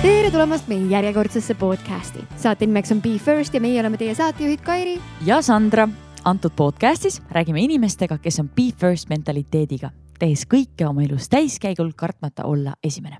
[0.00, 2.22] tere tulemast meie järjekordsesse podcasti.
[2.40, 4.94] saate nimeks on Be First ja meie oleme teie saatejuhid Kairi
[5.26, 5.88] ja Sandra.
[6.24, 12.44] antud podcastis räägime inimestega, kes on Be First mentaliteediga, tehes kõike oma elus täiskäigul, kartmata
[12.44, 13.18] olla esimene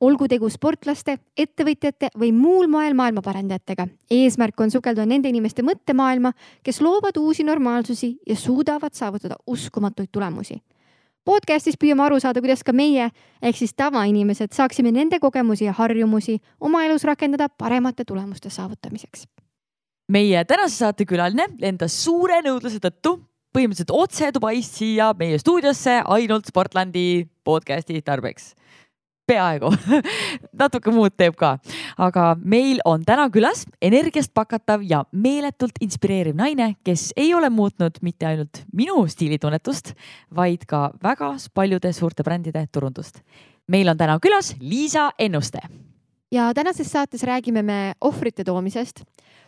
[0.00, 3.86] olgu tegu sportlaste, ettevõtjate või muul moel maailmaparandajatega.
[4.10, 6.32] eesmärk on sukelduda nende inimeste mõttemaailma,
[6.62, 10.60] kes loovad uusi normaalsusi ja suudavad saavutada uskumatuid tulemusi
[11.24, 13.10] podcastis püüame aru saada, kuidas ka meie
[13.42, 19.26] ehk siis tavainimesed saaksime nende kogemusi ja harjumusi oma elus rakendada paremate tulemuste saavutamiseks.
[20.08, 23.18] meie tänase saate külaline lendas suure nõudluse tõttu
[23.54, 28.54] põhimõtteliselt otse Dubaist siia meie stuudiosse ainult Sportlandi podcasti tarbeks
[29.30, 29.70] peaaegu
[30.62, 31.54] natuke muud teeb ka,
[31.98, 38.00] aga meil on täna külas energiast pakatav ja meeletult inspireeriv naine, kes ei ole muutnud
[38.06, 39.94] mitte ainult minu stiilitunnetust,
[40.34, 43.22] vaid ka väga paljude suurte brändide turundust.
[43.70, 45.60] meil on täna külas Liisa Ennuste.
[46.30, 49.02] ja tänases saates räägime me ohvrite toomisest,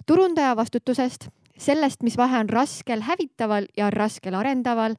[0.07, 4.95] turundaja vastutusest, sellest, mis vahe on raskel hävitaval ja raskel arendaval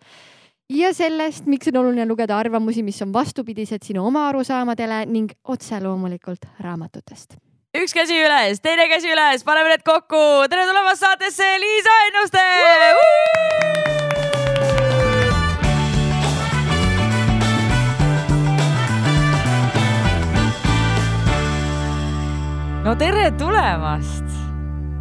[0.74, 5.80] ja sellest, miks on oluline lugeda arvamusi, mis on vastupidised sinu oma arusaamadele ning otse
[5.84, 7.38] loomulikult raamatutest.
[7.78, 10.48] üks käsi üles, teine käsi üles, paneme need kokku.
[10.50, 12.48] tere tulemast saatesse, Liisa Ennuste.
[22.84, 24.26] no tere tulemast.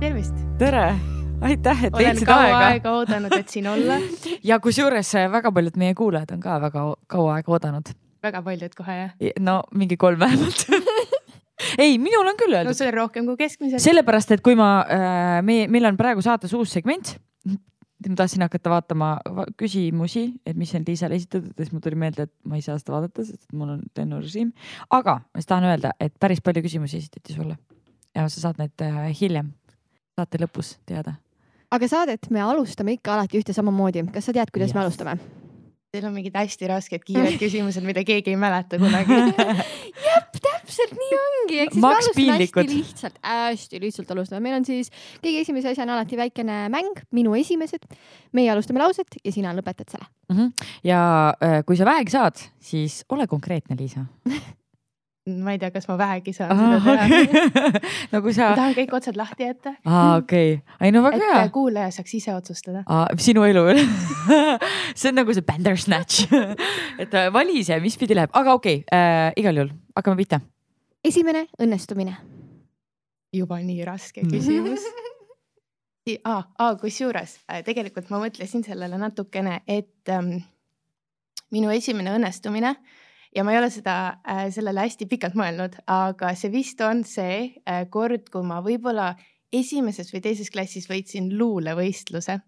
[0.01, 0.37] tervist.
[0.59, 1.12] tere
[1.43, 2.37] aitäh, et leidsid aega.
[2.37, 3.99] olen kaua aega oodanud, et siin olla
[4.51, 7.93] ja kusjuures äh, väga paljud meie kuulajad on ka väga kaua aega oodanud.
[8.23, 9.17] väga paljud kohe jah?
[9.41, 10.67] no mingi kolm vähemalt
[11.83, 12.71] ei, minul on küll öeldud.
[12.73, 13.85] no see on rohkem kui keskmiselt.
[13.85, 17.17] sellepärast, et kui ma äh,, meie, meil on praegu saates uus segment.
[18.09, 19.13] ma tahtsin hakata vaatama
[19.61, 22.75] küsimusi, et mis on Liisale esitatud ja siis mul tuli meelde, et ma ei saa
[22.81, 24.51] seda vaadata, sest mul on lennurežiim.
[24.91, 27.59] aga ma siis tahan öelda, et päris palju küsimusi esitati sulle
[28.15, 29.53] ja sa saad need äh, hiljem
[30.19, 31.15] saate lõpus teada
[31.73, 34.05] aga saadet me alustame ikka alati ühte samamoodi.
[34.13, 34.77] kas sa tead, kuidas yes.
[34.77, 35.17] me alustame?
[35.93, 39.19] Teil on mingid hästi rasked kiired küsimused, mida keegi ei mäleta kunagi
[40.07, 44.41] jah, täpselt nii ongi, ehk siis Maks me alustame hästi lihtsalt, hästi lihtsalt alustame.
[44.47, 44.93] meil on siis
[45.25, 47.85] kõige esimese asjana alati väikene mäng, minu esimesed.
[48.33, 50.37] meie alustame lauset ja sina lõpetad selle mm.
[50.39, 50.73] -hmm.
[50.89, 51.03] ja
[51.45, 54.07] äh, kui sa vähegi saad, siis ole konkreetne, Liisa
[55.27, 57.83] ma ei tea, kas ma vähegi saan Aha, seda teha okay.
[58.13, 58.49] no kui sa.
[58.51, 59.75] ma tahan kõik otsad lahti jätta.
[59.87, 61.45] aa, okei okay., ei no väga et hea.
[61.55, 62.83] kuulaja saaks ise otsustada.
[63.23, 63.63] sinu elu
[64.99, 66.27] see on nagu see Bandersnatch
[67.03, 70.41] et äh, vali ise, mis pidi läheb, aga okei okay, äh,, igal juhul hakkame pihta.
[71.05, 72.17] esimene õnnestumine.
[73.33, 74.89] juba nii raske küsimus
[76.27, 80.35] ah, ah, kusjuures äh, tegelikult ma mõtlesin sellele natukene, et ähm,
[81.55, 82.99] minu esimene õnnestumine äh,
[83.37, 83.97] ja ma ei ole seda
[84.29, 89.13] äh, sellele hästi pikalt mõelnud, aga see vist on see äh, kord, kui ma võib-olla
[89.53, 92.39] esimeses või teises klassis võitsin luulevõistluse.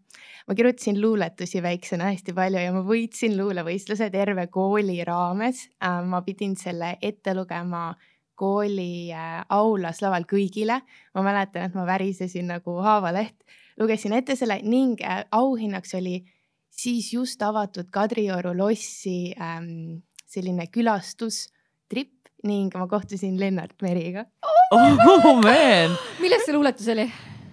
[0.47, 6.03] ma kirjutasin luuletusi väiksena hästi palju ja ma võitsin luulevõistluse terve kooli raames äh,.
[6.05, 7.95] ma pidin selle ette lugema
[8.34, 10.81] kooli äh, aulas laval kõigile.
[11.15, 13.37] ma mäletan, et ma värisesin nagu haavaleht,
[13.78, 16.25] lugesin ette selle ning äh, auhinnaks oli
[16.71, 20.03] siis just avatud Kadrioru lossi ähm,
[20.34, 24.27] selline külastustripp ning ma kohtusin Lennart Meriga
[24.75, 27.06] oh man millest see luuletus oli?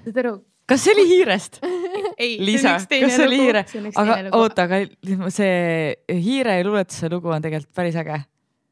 [0.06, 0.40] saad aru?
[0.72, 1.62] kas see oli Hiirest?
[2.18, 3.66] ei, Liisa, kas see oli Hiire?
[3.96, 8.22] aga oota, aga see Hiire luuletuse lugu on tegelikult päris äge.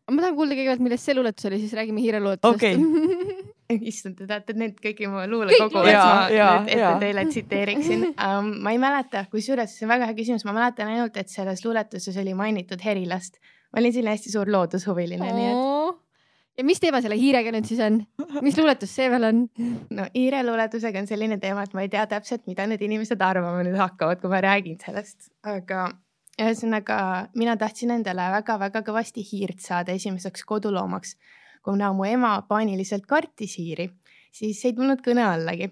[0.09, 3.45] ma tahan kuulda kõigepealt, millest see luuletus oli, siis räägime Hiire luuletusest okay.
[3.91, 6.93] issand, te teate need kõiki mu luulekogu, et ma ja, nüüd ette ja.
[7.03, 8.51] teile tsiteeriksin um,.
[8.65, 12.17] ma ei mäleta, kusjuures see on väga hea küsimus, ma mäletan ainult, et selles luuletuses
[12.17, 13.37] oli mainitud Herilast
[13.69, 16.01] ma olin selline hästi suur loodushuviline, nii et.
[16.59, 18.01] ja mis teema selle hiirega nüüd siis on,
[18.45, 19.41] mis luuletus see veel on?
[19.95, 23.63] no hiire luuletusega on selline teema, et ma ei tea täpselt, mida need inimesed arvama
[23.67, 25.89] nüüd hakkavad, kui ma räägin sellest, aga
[26.39, 26.99] ühesõnaga
[27.37, 31.17] mina tahtsin endale väga-väga kõvasti hiirt saada esimeseks koduloomaks.
[31.63, 33.89] kuna mu ema paaniliselt kartis hiiri,
[34.31, 35.67] siis ei tulnud kõne allagi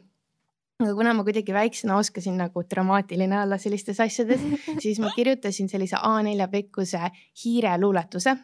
[0.84, 4.44] aga kuna ma kuidagi väiksena oskasin nagu dramaatiline olla sellistes asjades,
[4.84, 7.10] siis ma kirjutasin sellise A4 pikkuse
[7.44, 8.36] hiireluuletuse.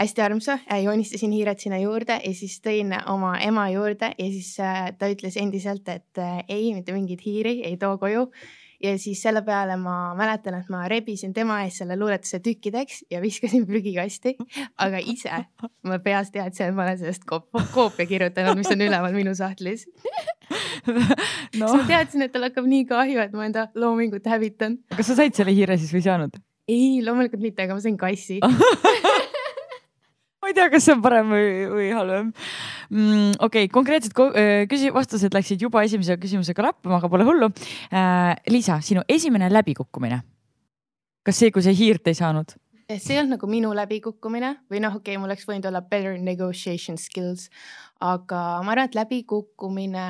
[0.00, 4.86] Hästi armsa, joonistasin hiired sinna juurde ja siis tõin oma ema juurde ja siis äh,
[4.96, 8.30] ta ütles endiselt, et äh, ei, mitte mingeid hiiri ei too koju
[8.82, 13.20] ja siis selle peale ma mäletan, et ma rebisin tema ees selle luuletuse tükkideks ja
[13.22, 14.36] viskasin prügikasti,
[14.80, 15.44] aga ise
[15.86, 17.26] ma peas teadsin, et ma olen sellest
[17.74, 19.86] koopia kirjutanud, mis on üleval minu sahtlis
[20.86, 21.66] no..
[21.66, 24.80] siis ma teadsin, et tal hakkab nii kahju, et ma enda loomingut hävitan.
[24.96, 26.40] kas sa said selle hiire siis või ei saanud?
[26.70, 28.40] ei, loomulikult mitte, aga ma sain kassi
[30.50, 32.30] ma ei tea, kas see on parem või, või halvem
[32.90, 33.36] mm,.
[33.38, 34.16] okei okay,, konkreetsed
[34.70, 37.50] küsi-, vastused läksid juba esimese küsimusega lappama, aga pole hullu
[37.94, 38.34] äh,.
[38.50, 40.22] Liisa, sinu esimene läbikukkumine.
[41.26, 42.56] kas see, kui sa hiirt ei saanud?
[42.90, 46.18] see ei olnud nagu minu läbikukkumine või noh, okei okay,, mul oleks võinud olla better
[46.18, 47.46] negotiation skills,
[48.02, 50.06] aga ma arvan, et läbikukkumine,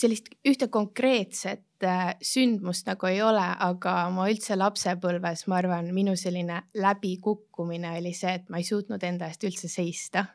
[0.00, 6.16] sellist ühte konkreetset äh, sündmust nagu ei ole, aga ma üldse lapsepõlves, ma arvan, minu
[6.18, 10.26] selline läbikukkumine oli see, et ma ei suutnud enda eest üldse seista.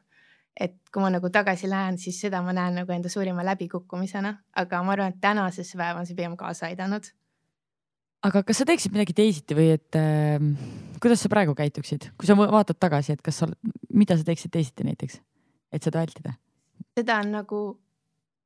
[0.60, 4.81] et kui ma nagu tagasi lähen, siis seda ma näen nagu enda suurima läbikukkumisena, aga
[4.84, 7.07] ma arvan, et tänasesse päeva on see pigem kaasa aidanud
[8.28, 10.42] aga kas sa teeksid midagi teisiti või et äh,
[11.00, 13.48] kuidas sa praegu käituksid, kui sa vaatad tagasi, et kas sa,
[13.96, 15.19] mida sa teeksid teisiti näiteks,
[15.72, 16.36] et seda vältida?
[16.98, 17.62] seda on nagu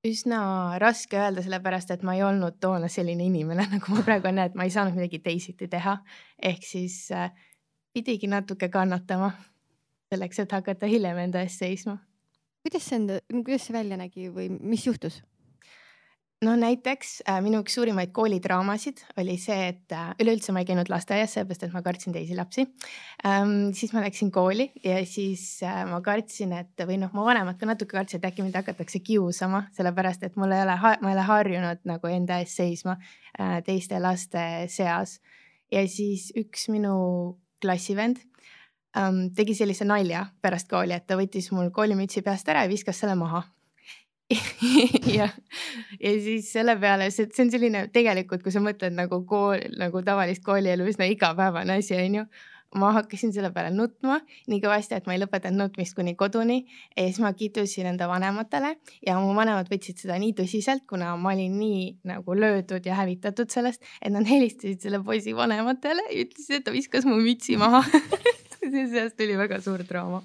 [0.08, 4.44] üsna raske öelda, sellepärast et ma ei olnud toona selline inimene, nagu ma praegu olen,
[4.50, 5.98] et ma ei saanud midagi teisiti teha.
[6.42, 7.32] ehk siis äh,
[7.94, 9.32] pidigi natuke kannatama
[10.12, 11.98] selleks, et hakata hiljem enda eest seisma.
[12.64, 15.22] kuidas see enda, kuidas see välja nägi või mis juhtus?
[16.44, 20.90] No näiteks äh, minu üks suurimaid koolidraamasid oli see, et äh, üleüldse ma ei käinud
[20.92, 22.66] lasteaias, sellepärast et ma kartsin teisi lapsi
[23.28, 23.72] ähm,.
[23.78, 27.70] siis ma läksin kooli ja siis äh, ma kartsin, et või noh, mu vanemad ka
[27.70, 31.30] natuke kartsid, et äkki mind hakatakse kiusama, sellepärast et mul ei ole, ma ei ole
[31.30, 35.20] harjunud nagu enda eest seisma äh, teiste laste seas.
[35.72, 36.96] ja siis üks minu
[37.64, 38.20] klassivend
[38.98, 43.00] ähm, tegi sellise nalja pärast kooli, et ta võttis mul koolimütsi peast ära ja viskas
[43.00, 43.46] selle maha
[45.18, 45.28] ja,
[46.00, 50.02] ja siis selle peale, see, see on selline tegelikult, kui sa mõtled nagu kool, nagu
[50.06, 52.26] tavalist koolielu üsna igapäevane asi, onju.
[52.74, 54.16] ma hakkasin selle peale nutma
[54.50, 56.64] nii kõvasti, et ma ei lõpetanud nutmist kuni koduni
[56.96, 58.72] ja siis ma kiitusin enda vanematele
[59.06, 63.54] ja mu vanemad võtsid seda nii tõsiselt, kuna ma olin nii nagu löödud ja hävitatud
[63.54, 67.84] sellest, et nad helistasid selle poisi vanematele ja ütlesid, et ta viskas mu mütsi maha
[68.72, 70.24] sellest tuli väga suur draama.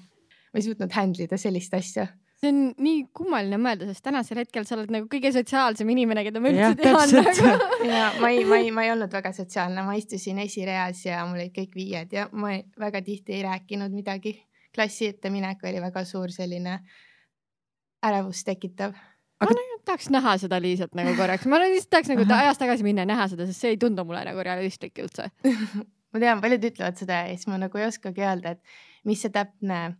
[0.49, 2.07] ma ei suutnud handle ida sellist asja
[2.39, 6.41] see on nii kummaline mõelda, sest tänasel hetkel sa oled nagu kõige sotsiaalsem inimene, keda
[6.43, 7.51] ma üldse tean nagu.
[7.91, 11.41] ja ma ei, ma ei, ma ei olnud väga sotsiaalne, ma istusin esireas ja mul
[11.41, 14.37] olid kõik viied ja ma ei, väga tihti ei rääkinud midagi.
[14.75, 16.79] klassi ette minek oli väga suur selline
[18.05, 18.95] ärevust tekitav.
[19.39, 22.83] aga ma nagu tahaks näha seda Liisat nagu korraks, ma lihtsalt tahaks nagu ajas tagasi
[22.87, 25.31] minna ja näha seda, sest see ei tundu mulle nagu realistlik üldse
[26.13, 29.33] ma tean, paljud ütlevad seda ja siis ma nagu ei oskagi öelda, et mis see
[29.33, 29.97] täpne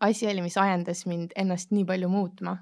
[0.00, 2.56] asi oli, mis ajendas mind ennast nii palju muutma.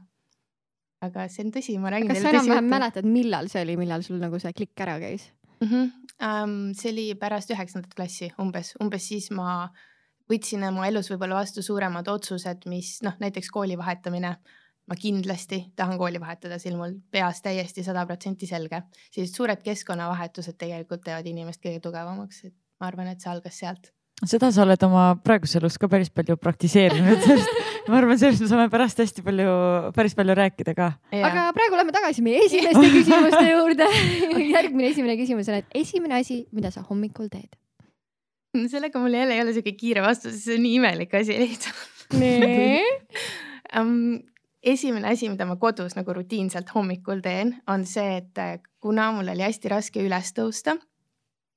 [0.98, 4.18] aga see on tõsi, ma räägin kas sa enam-vähem mäletad, millal see oli, millal sul
[4.18, 5.28] nagu see klikk ära käis
[5.60, 5.68] mm?
[5.68, 5.90] -hmm.
[6.18, 9.68] Um, see oli pärast üheksandat klassi umbes, umbes siis ma
[10.30, 14.36] võtsin oma elus võib-olla vastu suuremad otsused, mis noh, näiteks kooli vahetamine.
[14.88, 18.82] ma kindlasti tahan kooli vahetada, see oli mul peas täiesti sada protsenti selge.
[19.10, 23.92] sellised suured keskkonnavahetused tegelikult teevad inimest kõige tugevamaks, et ma arvan, et see algas sealt
[24.26, 28.50] seda sa oled oma praeguses elus ka päris palju praktiseerinud, sest ma arvan, sellest me
[28.50, 29.52] saame pärast hästi palju,
[29.96, 30.90] päris palju rääkida ka.
[31.14, 33.86] aga praegu lähme tagasi meie esimeste küsimuste juurde
[34.42, 37.52] järgmine esimene küsimus on, et esimene asi, mida sa hommikul teed?
[38.68, 42.82] sellega mul jälle ei ole siuke kiire vastus, see on nii imelik asi lihtsalt nii
[43.78, 44.18] um,
[44.64, 49.46] esimene asi, mida ma kodus nagu rutiinselt hommikul teen, on see, et kuna mul oli
[49.46, 50.74] hästi raske üles tõusta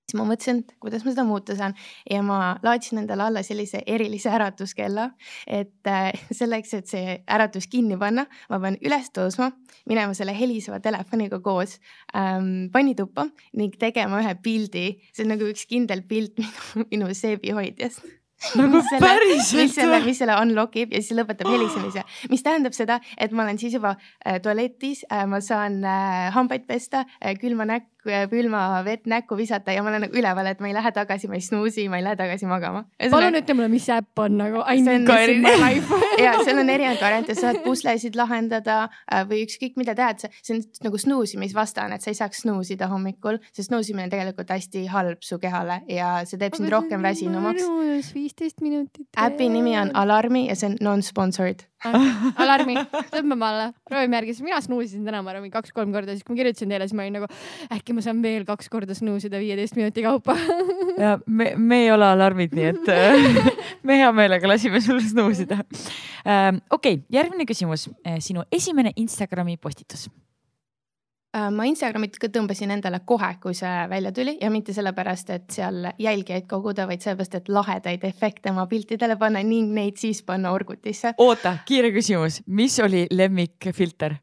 [0.05, 1.75] siis ma mõtlesin, et kuidas ma seda muuta saan.
[2.09, 5.09] Ja ma laadsin endale alla sellise erilise äratuskella,
[5.47, 9.51] et äh, selleks, et see äratus kinni panna, ma pean üles tõusma,
[9.89, 11.77] minema selle heliseva telefoniga koos
[12.15, 18.03] ähm, pannituppa ning tegema ühe pildi, see on nagu üks kindel pilt minu, minu seebihoidjast.
[18.57, 19.61] Nagu päriselt?
[19.61, 23.45] mis selle, mis selle unlock ib ja siis lõpetab helisemise, mis tähendab seda, et ma
[23.45, 28.81] olen siis juba äh, tualetis äh,, ma saan äh, hambaid pesta äh,, külma näkku, külma
[28.85, 31.45] vett näkku visata ja ma olen nagu üleval, et ma ei lähe tagasi, ma ei
[31.45, 32.83] snuusi, ma ei lähe tagasi magama.
[33.11, 34.63] palun ütle mulle, mis äpp on nagu
[36.25, 40.57] ja seal on erinevaid variante, sa saad puslesid lahendada äh, või ükskõik mida see, see
[40.57, 45.25] on nagu snuusimisvastane, et sa ei saaks snuusida hommikul, sest snuusimine on tegelikult hästi halb
[45.25, 47.67] su kehale ja see teeb sind rohkem väsinumaks
[48.15, 49.07] viisteist minutit.
[49.17, 52.75] äpi nimi on Alarmi ja see on non-sponsored alarmi,
[53.13, 56.41] tõmbame alla, proovime järgi, sest mina snuusisin täna, ma arvan, kolm-kolm korda, siis kui ma
[56.41, 57.29] kirjutasin teile, siis ma olin nagu
[57.73, 60.37] äkki ma saan veel kaks korda snuusida viieteist minuti kaupa?
[61.01, 63.53] Ja me, me ei ole alarmid, nii et äh,
[63.87, 65.61] me hea meelega lasime sul snuusida.
[66.27, 70.09] Ähm, okei, järgmine küsimus, äh, sinu esimene Instagrami postitus
[71.31, 75.85] ma Instagramit ka tõmbasin endale kohe, kui see välja tuli ja mitte sellepärast, et seal
[76.01, 81.13] jälgijaid koguda, vaid sellepärast, et lahedaid efekte oma piltidele panna ning neid siis panna orgutisse.
[81.17, 84.19] oota, kiire küsimus, mis oli lemmikfilter?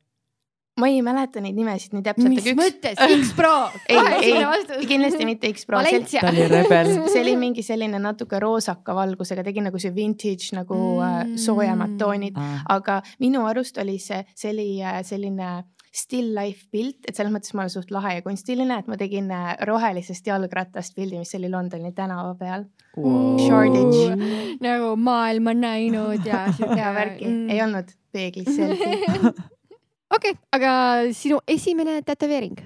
[0.78, 3.54] ma ei mäleta neid nimesid nii täpselt, mis üks, mõttes, X-Pro,
[3.90, 6.92] ei, ei kindlasti mitte X-Pro, ta oli rebel.
[7.12, 11.34] see oli mingi selline natuke roosaka valgusega, tegi nagu see vintage nagu mm.
[11.40, 12.38] soojemad toonid,
[12.76, 15.50] aga minu arust oli see, see oli äh, selline
[15.94, 19.30] still life pilt, et selles mõttes ma olen suht lahe ja kunstiline, et ma tegin
[19.34, 22.66] äh, rohelisest jalgrattast pildi, mis oli Londoni tänava peal.
[22.98, 24.58] Shoreditch.
[24.64, 29.30] nagu maailma näinud ja siuke hea värki mm., ei olnud peeglis selfie.
[30.16, 30.72] okei, aga
[31.14, 32.58] sinu esimene tätoveering?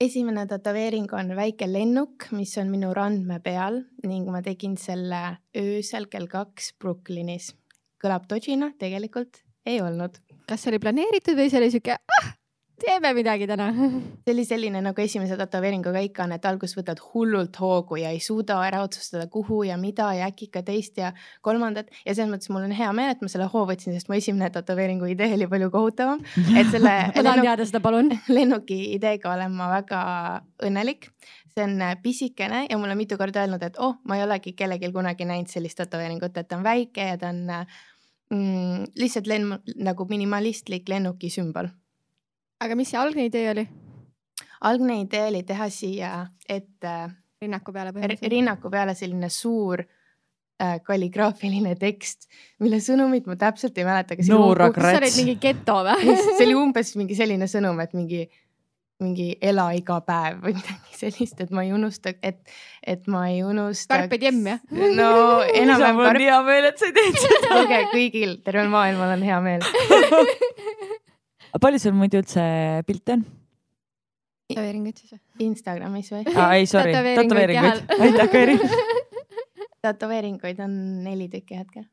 [0.00, 6.06] esimene tätoveering on väike lennuk, mis on minu randme peal ning ma tegin selle öösel
[6.10, 7.54] kell kaks Brooklynis.
[7.98, 10.20] kõlab dodžina, tegelikult ei olnud.
[10.48, 12.28] Kas see oli planeeritud või see oli siuke ah,,
[12.80, 13.68] teeme midagi täna?
[14.24, 18.20] see oli selline nagu esimese tätoveeringuga ikka on, et alguses võtad hullult hoogu ja ei
[18.22, 21.12] suuda ära otsustada, kuhu ja mida ja äkki ka teist ja
[21.44, 24.18] kolmandat ja selles mõttes mul on hea meel, et ma selle hoo võtsin, sest mu
[24.18, 26.22] esimene tätoveeringu idee oli palju kohutavam.
[26.54, 28.12] et selle ma tahan teada seda, palun.
[28.36, 30.00] lennuki ideega olen ma väga
[30.68, 31.12] õnnelik.
[31.58, 34.92] see on äh, pisikene ja mulle mitu korda öelnud, et oh, ma ei olegi kellelgi
[34.94, 37.80] kunagi näinud sellist tätoveeringut, et ta on väike ja ta on äh,
[38.34, 41.70] mm, lihtsalt lenn- nagu minimalistlik lennuki sümbol.
[42.60, 43.68] aga mis see algne idee oli?
[44.68, 46.12] algne idee oli teha siia
[46.48, 46.94] ette
[47.42, 48.32] rinnaku peale põhimõtteliselt.
[48.32, 52.28] rinnaku peale selline suur äh, kalligraafiline tekst,
[52.64, 56.16] mille sõnumit ma täpselt ei mäleta, umb- sa olid mingi geto või?
[56.36, 58.24] see oli umbes mingi selline sõnum, et mingi,
[59.02, 62.40] mingi ela iga päev või midagi sellist, et ma ei unusta, et,
[62.82, 63.94] et ma ei unusta.
[63.94, 64.62] Carpe diem, jah?
[64.72, 65.10] no
[65.46, 67.42] enam-vähem mul on hea meel, et sa teinud seda.
[67.52, 69.66] kuulge kõigil, tervel maailmal on hea meel.
[71.62, 72.42] palju sul muidu üldse
[72.86, 73.26] pilte on?
[74.48, 75.22] tätoveeringuid siis või?
[75.48, 76.24] Instagramis või?
[76.32, 78.58] aa, ei, sorry, Tätoveeringuid aitäh, Kairi.
[79.84, 81.88] tätoveeringuid on neli tükki hetkel.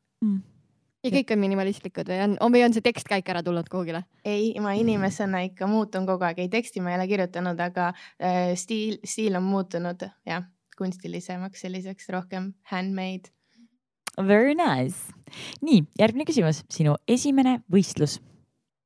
[1.06, 4.04] Ja kõik on minimalistlikud või on, või on see tekst ka ikka ära tulnud kuhugile?
[4.26, 8.52] ei, ma inimesena ikka muutun kogu aeg, ei teksti ma ei ole kirjutanud, aga äh,
[8.58, 10.46] stiil, stiil on muutunud jah,
[10.76, 13.32] kunstilisemaks, selliseks rohkem handmade.
[14.16, 15.12] Very nice.
[15.64, 18.18] nii, järgmine küsimus, sinu esimene võistlus.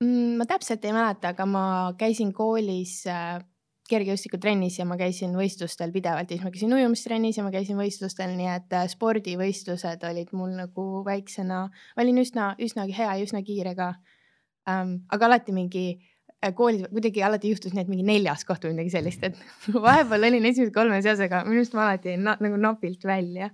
[0.01, 1.65] Mm, ma täpselt ei mäleta, aga ma
[2.01, 3.39] käisin koolis äh,
[3.91, 8.33] kergejõustikutrennis ja ma käisin võistlustel pidevalt ja siis ma käisin ujumistrennis ja ma käisin võistlustel,
[8.39, 13.43] nii et äh, spordivõistlused olid mul nagu väiksena, ma olin üsna, üsnagi hea ja üsna
[13.47, 13.93] kiire ka
[14.71, 15.01] ähm,.
[15.11, 18.95] aga alati mingi äh, koolis kuidagi alati juhtus nii, et mingi neljas koht või midagi
[18.97, 19.41] sellist, et
[19.89, 23.51] vahepeal olin esimese kolme seas, aga minu arust ma alati jäin na nagu napilt välja.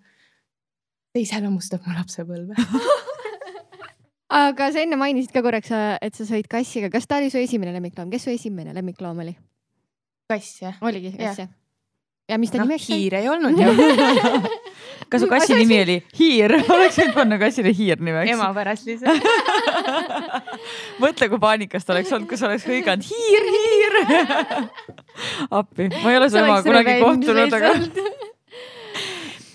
[1.16, 2.54] see iseloomustab mu lapsepõlve.
[4.44, 7.72] aga sa enne mainisid ka korraks, et sa sõid kassiga, kas ta oli su esimene
[7.72, 9.36] lemmikloom, kes su esimene lemmikloom oli?
[10.30, 10.76] Kass jah?
[10.82, 11.48] oligi kass jah?
[12.30, 12.98] ja mis ta noh, nimeks sai?
[12.98, 13.68] hiir ei olnud ju.
[15.10, 16.54] kas su kassi nimi oli Hiir?
[16.74, 18.32] oleks võinud panna kassile Hiir nimeks.
[18.34, 19.22] ema pärast lihtsalt.
[21.02, 23.98] mõtle, kui paanikas ta oleks olnud, kui sa oleks hõiganud Hiir, Hiir.
[25.60, 27.70] appi, ma ei ole su emaga kunagi kohtunud, aga.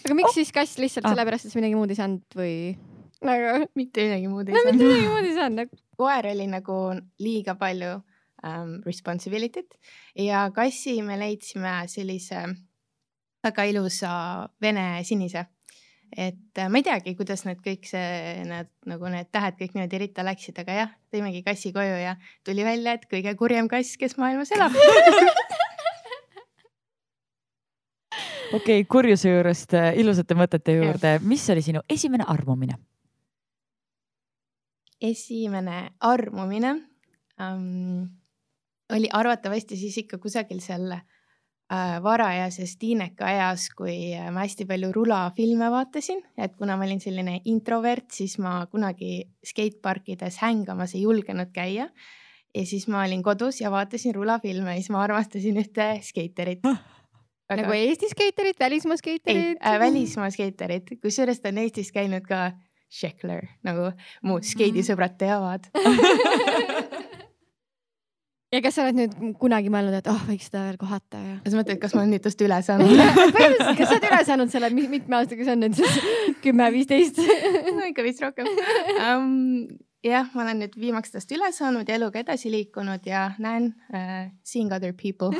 [0.05, 1.11] aga miks siis kass lihtsalt Ah.
[1.15, 2.55] sellepärast, et sa midagi muud ei saanud või?
[3.27, 4.87] nagu, mitte midagi muud ei no mitte saanud.
[4.87, 5.75] midagi muud ei saanud.
[5.99, 6.77] koer oli nagu
[7.21, 7.97] liiga palju
[8.43, 9.77] um, responsibility't
[10.19, 12.43] ja kassi me leidsime sellise
[13.43, 14.11] väga ilusa
[14.61, 15.45] vene sinise.
[16.17, 20.01] et äh, ma ei teagi, kuidas need kõik see, need nagu need tähed kõik niimoodi
[20.01, 24.17] ritta läksid, aga jah, tõimegi kassi koju ja tuli välja, et kõige kurjem kass, kes
[24.19, 24.75] maailmas elab.
[28.51, 32.75] okei okay,, kurjuse juurest äh, ilusate mõtete juurde, mis oli sinu esimene armumine?
[35.01, 36.75] esimene armumine
[37.39, 38.05] um,
[38.91, 45.69] oli arvatavasti siis ikka kusagil seal äh, varajases tiineka eas, kui ma hästi palju rulafilme
[45.71, 51.89] vaatasin, et kuna ma olin selline introvert, siis ma kunagi skateparkides hängamas ei julgenud käia.
[52.55, 56.65] ja siis ma olin kodus ja vaatasin rulafilme ja siis ma armastasin ühte skeiterit.
[57.51, 62.51] nagu Eesti skeiterid, välismaa ei skeiterid äh,, välismaa skeiterit, kusjuures ta on Eestis käinud ka
[62.91, 63.93] Sheckler, nagu
[64.27, 65.71] mu skeidisõbrad teavad.
[68.51, 71.35] ja kas sa oled nüüd kunagi mõelnud, et oh, võiks seda veel kohata ja?
[71.45, 72.91] sa mõtled, kas ma olen nüüd tast üle saanud?
[73.77, 76.01] kas sa oled üle saanud selle, mitme aastaga see on nüüd siis?
[76.45, 77.21] kümme, viisteist?
[77.77, 79.69] no ikka vist rohkem um,.
[80.03, 84.27] jah, ma olen nüüd viimaks tast üle saanud ja eluga edasi liikunud ja näen uh,
[84.43, 85.31] seeing other people.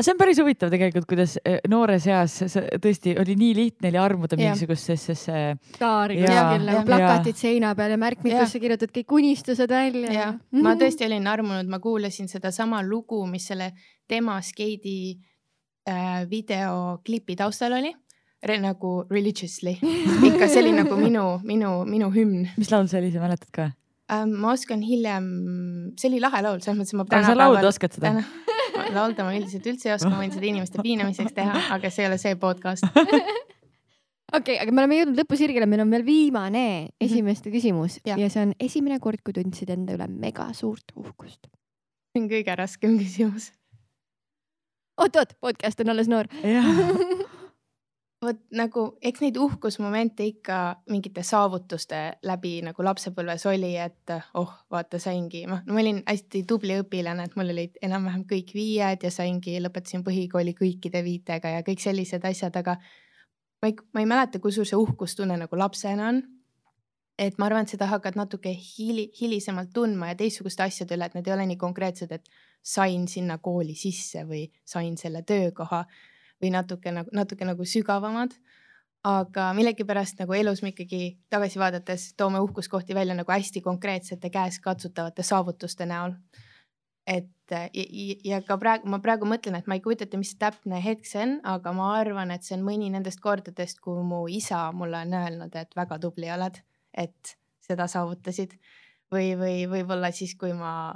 [0.00, 2.38] Aga see on päris huvitav tegelikult, kuidas äh, noores eas
[2.80, 5.40] tõesti oli nii lihtne oli armuda mingisugusesse
[5.76, 10.12] kaari Jaa, kuskil nagu plakatid seina peal ja märkmikusse kirjutad kõik unistused välja.
[10.14, 13.74] jah, ma tõesti olin armunud, ma kuulasin sedasama lugu, mis selle
[14.08, 17.92] tema skeidi uh, videoklipi taustal oli.
[18.60, 19.76] nagu religiously,
[20.30, 23.68] ikka see oli nagu minu, minu, minu hümn mis laul see oli, sa mäletad ka?
[24.08, 25.26] ähm, ma oskan hiljem,
[26.00, 28.14] see oli lahe laul, selles mõttes ma aga sa laulda oskad seda?
[28.94, 32.10] Laulda ma üldiselt üldse ei oska, ma võin seda inimeste piinamiseks teha, aga see ei
[32.10, 32.86] ole see podcast.
[34.38, 36.64] okei aga me oleme jõudnud lõpusirgele, meil on veel viimane
[37.02, 38.18] esimeste küsimus ja.
[38.20, 41.50] ja see on esimene kord, kui tundsid enda üle mega suurt uhkust.
[42.12, 43.50] see on kõige raskem küsimus.
[45.00, 46.30] oot-oot, podcast on alles noor
[48.20, 50.56] vot nagu, eks neid uhkusmomente ikka
[50.92, 56.76] mingite saavutuste läbi nagu lapsepõlves oli, et oh, vaata, saingi, noh, ma olin hästi tubli
[56.82, 61.80] õpilane, et mul olid enam-vähem kõik viied ja saingi, lõpetasin põhikooli kõikide viitega ja kõik
[61.80, 62.76] sellised asjad, aga
[63.62, 66.22] ma ei, ma ei mäleta, kui suur see uhkustunne nagu lapsena on.
[67.20, 71.16] et ma arvan, et seda hakkad natuke hili, hilisemalt tundma ja teistsuguste asjade üle, et
[71.16, 72.30] need ei ole nii konkreetsed, et
[72.64, 75.82] sain sinna kooli sisse või sain selle töökoha
[76.42, 78.34] või natuke nagu, natuke nagu sügavamad.
[79.04, 85.22] aga millegipärast nagu elus me ikkagi tagasi vaadates toome uhkuskohti välja nagu hästi konkreetsete käeskatsutavate
[85.22, 86.12] saavutuste näol.
[87.06, 90.82] et ja, ja ka praegu, ma praegu mõtlen, et ma ei kujuta ette, mis täpne
[90.84, 94.70] hetk see on, aga ma arvan, et see on mõni nendest kordadest, kui mu isa
[94.72, 96.60] mulle on öelnud, et väga tubli oled,
[96.94, 98.54] et seda saavutasid
[99.12, 100.94] või, või võib-olla siis, kui ma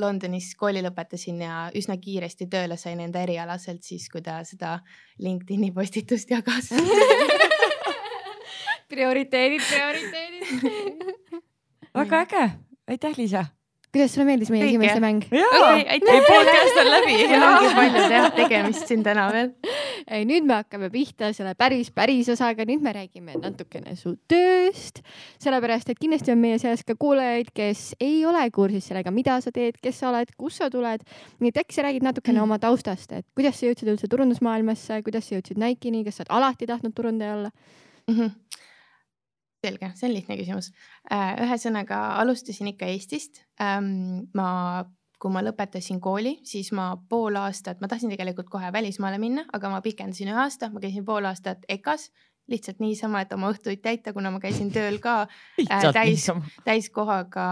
[0.00, 4.78] Londonis kooli lõpetasin ja üsna kiiresti tööle sain enda erialaselt siis, kui ta seda
[5.22, 6.72] LinkedIni postitust jagas.
[8.94, 10.44] Prioriteedid, prioriteedid.
[11.94, 12.50] Väga äge,
[12.90, 13.44] aitäh, Liisa
[13.94, 15.22] kuidas sulle meeldis meie esimeste mäng?
[15.30, 17.14] Okay, aitäh, podcast on läbi.
[17.30, 19.52] mul ongi palju teha, tegemist siin täna veel.
[20.10, 24.98] ei, nüüd me hakkame pihta selle päris, päris osaga, nüüd me räägime natukene su tööst,
[25.42, 29.54] sellepärast et kindlasti on meie seas ka kuulajaid, kes ei ole kursis sellega, mida sa
[29.54, 31.06] teed, kes sa oled, kust sa tuled.
[31.38, 32.48] nii et äkki sa räägid natukene mm.
[32.48, 36.34] oma taustast, et kuidas sa jõudsid üldse turundusmaailmasse, kuidas sa jõudsid Nike'ini, kas sa oled
[36.40, 38.14] alati tahtnud turundaja olla mm?
[38.14, 38.43] -hmm
[39.64, 40.70] selge, see on lihtne küsimus.
[41.12, 43.42] Äh, ühesõnaga alustasin ikka Eestist.
[44.34, 44.48] Ma,
[45.22, 49.70] kui ma lõpetasin kooli, siis ma pool aastat, ma tahtsin tegelikult kohe välismaale minna, aga
[49.72, 52.10] ma pikendasin ühe aasta, ma käisin pool aastat EKA-s
[52.50, 55.22] lihtsalt niisama, et oma õhtuid täita, kuna ma käisin tööl ka
[55.64, 56.26] äh, täis,
[56.66, 57.46] täiskohaga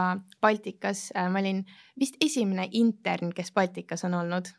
[0.45, 1.31] Baltikas äh,.
[1.33, 1.62] ma olin
[1.98, 4.53] vist esimene intern, kes Baltikas on olnud.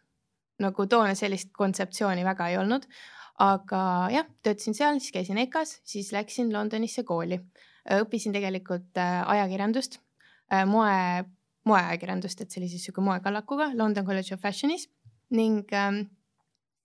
[0.64, 2.86] nagu toona sellist kontseptsiooni väga ei olnud
[3.42, 7.40] aga jah, töötasin seal, siis käisin EKA-s, siis läksin Londonisse kooli.
[7.84, 9.98] õppisin tegelikult äh, ajakirjandust,
[10.54, 11.24] äh, moe,
[11.68, 14.88] moeajakirjandust, et see oli siis sihuke moekallakuga London College of Fashionis
[15.36, 16.06] ning ähm,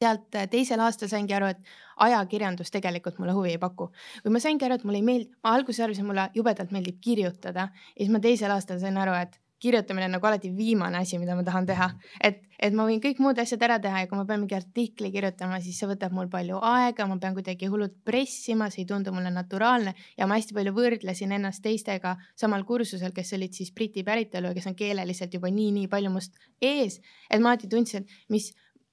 [0.02, 1.70] sealt äh, teisel aastal saingi aru, et
[2.08, 3.90] ajakirjandus tegelikult mulle huvi ei paku.
[4.24, 7.68] või ma saingi aru, et mulle ei meeldi, ma alguses arvasin, mulle jubedalt meeldib kirjutada
[7.70, 11.34] ja siis ma teisel aastal sain aru, et kirjutamine on nagu alati viimane asi, mida
[11.36, 11.88] ma tahan teha,
[12.24, 15.10] et, et ma võin kõik muud asjad ära teha ja kui ma pean mingi artikli
[15.14, 19.12] kirjutama, siis see võtab mul palju aega, ma pean kuidagi hullult pressima, see ei tundu
[19.14, 24.06] mulle naturaalne ja ma hästi palju võrdlesin ennast teistega samal kursusel, kes olid siis Briti
[24.06, 28.32] päritolu ja kes on keeleliselt juba nii-nii palju must ees, et ma alati tundsin, et
[28.34, 28.52] mis,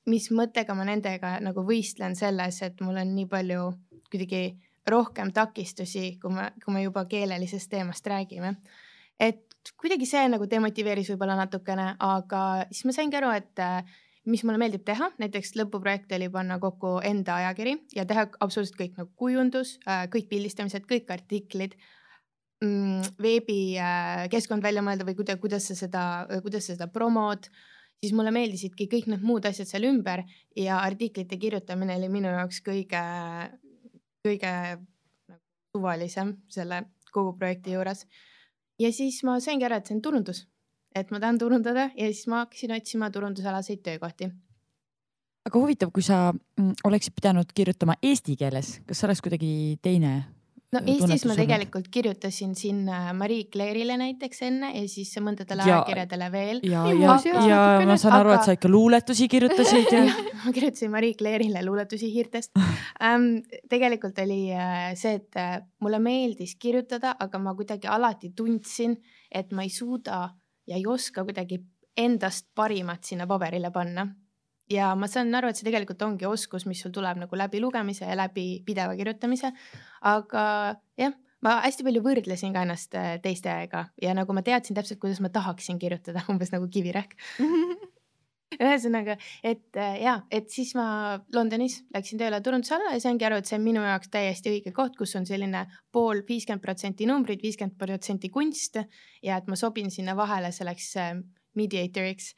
[0.09, 3.69] mis mõttega ma nendega nagu võistlen selles, et mul on nii palju
[4.09, 4.47] kuidagi
[4.87, 8.55] rohkem takistusi, kui me, kui me juba keelelisest teemast räägime.
[9.19, 9.44] et
[9.79, 13.95] kuidagi see nagu demotiveeris võib-olla natukene, aga siis ma saingi aru, et äh,
[14.29, 18.97] mis mulle meeldib teha, näiteks lõpuprojekt oli panna kokku enda ajakiri ja teha absoluutselt kõik
[18.99, 21.77] nagu kujundus, äh, kõik pildistamised, kõik artiklid
[22.63, 26.03] mm,, veebikeskkond äh, välja mõelda või kuidas, kuidas sa seda,
[26.45, 27.49] kuidas sa seda promod,
[28.01, 30.25] siis mulle meeldisidki kõik need muud asjad seal ümber
[30.57, 33.01] ja artiklite kirjutamine oli minu jaoks kõige,
[34.25, 34.53] kõige
[35.75, 38.05] suvalisem selle kogu projekti juures
[38.79, 40.45] ja siis ma saingi aru, et see on turundus,
[40.95, 44.31] et ma tahan turundada ja siis ma hakkasin otsima turundusalaseid töökohti.
[45.45, 50.15] aga huvitav, kui sa mm, oleksid pidanud kirjutama eesti keeles, kas see oleks kuidagi teine
[50.75, 56.61] no Eestis ma tegelikult kirjutasin sinna Marie Claire'ile näiteks enne ja siis mõndadele ajakirjadele veel.
[56.67, 60.17] ja, ja, ja, ja ma saan aru, et sa ikka luuletusi kirjutasid ja, ja.
[60.43, 62.51] ma kirjutasin Marie Claire'ile luuletusi hiirtest
[63.07, 63.29] ähm,.
[63.71, 68.97] tegelikult oli äh, see, et äh, mulle meeldis kirjutada, aga ma kuidagi alati tundsin,
[69.31, 70.27] et ma ei suuda
[70.67, 71.61] ja ei oska kuidagi
[71.97, 74.07] endast parimat sinna paberile panna
[74.71, 78.07] ja ma saan aru, et see tegelikult ongi oskus, mis sul tuleb nagu läbi lugemise
[78.07, 79.51] ja läbi pideva kirjutamise.
[80.01, 80.45] aga
[80.99, 81.13] jah,
[81.45, 85.29] ma hästi palju võrdlesin ka ennast äh, teistega ja nagu ma teadsin täpselt, kuidas ma
[85.33, 87.13] tahaksin kirjutada, umbes nagu kivirähk
[88.55, 93.49] ühesõnaga, et äh, ja, et siis ma Londonis läksin tööle turundusala ja saingi aru, et
[93.49, 97.77] see on minu jaoks täiesti õige koht, kus on selline pool, viiskümmend protsenti numbrid, viiskümmend
[97.81, 98.79] protsenti kunst
[99.25, 101.17] ja et ma sobin sinna vahele selleks äh,
[101.59, 102.33] mediator'iks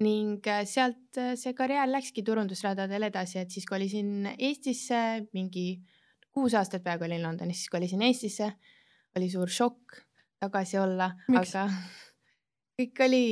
[0.00, 5.00] ning äh, sealt äh, see karjäär läkski turundusradadel edasi, et siis kolisin Eestisse
[5.36, 5.80] mingi
[6.32, 8.52] kuus aastat peaaegu olin Londonis, siis kolisin Eestisse,
[9.16, 10.00] oli suur šokk
[10.40, 11.66] tagasi olla, aga
[12.80, 13.24] kõik oli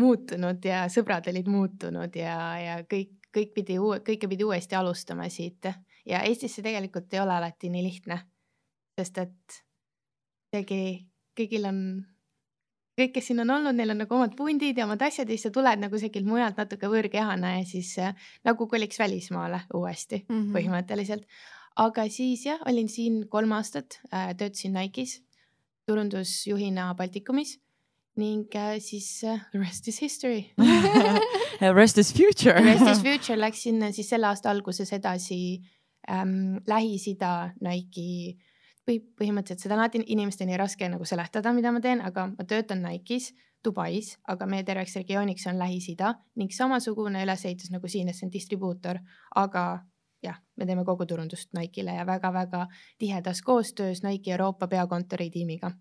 [0.00, 5.70] muutunud ja sõbrad olid muutunud ja, ja kõik, kõik pidi, kõike pidi uuesti alustama siit.
[6.06, 8.18] Ja Eestisse tegelikult ei ole alati nii lihtne,
[8.98, 9.60] sest et
[10.50, 11.06] kuidagi
[11.38, 11.78] kõigil on,
[13.00, 15.48] kõik, kes siin on olnud, neil on nagu omad pundid ja omad asjad ja siis
[15.48, 20.36] sa tuled nagu kusagilt mujalt natuke võõrkehana ja siis äh, nagu koliks välismaale uuesti mm.
[20.36, 20.52] -hmm.
[20.56, 21.26] põhimõtteliselt.
[21.76, 25.20] aga siis jah, olin siin kolm aastat äh,, töötasin Nike'is
[25.86, 27.58] turundusjuhina Baltikumis
[28.16, 30.50] ning äh, siis äh, rest is history
[31.60, 32.54] Rest is future.
[32.64, 35.60] Rest is Future läksin siis selle aasta alguses edasi
[36.10, 38.36] ähm, Lähis-Ida Nike'i
[38.90, 42.82] või põhimõtteliselt seda on alati inimesteni raske nagu seletada, mida ma teen, aga ma töötan
[42.84, 43.30] Nike'is
[43.64, 48.32] Dubais, aga meie terveks regiooniks on Lähis-Ida ning samasugune ülesehitus nagu siin, et see on
[48.32, 49.02] distribuutor,
[49.36, 49.64] aga
[50.24, 52.66] jah, me teeme kogu turundust Nike'le ja väga-väga
[52.98, 55.72] tihedas koostöös Nike Euroopa peakontori tiimiga.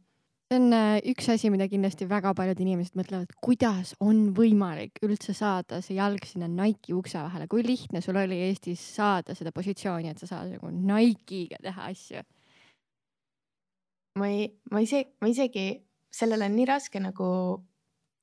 [0.50, 5.36] See on äh, üks asi, mida kindlasti väga paljud inimesed mõtlevad, kuidas on võimalik üldse
[5.38, 10.10] saada see jalg sinna Nike'i ukse vahele, kui lihtne sul oli Eestis saada seda positsiooni,
[10.10, 12.26] et sa saad nagu Nike'iga teha asju?
[14.20, 15.72] Ma ei, ma ise, ma isegi,
[16.14, 17.30] sellele on nii raske nagu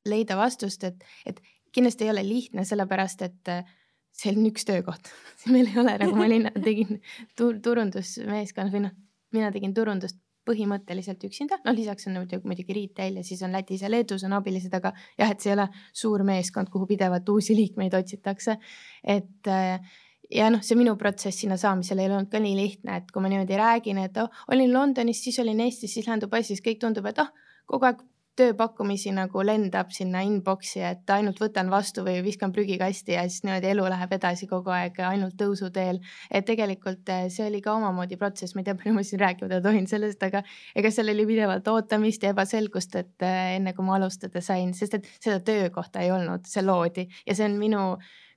[0.07, 1.41] leida vastust, et, et
[1.75, 3.75] kindlasti ei ole lihtne, sellepärast et äh,
[4.17, 5.11] see on üks töökoht
[5.55, 7.01] meil ei ole nagu ma olin, tegin
[7.39, 8.95] tur, turundusmeeskonnas või noh,
[9.37, 13.83] mina tegin turundust põhimõtteliselt üksinda, noh lisaks on muidugi, muidugi retail ja siis on Lätis
[13.83, 17.57] ja Leedus on abilised, aga jah, et see ei ole suur meeskond, kuhu pidevalt uusi
[17.59, 18.55] liikmeid otsitakse.
[19.03, 19.97] et äh,
[20.31, 23.31] ja noh, see minu protsess sinna saamisel ei olnud ka nii lihtne, et kui ma
[23.33, 27.07] niimoodi räägin, et oh, olin Londonis, siis olin Eestis, siis lähen Dubais, siis kõik tundub,
[27.11, 28.05] et ah oh,, kogu aeg
[28.37, 33.71] tööpakkumisi nagu lendab sinna inbox'i, et ainult võtan vastu või viskan prügikasti ja siis niimoodi
[33.71, 36.03] elu läheb edasi kogu aeg ainult tõusuteel.
[36.31, 39.63] et tegelikult eh, see oli ka omamoodi protsess, ma ei tea, palju ma siin rääkida
[39.65, 40.43] tohin sellest, aga
[40.77, 45.01] ega seal oli pidevalt ootamist ja ebaselgust, et eh, enne kui ma alustada sain, sest
[45.01, 47.89] et seda töökohta ei olnud, see loodi ja see on minu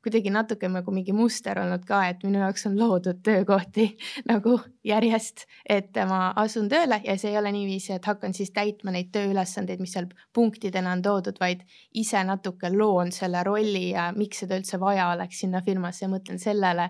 [0.04, 3.90] kuidagi natuke nagu mingi muster olnud ka, et minu jaoks on loodud töökohti
[4.32, 4.56] nagu
[4.88, 9.12] järjest, et ma asun tööle ja see ei ole niiviisi, et hakkan siis täitma neid
[9.16, 14.60] tööülesandeid, mis seal punktidena on toodud, vaid ise natuke loon selle rolli ja miks seda
[14.60, 16.90] üldse vaja oleks sinna firmasse ja mõtlen sellele,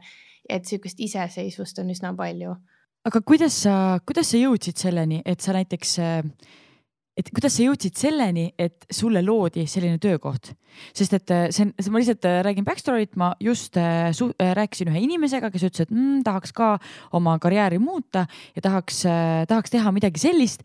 [0.50, 2.56] et sihukest iseseisvust on üsna palju.
[3.06, 6.24] aga kuidas sa, kuidas sa jõudsid selleni, et sa näiteks äh,
[7.20, 10.54] et kuidas sa jõudsid selleni, et sulle loodi selline töökoht,
[10.96, 14.92] sest et äh, see on, ma lihtsalt äh, räägin backstory't, ma just äh, su, rääkisin
[14.94, 16.76] ühe inimesega, kes ütles, et mm, tahaks ka
[17.18, 19.04] oma karjääri muuta ja tahaks
[19.50, 20.64] tahaks teha midagi sellist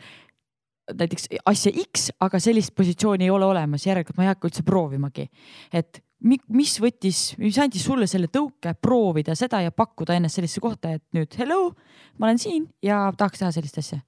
[0.84, 5.28] näiteks asja X, aga sellist positsiooni ei ole olemas, järelikult ma ei hakka üldse proovimagi.
[5.72, 10.62] et mi, mis võttis, mis andis sulle selle tõuke proovida seda ja pakkuda ennast sellisesse
[10.64, 11.72] kohta, et nüüd hello,
[12.18, 14.02] ma olen siin ja tahaks teha sellist asja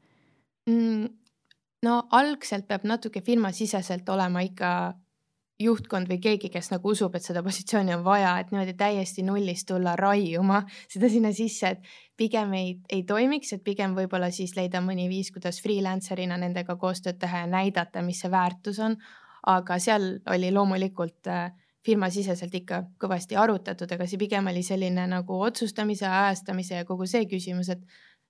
[0.68, 1.25] mm,?
[1.87, 4.70] No algselt peab natuke firmasiseselt olema ikka
[5.61, 9.68] juhtkond või keegi, kes nagu usub, et seda positsiooni on vaja, et niimoodi täiesti nullist
[9.70, 10.61] tulla raiuma
[10.92, 15.33] seda sinna sisse, et pigem ei, ei toimiks, et pigem võib-olla siis leida mõni viis,
[15.33, 18.99] kuidas freelancer'ina nendega koostööd teha ja näidata, mis see väärtus on.
[19.46, 21.53] aga seal oli loomulikult äh,
[21.87, 27.29] firmasiseselt ikka kõvasti arutatud, aga see pigem oli selline nagu otsustamise, ajastamise ja kogu see
[27.31, 27.85] küsimus, et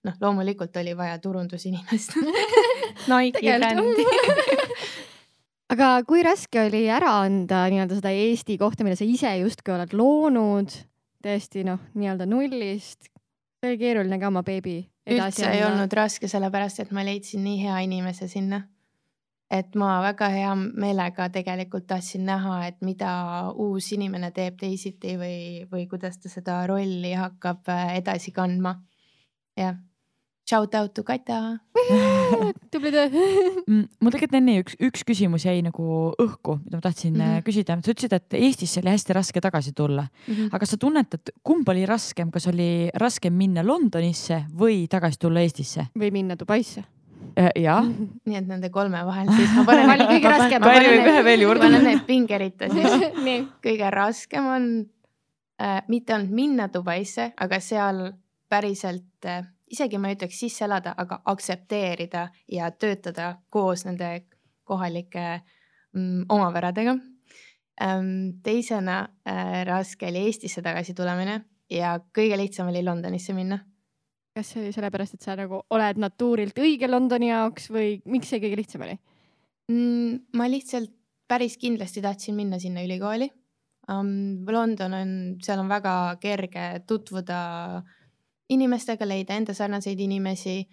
[0.07, 2.17] noh, loomulikult oli vaja turundusinimest
[3.11, 4.07] Nike'i brändi
[5.75, 9.95] aga kui raske oli ära anda nii-öelda seda Eesti kohta, mille sa ise justkui oled
[9.97, 10.75] loonud,
[11.27, 13.11] tõesti noh, nii-öelda nullist.
[13.61, 17.45] see oli keeruline ka oma beebi edasi üldse ei olnud raske, sellepärast et ma leidsin
[17.47, 18.63] nii hea inimese sinna.
[19.51, 23.11] et ma väga hea meelega tegelikult tahtsin näha, et mida
[23.55, 28.75] uus inimene teeb teisiti või, või kuidas ta seda rolli hakkab äh, edasi kandma.
[29.57, 29.79] jah,
[30.49, 31.59] shout out to Kata
[32.73, 33.09] tubli töö
[33.67, 35.85] Mm, mul tegelikult enne üks, üks küsimus jäi nagu
[36.23, 37.21] õhku, mida ma tahtsin mm.
[37.21, 37.43] -hmm.
[37.47, 37.79] küsida.
[37.83, 40.35] sa ütlesid, et Eestisse oli hästi raske tagasi tulla mm.
[40.35, 40.49] -hmm.
[40.53, 45.89] aga sa tunnetad, kumb oli raskem, kas oli raskem minna Londonisse või tagasi tulla Eestisse?
[45.99, 46.85] või minna Dubaisse
[47.57, 47.85] jah,
[48.27, 50.61] nii et nende kolme vahel siis ma panen Vali kõige ma panen- raskem.
[50.61, 51.63] ma panen Valime need- ühe veel juurde.
[51.63, 53.51] ma panen need pingeritta siis.
[53.67, 54.71] kõige raskem on
[55.61, 58.13] äh, mitte ainult minna Dubaisse, aga seal
[58.49, 64.27] päriselt äh, isegi ma ei ütleks sisse elada, aga aktsepteerida ja töötada koos nende
[64.65, 65.27] kohalike
[65.95, 66.97] mm, omapäradega
[67.83, 68.41] ähm,.
[68.43, 73.59] teisena äh, raske oli Eestisse tagasi tulemine ja kõige lihtsam oli Londonisse minna
[74.37, 78.43] kas see oli sellepärast, et sa nagu oled natuurilt õige Londoni jaoks või miks see
[78.43, 78.97] kõige lihtsam oli?
[79.73, 80.37] mm,?
[80.37, 80.93] ma lihtsalt
[81.27, 83.31] päris kindlasti tahtsin minna sinna ülikooli
[83.93, 84.45] um,.
[84.47, 87.41] London on, seal on väga kerge tutvuda
[88.49, 90.67] inimestega, leida enda sarnaseid inimesi.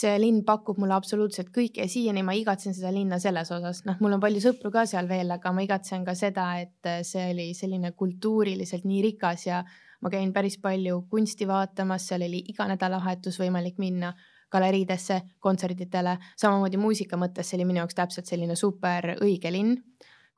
[0.00, 3.96] see linn pakub mulle absoluutselt kõike ja siiani ma igatsen seda linna selles osas, noh,
[4.00, 7.48] mul on palju sõpru ka seal veel, aga ma igatsen ka seda, et see oli
[7.58, 9.64] selline kultuuriliselt nii rikas ja
[10.00, 14.14] ma käin päris palju kunsti vaatamas, seal oli iga nädalavahetus võimalik minna
[14.50, 19.76] galeriidesse, kontsertidele, samamoodi muusika mõttes, see oli minu jaoks täpselt selline super õige linn,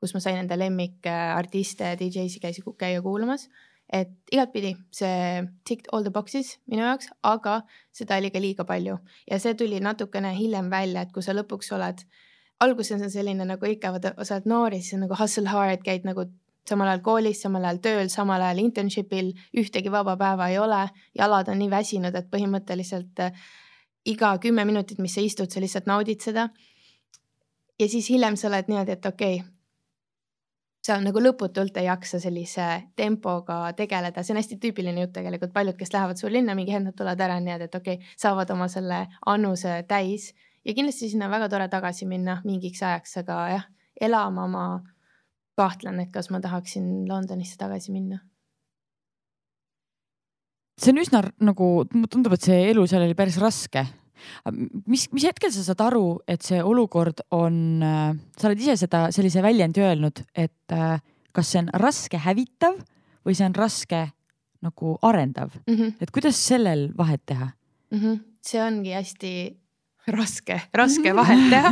[0.01, 3.47] kus ma sain enda lemmikartiste, DJ-si käis, käia kuulamas.
[3.93, 7.59] Et igatpidi see ticked all the boxes minu jaoks, aga
[7.93, 8.97] seda oli ka liiga palju
[9.29, 12.01] ja see tuli natukene hiljem välja, et kui sa lõpuks oled,
[12.63, 16.07] alguses on selline nagu ikka, sa oled noor ja siis on nagu hustle hard, käid
[16.09, 16.25] nagu
[16.69, 20.85] samal ajal koolis, samal ajal tööl, samal ajal internship'il, ühtegi vaba päeva ei ole,
[21.17, 23.41] jalad on nii väsinud, et põhimõtteliselt äh,
[24.09, 26.49] iga kümme minutit, mis sa istud, sa lihtsalt naudid seda.
[27.79, 29.53] ja siis hiljem sa oled niimoodi, et okei okay,,
[30.83, 32.67] sa nagu lõputult ei jaksa sellise
[32.99, 36.97] tempoga tegeleda, see on hästi tüüpiline jutt tegelikult, paljud, kes lähevad suurlinna, mingi hetk nad
[36.97, 40.33] tulevad ära niimoodi, et okei okay,, saavad oma selle annuse täis
[40.65, 43.65] ja kindlasti sinna on väga tore tagasi minna mingiks ajaks, aga jah,
[44.01, 44.65] elama ma
[45.59, 48.19] kahtlen, et kas ma tahaksin Londonisse tagasi minna.
[50.79, 53.85] see on üsna nagu, mulle tundub, et see elu seal oli päris raske.
[54.87, 59.07] Mis, mis hetkel sa saad aru, et see olukord on, äh, sa oled ise seda
[59.15, 60.99] sellise väljendi öelnud, et äh,
[61.33, 62.79] kas see on raske hävitav
[63.25, 64.05] või see on raske
[64.63, 65.93] nagu arendav mm, -hmm.
[65.99, 67.49] et kuidas sellel vahet teha
[67.91, 67.99] mm?
[67.99, 68.19] -hmm.
[68.41, 69.33] see ongi hästi
[70.07, 71.71] raske, raske vahet teha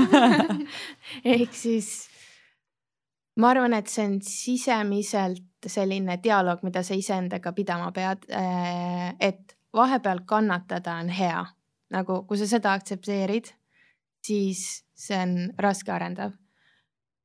[1.36, 2.12] ehk siis
[3.40, 8.28] ma arvan, et see on sisemiselt selline dialoog, mida sa iseendaga pidama pead.
[8.34, 11.46] Äh, et vahepeal kannatada on hea,
[11.92, 13.52] nagu kui sa seda aktsepteerid,
[14.26, 16.38] siis see on raske arendav.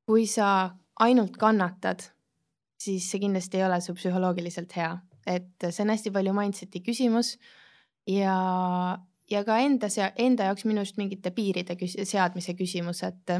[0.07, 0.71] kui sa
[1.03, 2.05] ainult kannatad,
[2.79, 4.93] siis see kindlasti ei ole su psühholoogiliselt hea,
[5.27, 7.33] et see on hästi palju mindset'i küsimus
[8.07, 8.37] ja,
[9.31, 13.35] ja ka enda, enda jaoks minu arust mingite piiride küs seadmise küsimus, et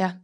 [0.00, 0.18] jah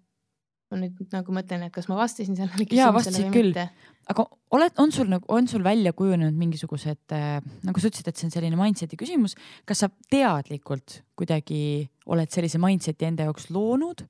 [0.70, 3.66] ma nüüd nagu mõtlen, et kas ma vastasin sellele küsimusele või mitte.
[4.10, 4.24] aga
[4.56, 8.26] oled, on sul nagu, on sul välja kujunenud mingisugused äh,, nagu sa ütlesid, et see
[8.28, 9.36] on selline mindset'i küsimus,
[9.68, 14.02] kas sa teadlikult kuidagi oled sellise mindset'i enda jaoks loonud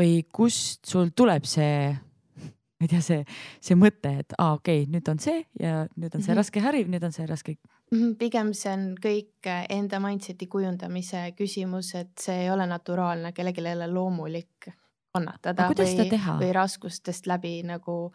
[0.00, 1.90] või kust sul tuleb see,
[2.78, 3.20] ma ei tea, see,
[3.60, 6.30] see mõte, et aa ah,, okei okay,, nüüd on see ja nüüd on see mm
[6.30, 6.40] -hmm.
[6.40, 7.58] raske hariv, nüüd on see raske
[7.92, 13.60] mhm, pigem see on kõik enda mindset'i kujundamise küsimus, et see ei ole naturaalne, kellelgi
[13.60, 14.72] ei ole loomulik
[15.14, 16.08] kannatada või,
[16.40, 18.12] või raskustest läbi nagu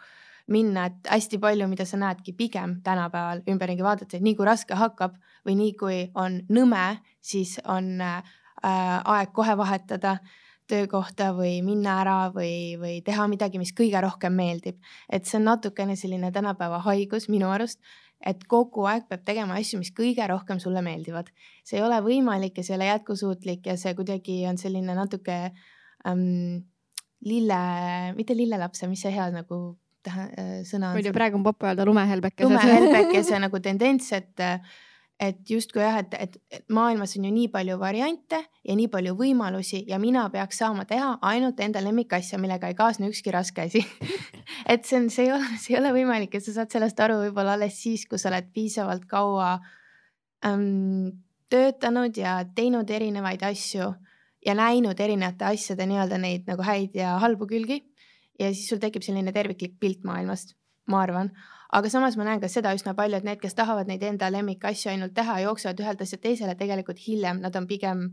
[0.49, 4.75] minna, et hästi palju, mida sa näedki pigem tänapäeval ümberringi vaadates, et nii kui raske
[4.75, 5.15] hakkab
[5.47, 6.85] või nii kui on nõme,
[7.21, 10.17] siis on äh, aeg kohe vahetada
[10.69, 14.77] töökohta või minna ära või, või teha midagi, mis kõige rohkem meeldib.
[15.09, 17.79] et see on natukene selline tänapäeva haigus minu arust,
[18.25, 21.31] et kogu aeg peab tegema asju, mis kõige rohkem sulle meeldivad.
[21.63, 25.39] see ei ole võimalik ja see ei ole jätkusuutlik ja see kuidagi on selline natuke
[26.05, 26.65] ähm,
[27.25, 27.62] lille,
[28.15, 29.60] mitte lillelapse, mis see hea nagu
[30.05, 30.97] tähe, äh, sõna on?
[30.97, 32.47] ma ei tea, praegu on popp öelda lumehelbekese.
[32.47, 34.45] lumehelbekese nagu tendents, et,
[35.19, 39.15] et justkui jah, et, et, et maailmas on ju nii palju variante ja nii palju
[39.19, 43.84] võimalusi ja mina peaks saama teha ainult enda lemmikasja, millega ei kaasne ükski raske asi
[44.73, 47.19] et see on, see ei ole, see ei ole võimalik ja sa saad sellest aru
[47.25, 49.58] võib-olla alles siis, kui sa oled piisavalt kaua
[50.47, 51.19] ähm,
[51.51, 53.91] töötanud ja teinud erinevaid asju
[54.45, 57.82] ja näinud erinevate asjade nii-öelda neid nagu häid ja halbu külgi.
[58.39, 60.56] ja siis sul tekib selline terviklik pilt maailmast,
[60.88, 61.32] ma arvan.
[61.71, 64.91] aga samas ma näen ka seda üsna palju, et need, kes tahavad neid enda lemmikasju
[64.91, 68.10] ainult teha, jooksevad ühelt asjalt teisele, tegelikult hiljem nad on pigem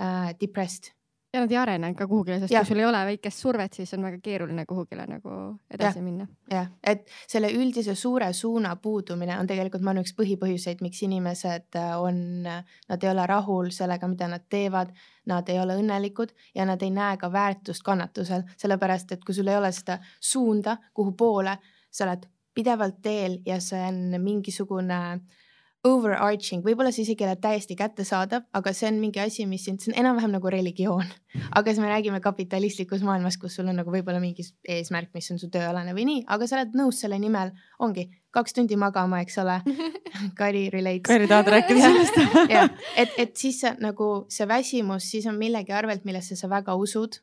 [0.00, 0.94] äh, depressed
[1.32, 2.62] ja nad ei arene ka kuhugile, sest ja.
[2.62, 5.34] kui sul ei ole väikest survet, siis on väga keeruline kuhugile nagu
[5.70, 6.04] edasi ja.
[6.04, 6.26] minna.
[6.50, 11.78] jah, et selle üldise suure suuna puudumine on tegelikult, ma arvan, üks põhipõhjuseid, miks inimesed
[11.78, 14.94] äh, on, nad ei ole rahul sellega, mida nad teevad,
[15.30, 19.50] nad ei ole õnnelikud ja nad ei näe ka väärtust kannatusel, sellepärast et kui sul
[19.50, 21.58] ei ole seda suunda, kuhu poole
[21.90, 25.46] sa oled pidevalt teel ja see on mingisugune äh,
[25.86, 29.80] overarching, võib-olla see isegi ei ole täiesti kättesaadav, aga see on mingi asi, mis sind,
[29.80, 31.08] see on enam-vähem nagu religioon.
[31.56, 35.40] aga siis me räägime kapitalistlikus maailmas, kus sul on nagu võib-olla mingi eesmärk, mis on
[35.40, 39.40] su tööalane või nii, aga sa oled nõus selle nimel, ongi kaks tundi magama, eks
[39.40, 39.56] ole.
[40.40, 41.08] Kari relates.
[41.08, 42.20] Kari tahad rääkida sellest
[42.52, 42.68] jah,
[43.00, 47.22] et, et siis sa, nagu see väsimus, siis on millegi arvelt, millesse sa väga usud.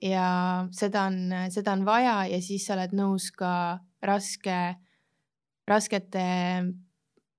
[0.00, 0.24] ja
[0.76, 1.20] seda on,
[1.52, 3.52] seda on vaja ja siis sa oled nõus ka
[4.04, 4.76] raske,
[5.68, 6.24] raskete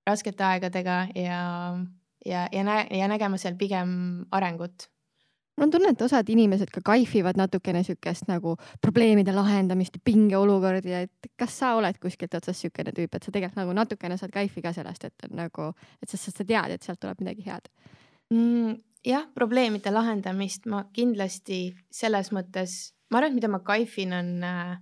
[0.08, 1.40] raskete aegadega ja,
[2.26, 3.90] ja, ja nä-, ja nägema seal pigem
[4.34, 4.88] arengut
[5.58, 10.94] mul on tunne, et osad inimesed ka kaifivad natukene siukest nagu probleemide lahendamist ja pingeolukordi,
[10.94, 14.62] et kas sa oled kuskilt otsast siukene tüüp, et sa tegelikult nagu natukene saad kaifi
[14.62, 17.66] ka sellest, et nagu, et sa, sa tead, et sealt tuleb midagi head
[18.30, 18.76] mm,?
[19.06, 22.78] jah, probleemide lahendamist ma kindlasti selles mõttes,
[23.10, 24.76] ma arvan, et mida ma kaifin, on äh,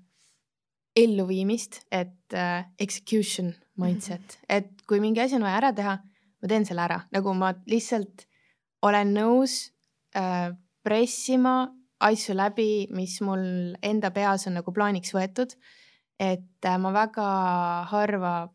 [0.96, 5.96] elluviimist, et äh, execution mindset, et kui mingi asi on vaja ära teha,
[6.40, 8.26] ma teen selle ära, nagu ma lihtsalt
[8.86, 9.58] olen nõus
[10.16, 10.52] äh,
[10.86, 11.66] pressima
[12.06, 15.56] asju läbi, mis mul enda peas on nagu plaaniks võetud.
[16.18, 17.26] et äh, ma väga
[17.90, 18.48] harva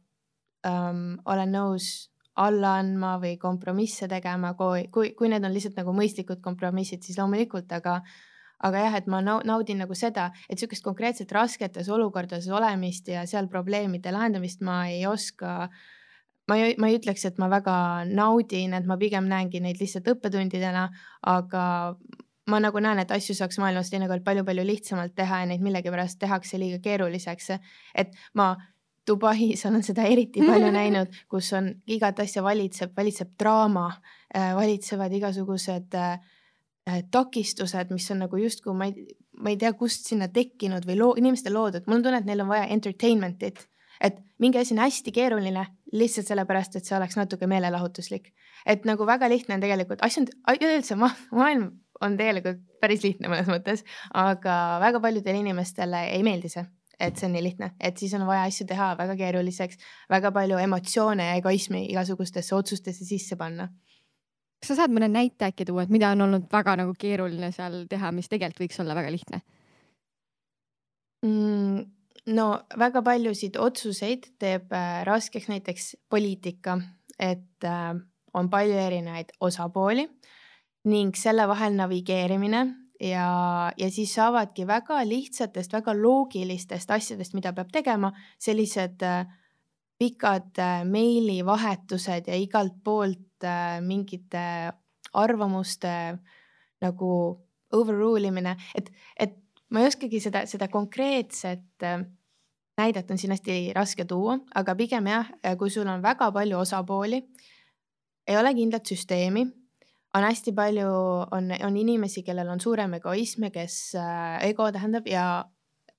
[0.65, 2.09] ähm, olen nõus
[2.41, 7.19] alla andma või kompromisse tegema, kui, kui, kui need on lihtsalt nagu mõistlikud kompromissid, siis
[7.19, 7.99] loomulikult, aga
[8.67, 13.49] aga jah, et ma naudin nagu seda, et sihukest konkreetselt rasketes olukordades olemist ja seal
[13.51, 15.69] probleemide lahendamist ma ei oska.
[16.49, 17.75] ma ei, ma ei ütleks, et ma väga
[18.09, 20.89] naudin, et ma pigem näengi neid lihtsalt õppetundidena,
[21.29, 21.63] aga
[22.51, 26.59] ma nagu näen, et asju saaks maailmas teinekord palju-palju lihtsamalt teha ja neid millegipärast tehakse
[26.59, 27.51] liiga keeruliseks.
[27.95, 28.55] et ma
[29.07, 33.87] Dubais olen seda eriti palju näinud, kus on igat asja valitseb, valitseb draama,
[34.35, 36.19] äh, valitsevad igasugused Äh,
[36.85, 39.05] takistused, mis on nagu justkui ma ei,
[39.37, 42.41] ma ei tea, kust sinna tekkinud või loo, inimeste loodud, mul on tunne, et neil
[42.43, 43.67] on vaja entertainment'it,
[44.01, 48.33] et mingi asi on hästi keeruline lihtsalt sellepärast, et see oleks natuke meelelahutuslik.
[48.65, 53.29] et nagu väga lihtne on tegelikult, asju on, üleüldse ma, maailm on tegelikult päris lihtne
[53.29, 56.65] mõnes mõttes, aga väga paljudele inimestele ei meeldi see
[57.01, 60.59] et see on nii lihtne, et siis on vaja asju teha väga keeruliseks, väga palju
[60.61, 63.71] emotsioone ja egoismi igasugustesse otsustesse sisse panna
[64.61, 67.85] kas sa saad mõne näite äkki tuua, et mida on olnud väga nagu keeruline seal
[67.89, 69.41] teha, mis tegelikult võiks olla väga lihtne
[71.25, 71.81] mm,?
[72.35, 72.47] no
[72.77, 76.77] väga paljusid otsuseid teeb äh, raskeks näiteks poliitika,
[77.17, 77.95] et äh,
[78.37, 80.05] on palju erinevaid osapooli
[80.91, 82.61] ning selle vahel navigeerimine
[83.01, 83.27] ja,
[83.77, 89.25] ja siis saavadki väga lihtsatest, väga loogilistest asjadest, mida peab tegema, sellised äh,
[90.01, 94.71] pikad äh, meilivahetused ja igalt poolt äh, mingite
[95.13, 95.93] arvamuste
[96.81, 97.11] nagu
[97.75, 99.37] overrule imine, et, et
[99.69, 102.01] ma ei oskagi seda, seda konkreetset äh,
[102.81, 107.21] näidet on siin hästi raske tuua, aga pigem jah, kui sul on väga palju osapooli,
[108.27, 109.43] ei ole kindlat süsteemi,
[110.17, 110.89] on hästi palju,
[111.35, 115.25] on, on inimesi, kellel on suurem egoism ja kes äh,, ego tähendab ja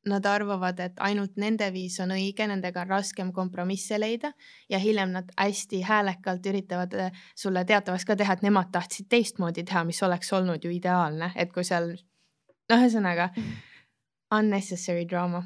[0.07, 4.33] nad arvavad, et ainult nende viis on õige, nendega on raskem kompromisse leida
[4.71, 9.65] ja hiljem nad hästi häälekalt üritavad äh, sulle teatavaks ka teha, et nemad tahtsid teistmoodi
[9.69, 13.59] teha, mis oleks olnud ju ideaalne, et kui seal, noh, ühesõnaga mhm.
[14.39, 15.45] unnecessary drama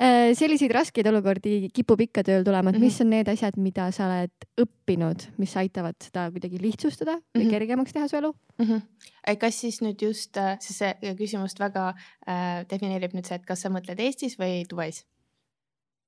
[0.00, 3.04] selliseid raskeid olukordi kipub ikka tööl tulema, et mis mhm.
[3.04, 7.50] on need asjad, mida sa oled õppinud, mis aitavad seda kuidagi lihtsustada või mm -hmm.
[7.56, 8.66] kergemaks teha su elu mm?
[8.66, 9.36] -hmm.
[9.40, 13.60] kas siis nüüd just, äh, siis see küsimust väga äh, defineerib nüüd see, et kas
[13.60, 15.04] sa mõtled Eestis või Dubais?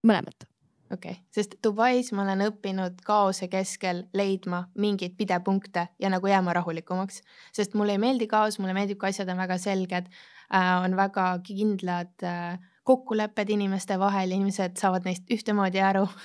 [0.07, 0.49] mõlemat
[0.93, 6.53] okei okay., sest Dubais ma olen õppinud kaose keskel leidma mingeid pidepunkte ja nagu jääma
[6.53, 10.97] rahulikumaks, sest mulle ei meeldi kaos, mulle meeldib, kui asjad on väga selged äh,, on
[10.97, 16.07] väga kindlad äh, kokkulepped inimeste vahel, inimesed saavad neist ühtemoodi aru.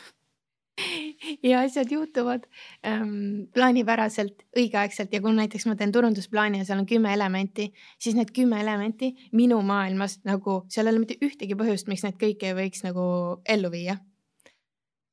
[1.44, 2.44] Ja asjad juhtuvad
[2.86, 5.10] ähm, plaanipäraselt, õigeaegselt.
[5.10, 9.10] Ja kui näiteks ma teen turundusplaani ja seal on kümme elementi, siis need kümme elementi
[9.34, 13.08] minu maailmas nagu seal ei ole mitte ühtegi põhjust, miks need kõiki ei võiks nagu
[13.50, 13.98] ellu viia.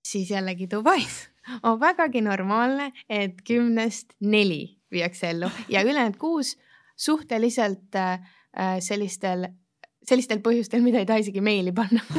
[0.05, 1.17] siis jällegi Dubais
[1.69, 5.49] on vägagi normaalne, et kümnest neli viiakse ellu.
[5.69, 6.59] Ja ülejäänud kuus
[6.97, 8.21] suhteliselt äh,
[8.81, 9.49] sellistel
[10.09, 12.03] sellistel põhjustel, mida ei taha isegi meili panna.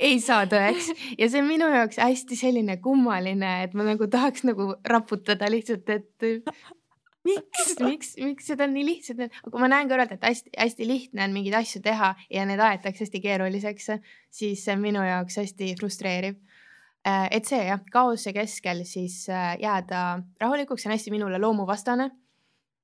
[0.00, 0.86] Ei saa tõeks.
[1.20, 5.90] Ja see on minu jaoks hästi selline kummaline, et ma nagu tahaks nagu raputada lihtsalt,
[5.92, 6.24] et
[7.28, 11.58] miks, miks, miks seda nii lihtsalt, aga ma näen kõrvalt, et hästi-hästi lihtne on mingeid
[11.60, 13.90] asju teha ja need aetakse hästi keeruliseks,
[14.32, 16.40] siis see on minu jaoks hästi frustreeriv.
[17.04, 22.10] Äh, et see jah, kaose keskel siis äh, jääda rahulikuks on hästi minule loomuvastane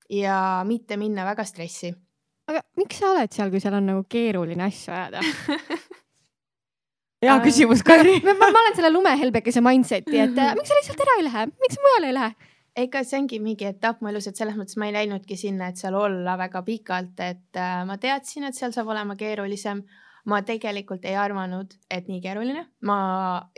[0.08, 1.92] ja mitte minna väga stressi
[2.50, 5.22] aga miks sa oled seal, kui seal on nagu keeruline asju ajada
[7.24, 11.02] hea küsimus, Kairi ma, ma, ma olen selle lumehelbekese mindset'i, et äh, miks sa lihtsalt
[11.06, 12.52] ära ei lähe, miks mujale ei lähe?
[12.76, 15.80] ega see ongi mingi etapp mu elus, et selles mõttes ma ei läinudki sinna, et
[15.80, 19.86] seal olla väga pikalt, et äh, ma teadsin, et seal saab olema keerulisem.
[20.26, 22.96] ma tegelikult ei arvanud, et nii keeruline, ma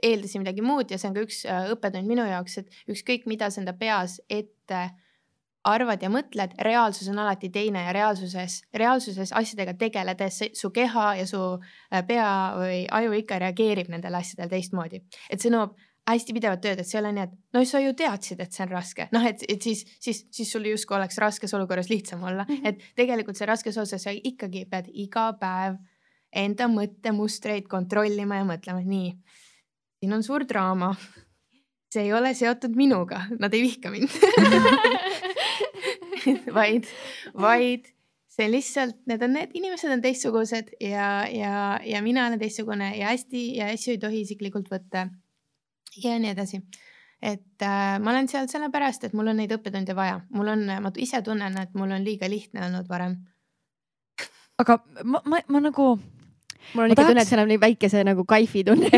[0.04, 3.48] eeldasin midagi muud ja see on ka üks äh, õppetund minu jaoks, et ükskõik, mida
[3.48, 4.90] sa enda peas ette äh,
[5.68, 11.26] arvad ja mõtled, reaalsus on alati teine ja reaalsuses, reaalsuses asjadega tegeledes su keha ja
[11.28, 15.02] su äh, pea või aju ikka reageerib nendele asjadele teistmoodi.
[15.30, 15.76] et see nõuab
[16.08, 18.64] hästi pidevat tööd, et see ei ole nii, et no sa ju teadsid, et see
[18.64, 22.46] on raske, noh, et, et siis, siis, siis sul justkui oleks raskes olukorras lihtsam olla
[22.48, 22.68] mm, -hmm.
[22.68, 25.76] et tegelikult see raskes osas sa ikkagi pead iga päev
[26.32, 29.12] enda mõttemustreid kontrollima ja mõtlema, nii,
[30.00, 30.94] siin on suur draama
[31.92, 34.12] see ei ole seotud minuga, nad ei vihka mind
[36.58, 36.88] vaid,
[37.32, 37.88] vaid
[38.38, 43.12] see lihtsalt, need on need inimesed on teistsugused ja, ja, ja mina olen teistsugune ja
[43.12, 45.08] hästi ja asju ei tohi isiklikult võtta.
[46.04, 46.60] ja nii edasi.
[47.22, 50.92] et äh, ma olen seal sellepärast, et mul on neid õppetunde vaja, mul on, ma
[50.96, 53.18] ise tunnen, et mul on liiga lihtne olnud varem.
[54.58, 55.96] aga ma, ma, ma nagu
[56.74, 57.12] mul on ikka tahaks...
[57.12, 58.90] tunne, et seal on nii väike see nagu kaifi tunne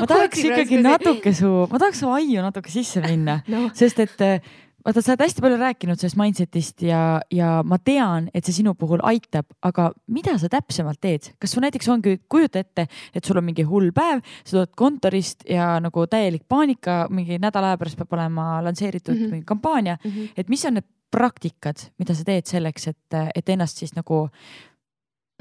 [0.00, 4.24] ma tahaks ikkagi natuke su, ma tahaks su aiu natuke sisse minna no., sest et
[4.24, 4.52] eh,
[4.84, 7.00] vaata, sa oled hästi palju rääkinud sellest mindset'ist ja,
[7.32, 11.64] ja ma tean, et see sinu puhul aitab, aga mida sa täpsemalt teed, kas sul
[11.64, 16.06] näiteks ongi, kujuta ette, et sul on mingi hull päev, sa tuled kontorist ja nagu
[16.10, 19.30] täielik paanika, mingi nädala aja pärast peab olema lansseeritud mm -hmm.
[19.38, 20.28] mingi kampaania mm, -hmm.
[20.36, 24.28] et mis on need praktikad, mida sa teed selleks, et, et ennast siis nagu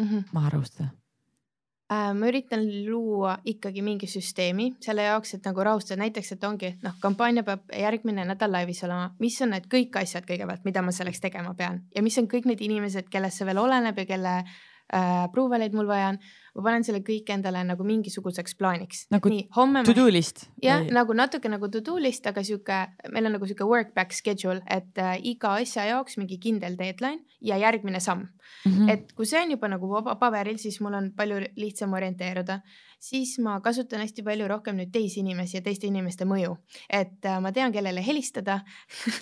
[0.01, 0.23] mm -hmm.
[0.31, 0.89] maha rahustada?
[1.91, 6.69] Äh, ma üritan luua ikkagi mingi süsteemi selle jaoks, et nagu rahustada, näiteks, et ongi
[6.81, 10.93] noh, kampaania peab järgmine nädal laivis olema, mis on need kõik asjad kõigepealt, mida ma
[10.95, 11.81] selleks tegema pean?
[11.95, 14.37] Ja mis on kõik need inimesed, kellest see veel oleneb ja kelle
[14.93, 16.21] äh, approval'eid mul vaja on
[16.53, 19.05] ma panen selle kõik endale nagu mingisuguseks plaaniks.
[19.13, 20.45] nagu nii, homme to do list?
[20.61, 22.79] jah, nagu natuke nagu to do list, aga sihuke,
[23.13, 27.23] meil on nagu sihuke work back schedule, et äh, iga asja jaoks mingi kindel deadline
[27.41, 28.71] ja järgmine samm mm.
[28.71, 28.91] -hmm.
[28.93, 29.89] et kui see on juba nagu
[30.19, 32.61] paberil, siis mul on palju lihtsam orienteeruda
[33.03, 36.55] siis ma kasutan hästi palju rohkem nüüd teisi inimesi ja teiste inimeste mõju,
[36.89, 38.61] et äh, ma tean, kellele helistada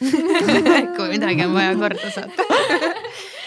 [0.97, 2.45] kui midagi on vaja korda saata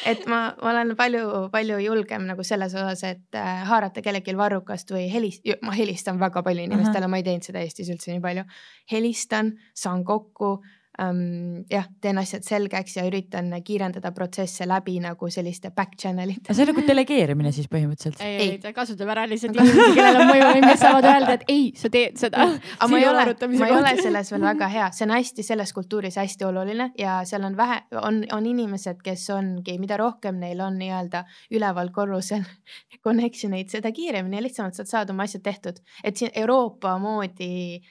[0.05, 5.07] et ma, ma olen palju-palju julgem nagu selles osas, et äh, haarata kellelgi varrukast või
[5.13, 8.45] helist-, ma helistan väga palju inimestele, ma ei teinud seda Eestis üldse nii palju.
[8.93, 10.59] helistan, saan kokku
[11.03, 16.55] ähm, jah, teen asjad selgeks ja üritan kiirendada protsesse läbi nagu selliste back channel ite.
[16.55, 18.23] see on nagu delegeerimine siis põhimõtteliselt?
[18.25, 21.67] ei, ei, ta kasutab ära lihtsalt inimesi, kellel on mõju, kes saavad öelda, et ei,
[21.79, 22.47] sa teed seda.
[22.79, 23.27] aga ma ei ole,
[23.57, 27.19] ma ei ole selles veel väga hea, see on hästi selles kultuuris hästi oluline ja
[27.29, 31.25] seal on vähe, on, on inimesed, kes ongi, mida rohkem neil on nii-öelda
[31.55, 32.47] üleval korrusel
[33.05, 37.83] connection eid, seda kiiremini ja lihtsamalt sa saad oma asjad tehtud, et siin Euroopa moodi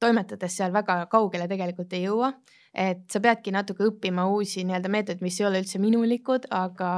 [0.00, 2.32] toimetades seal väga kaugele tegelikult ei jõua.
[2.70, 6.90] et sa peadki natuke õppima uusi nii-öelda meetodeid, mis ei ole üldse minulikud, aga,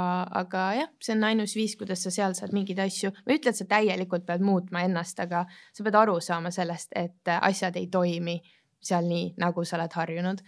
[0.43, 3.55] aga jah, see on ainus viis, kuidas sa seal saad mingeid asju, ma ei ütle,
[3.55, 7.89] et sa täielikult pead muutma ennast, aga sa pead aru saama sellest, et asjad ei
[7.89, 8.37] toimi
[8.85, 10.45] seal nii, nagu sa oled harjunud.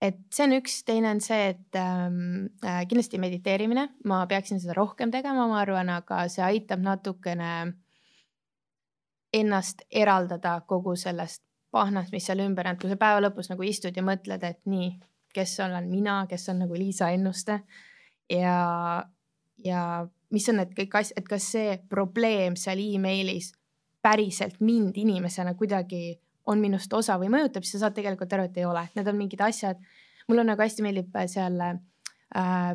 [0.00, 4.80] Et see on üks, teine on see, et ähm, äh, kindlasti mediteerimine, ma peaksin seda
[4.80, 7.50] rohkem tegema, ma arvan, aga see aitab natukene
[9.34, 11.44] ennast eraldada kogu sellest
[11.74, 14.62] pahnast, mis seal ümber on, et kui sa päeva lõpus nagu istud ja mõtled, et
[14.70, 14.92] nii,
[15.34, 17.58] kes olen mina, kes on nagu Liisa Ennuste
[18.30, 18.58] ja,
[19.64, 19.80] ja
[20.34, 23.52] mis on need kõik asjad, et kas see probleem seal emailis
[24.04, 26.20] päriselt mind inimesena kuidagi
[26.50, 29.16] on minust osa või mõjutab, siis sa saad tegelikult aru, et ei ole, need on
[29.16, 29.80] mingid asjad.
[30.28, 31.76] mulle nagu hästi meeldib seal äh,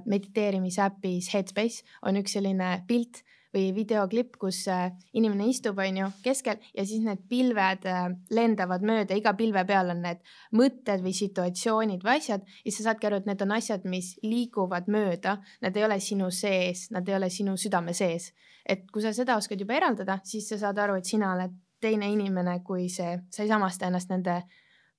[0.06, 3.24] mediteerimisäpis Headspace on üks selline pilt
[3.56, 8.04] või videoklipp, kus äh, inimene istub, on ju, keskel ja siis need pilved äh,
[8.36, 10.22] lendavad mööda, iga pilve peal on need
[10.56, 14.89] mõtted või situatsioonid või asjad ja sa saadki aru, et need on asjad, mis liiguvad
[14.91, 18.32] mööda, nad ei ole sinu sees, nad ei ole sinu südame sees.
[18.70, 22.10] et kui sa seda oskad juba eraldada, siis sa saad aru, et sina oled teine
[22.12, 24.43] inimene kui see, sa ei samasta ennast nende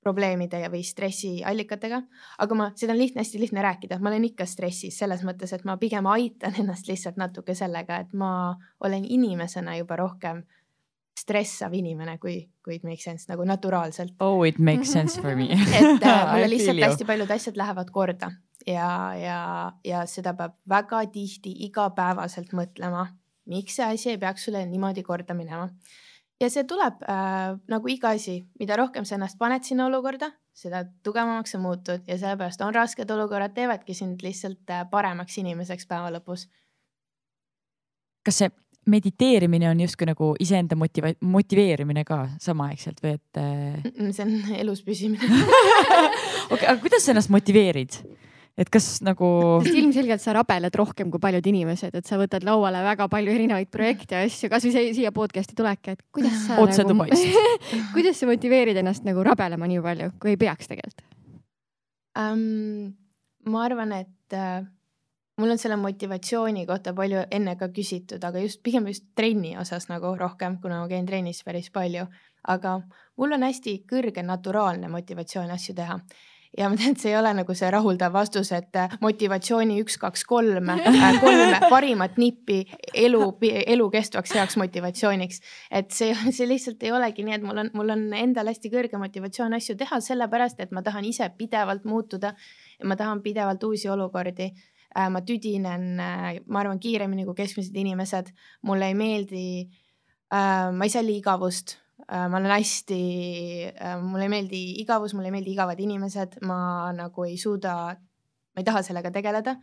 [0.00, 2.00] probleemide või stressiallikatega,
[2.40, 5.66] aga ma, seda on lihtne, hästi lihtne rääkida, ma olen ikka stressis selles mõttes, et
[5.68, 10.42] ma pigem aitan ennast lihtsalt natuke sellega, et ma olen inimesena juba rohkem
[11.20, 14.14] stressav inimene, kui, kui it makes sense nagu naturaalselt.
[14.24, 15.50] Oh, it makes sense for me.
[15.52, 18.30] Et äh, mulle lihtsalt hästi paljud asjad lähevad korda
[18.66, 19.40] ja, ja,
[19.84, 23.10] ja seda peab väga tihti igapäevaselt mõtlema,
[23.50, 25.68] miks see asi ei peaks sulle niimoodi korda minema
[26.40, 30.84] ja see tuleb äh, nagu iga asi, mida rohkem sa ennast paned sinna olukorda, seda
[31.04, 36.10] tugevamaks sa muutud ja sellepärast on rasked olukorrad, teevadki sind lihtsalt äh, paremaks inimeseks päeva
[36.16, 36.48] lõpus.
[38.24, 38.50] kas see
[38.90, 44.10] mediteerimine on justkui nagu iseenda motiva-, motiveerimine ka samaaegselt või et äh...?
[44.12, 44.34] see on
[44.64, 48.00] elus püsimine okei okay,, aga kuidas sa ennast motiveerid?
[48.60, 49.26] Et kas nagu.
[49.64, 54.18] ilmselgelt sa rabeled rohkem kui paljud inimesed, et sa võtad lauale väga palju erinevaid projekte
[54.18, 56.60] ja asju, kasvõi siia podcast'i tulek, et kuidas sa.
[56.62, 57.62] otse nagu, Dubaist
[57.94, 61.06] kuidas sa motiveerid ennast nagu rabelema nii palju, kui ei peaks tegelikult
[62.18, 62.92] um,?
[63.50, 64.60] ma arvan, et uh,
[65.40, 69.88] mul on selle motivatsiooni kohta palju enne ka küsitud, aga just pigem just trenni osas
[69.88, 72.04] nagu rohkem, kuna ma käin trennis päris palju,
[72.52, 72.74] aga
[73.16, 75.96] mul on hästi kõrge naturaalne motivatsioon asju teha
[76.58, 79.96] ja ma tean, et see ei ole nagu see rahuldav vastus, et äh, motivatsiooni üks,
[80.02, 82.60] kaks, kolm, äh, kolm parimat nippi
[83.04, 83.22] elu,
[83.76, 85.40] elukestvaks heaks motivatsiooniks.
[85.70, 88.98] et see, see lihtsalt ei olegi nii, et mul on, mul on endal hästi kõrge
[89.02, 92.34] motivatsioon asju teha, sellepärast et ma tahan ise pidevalt muutuda.
[92.84, 94.46] Ma tahan pidevalt uusi olukordi.
[95.12, 98.32] Ma tüdinen, ma arvan, kiiremini kui keskmised inimesed,
[98.66, 99.42] mulle ei meeldi
[100.34, 101.76] äh,, ma ei salli igavust.
[101.76, 103.00] äh,, ma olen hästi
[103.70, 108.62] äh,, mulle ei meeldi igavus, mulle ei meeldi igavad inimesed, ma nagu ei suuda, ma
[108.62, 109.56] ei taha sellega tegeleda.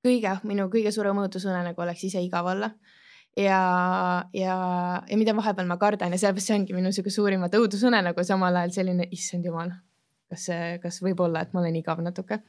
[0.00, 2.70] kõige, minu kõige suurem õudusunenägu oleks ise igav olla
[3.36, 3.58] ja,
[4.32, 4.54] ja,
[5.10, 8.72] ja mida vahepeal ma kardan ja sellepärast see ongi minu sihuke suurimat õudusunenägu, samal ajal
[8.78, 9.74] selline, issand jumal,
[10.30, 10.48] kas
[10.82, 12.40] kas võib olla, et ma olen igav natuke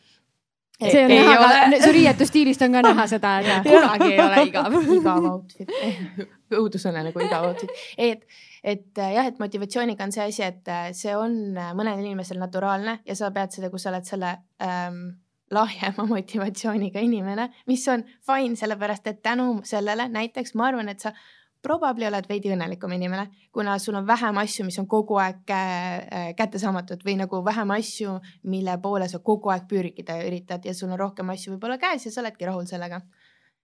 [0.90, 3.34] see on näha ka, su riietusstiilist on ka näha seda,
[3.66, 4.78] kunagi ei ole igav.
[4.98, 5.74] igav outfit,
[6.62, 7.74] õudusõne nagu igav outfit.
[7.98, 8.24] et,
[8.64, 12.42] et äh, jah, et motivatsiooniga on see asi, et äh, see on äh, mõnel inimesel
[12.42, 15.04] naturaalne ja sa pead seda, kui sa oled selle ähm,
[15.52, 21.14] lahjema motivatsiooniga inimene, mis on fine, sellepärast et tänu sellele näiteks ma arvan, et sa
[21.62, 26.32] probably oled veidi õnnelikum inimene, kuna sul on vähem asju, mis on kogu aeg äh,
[26.38, 28.16] kättesaamatud või nagu vähem asju,
[28.50, 32.14] mille poole sa kogu aeg pürgida üritad ja sul on rohkem asju võib-olla käes ja
[32.14, 33.02] sa oledki rahul sellega.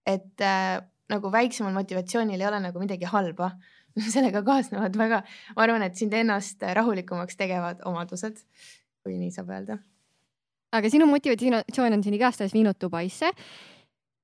[0.07, 0.77] et äh,
[1.09, 3.51] nagu väiksemal motivatsioonil ei ole nagu midagi halba
[4.13, 5.23] sellega kaasnevad väga,
[5.55, 8.43] ma arvan, et sind ennast rahulikumaks tegevad omadused,
[9.03, 9.79] kui nii saab öelda.
[10.71, 13.33] aga sinu motivatsioon on sind igastahes viinud Dubaisse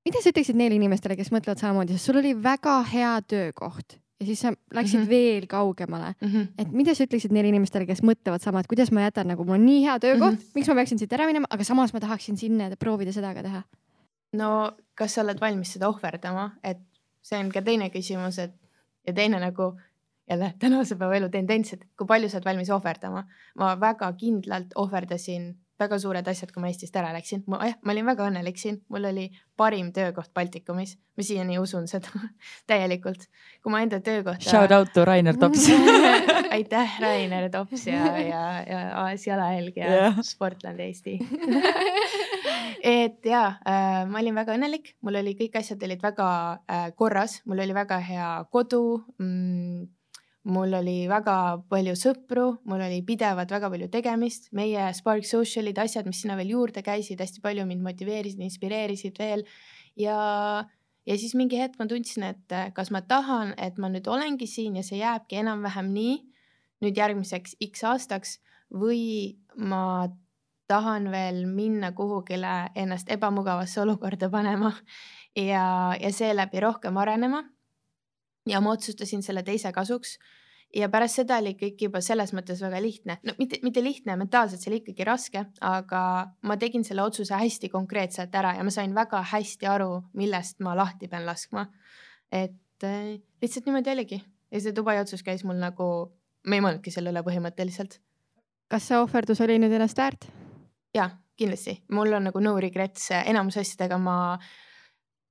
[0.05, 4.27] mida sa ütleksid neile inimestele, kes mõtlevad samamoodi, sest sul oli väga hea töökoht ja
[4.27, 5.09] siis sa läksid mm -hmm.
[5.09, 6.27] veel kaugemale mm.
[6.27, 6.47] -hmm.
[6.57, 9.59] et mida sa ütleksid neile inimestele, kes mõtlevad sama, et kuidas ma jätan nagu mul
[9.59, 10.51] on nii hea töökoht mm, -hmm.
[10.55, 13.63] miks ma peaksin siit ära minema, aga samas ma tahaksin sinna proovida seda ka teha?
[14.33, 16.77] no kas sa oled valmis seda ohverdama, et
[17.21, 18.53] see on ka teine küsimus, et
[19.07, 19.73] ja teine nagu
[20.29, 23.27] jälle tänase päeva elu tendents, et kui palju sa oled valmis ohverdama.
[23.55, 27.43] ma väga kindlalt ohverdasin väga suured asjad, kui ma Eestist ära läksin.
[27.47, 31.87] ma, jah, ma olin väga õnnelik siin, mul oli parim töökoht Baltikumis, ma siiani usun
[31.89, 32.11] seda
[32.69, 33.27] täielikult.
[33.63, 34.49] kui ma enda töökohta.
[34.49, 35.69] Shout out to Rainer Tops
[36.57, 40.21] aitäh, Rainer Tops ja, ja, ja AS Jalajälg ja yeah.
[40.21, 41.17] Sportland Eesti
[42.83, 46.29] et ja äh, ma olin väga õnnelik, mul oli kõik asjad olid väga
[46.67, 48.83] äh, korras, mul oli väga hea kodu
[49.17, 49.87] mm,
[50.43, 51.35] mul oli väga
[51.71, 56.51] palju sõpru, mul oli pidevalt väga palju tegemist, meie Spark Social'id, asjad, mis sinna veel
[56.51, 59.45] juurde käisid, hästi palju mind motiveerisid, inspireerisid veel.
[59.99, 60.17] Ja,
[61.07, 64.75] ja siis mingi hetk ma tundsin, et kas ma tahan, et ma nüüd olengi siin
[64.79, 66.19] ja see jääbki enam-vähem nii
[66.83, 68.37] nüüd järgmiseks X aastaks
[68.73, 70.09] või ma
[70.71, 74.71] tahan veel minna kuhugile ennast ebamugavasse olukorda panema
[75.51, 75.65] ja,
[75.99, 77.43] ja seeläbi rohkem arenema
[78.49, 80.17] ja ma otsustasin selle teise kasuks.
[80.73, 84.61] ja pärast seda oli kõik juba selles mõttes väga lihtne, no mitte, mitte lihtne, mentaalselt
[84.61, 86.01] see oli ikkagi raske, aga
[86.49, 90.73] ma tegin selle otsuse hästi konkreetselt ära ja ma sain väga hästi aru, millest ma
[90.77, 91.67] lahti pean laskma.
[92.31, 95.89] et äh, lihtsalt niimoodi oligi ja see Dubai otsus käis mul nagu,
[96.47, 97.99] ma ei mõelnudki selle üle põhimõtteliselt.
[98.67, 100.25] kas see ohverdus oli nüüd ennast väärt?
[100.95, 104.53] ja kindlasti, mul on nagu no regrets, enamus asjadega ma äh,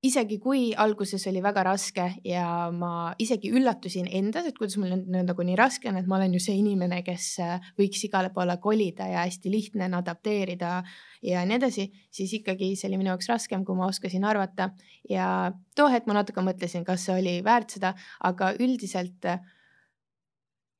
[0.03, 2.45] isegi kui alguses oli väga raske ja
[2.75, 6.35] ma isegi üllatusin endas, et kuidas mul nüüd nagu nii raske on, et ma olen
[6.35, 10.75] ju see inimene, kes äh, võiks igale poole kolida ja hästi lihtne on adapteerida
[11.23, 14.73] ja nii edasi, siis ikkagi see oli minu jaoks raskem, kui ma oskasin arvata.
[15.09, 17.95] ja too hetk ma natuke mõtlesin, kas see oli väärt seda,
[18.27, 19.39] aga üldiselt äh,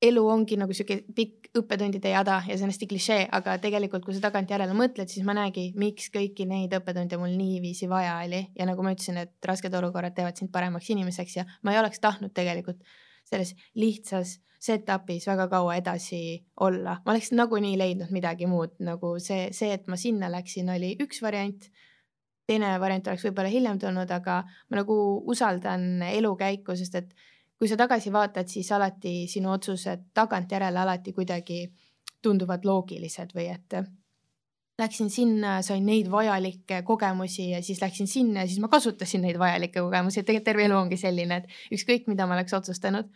[0.04, 4.16] elu ongi nagu sihuke pikk õppetundide jada ja see on hästi klišee, aga tegelikult, kui
[4.16, 8.42] sa tagantjärele mõtled, siis ma näegi, miks kõiki neid õppetunde mul niiviisi vaja oli.
[8.58, 12.02] Ja nagu ma ütlesin, et rasked olukorrad teevad sind paremaks inimeseks ja ma ei oleks
[12.04, 12.82] tahtnud tegelikult
[13.30, 19.50] selles lihtsas setup'is väga kaua edasi olla, ma oleks nagunii leidnud midagi muud, nagu see,
[19.56, 21.68] see, et ma sinna läksin, oli üks variant.
[22.48, 24.96] Teine variant oleks võib-olla hiljem tulnud, aga ma nagu
[25.32, 27.14] usaldan elukäiku, sest et
[27.64, 31.62] kui sa tagasi vaatad, siis alati sinu otsused tagantjärele alati kuidagi
[32.24, 33.76] tunduvad loogilised või et
[34.82, 39.40] läksin sinna, sain neid vajalikke kogemusi ja siis läksin sinna ja siis ma kasutasin neid
[39.40, 43.12] vajalikke kogemusi, et tegelikult terve elu ongi selline, et ükskõik, mida ma oleks otsustanud,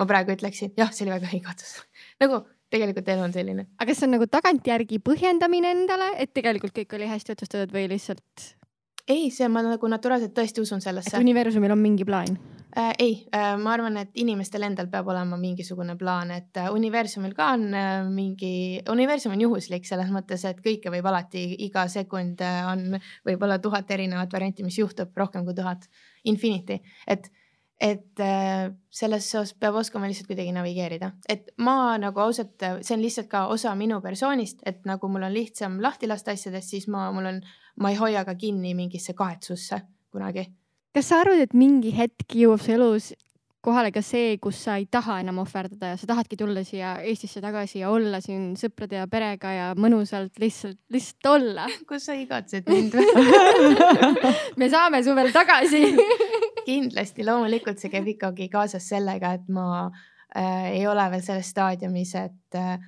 [0.00, 1.78] ma praegu ütleksin, jah, see oli väga õige otsus
[2.24, 2.42] nagu
[2.74, 3.68] tegelikult elu on selline.
[3.78, 7.86] aga kas see on nagu tagantjärgi põhjendamine endale, et tegelikult kõik oli hästi otsustatud või
[7.94, 8.54] lihtsalt?
[9.08, 11.14] Ei, see ma nagu naturaalselt tõesti usun sellesse.
[11.14, 12.36] et universumil on mingi plaan
[12.76, 12.92] äh,?
[12.98, 17.52] ei äh,, ma arvan, et inimestel endal peab olema mingisugune plaan, et äh, universumil ka
[17.56, 18.52] on äh, mingi,
[18.92, 23.90] universum on juhuslik selles mõttes, et kõike võib alati, iga sekund äh, on võib-olla tuhat
[23.96, 25.88] erinevat varianti, mis juhtub rohkem kui tuhat,
[26.28, 27.30] infinity, et
[27.80, 33.04] et äh, selles osas peab oskama lihtsalt kuidagi navigeerida, et ma nagu ausalt, see on
[33.04, 37.08] lihtsalt ka osa minu persoonist, et nagu mul on lihtsam lahti lasta asjadest, siis ma,
[37.14, 37.40] mul on,
[37.78, 40.48] ma ei hoia ka kinni mingisse kahetsusse kunagi.
[40.94, 43.12] kas sa arvad, et mingi hetk jõuab su elus
[43.64, 47.42] kohale ka see, kus sa ei taha enam ohverdada ja sa tahadki tulla siia Eestisse
[47.42, 51.66] tagasi ja olla siin sõprade ja perega ja mõnusalt lihtsalt, lihtsalt olla.
[51.88, 52.94] kus sa igatsed mind
[54.60, 55.82] me saame su veel tagasi
[56.68, 62.14] kindlasti, loomulikult see käib ikkagi kaasas sellega, et ma äh, ei ole veel selles staadiumis,
[62.20, 62.78] et äh,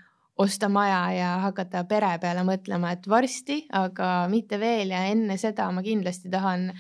[0.41, 5.69] osta maja ja hakata pere peale mõtlema, et varsti, aga mitte veel ja enne seda
[5.75, 6.71] ma kindlasti tahan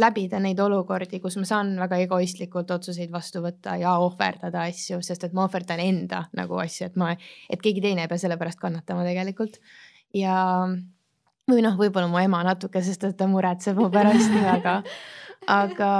[0.00, 5.28] läbida neid olukordi, kus ma saan väga egoistlikult otsuseid vastu võtta ja ohverdada asju, sest
[5.28, 8.58] et ma ohverdan enda nagu asju, et ma, et keegi teine ei pea selle pärast
[8.62, 9.60] kannatama tegelikult.
[10.14, 10.34] ja
[11.50, 14.80] või noh, võib-olla mu ema natuke, sest et ta muretseb mu pärast, aga,
[15.50, 15.90] aga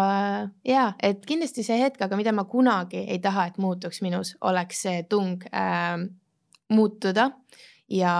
[0.64, 4.82] ja, et kindlasti see hetk, aga mida ma kunagi ei taha, et muutuks minus, oleks
[4.86, 5.96] see tung äh,
[6.72, 7.30] muutuda
[7.92, 8.14] ja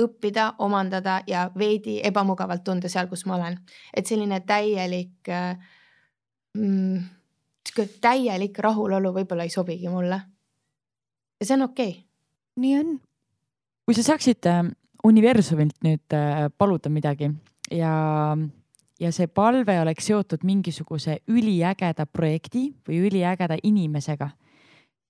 [0.00, 3.58] õppida, omandada ja veidi ebamugavalt tunda seal, kus ma olen.
[3.94, 5.56] et selline täielik äh,
[6.56, 7.02] mm,,
[8.00, 10.20] täielik rahulolu võib-olla ei sobigi mulle.
[11.40, 12.04] ja see on okei okay..
[12.62, 12.98] nii on.
[13.86, 14.64] kui sa saaksid äh,
[15.04, 17.32] universumilt nüüd äh, paluda midagi
[17.70, 18.36] ja,
[19.00, 24.30] ja see palve oleks seotud mingisuguse üliägeda projekti või üliägeda inimesega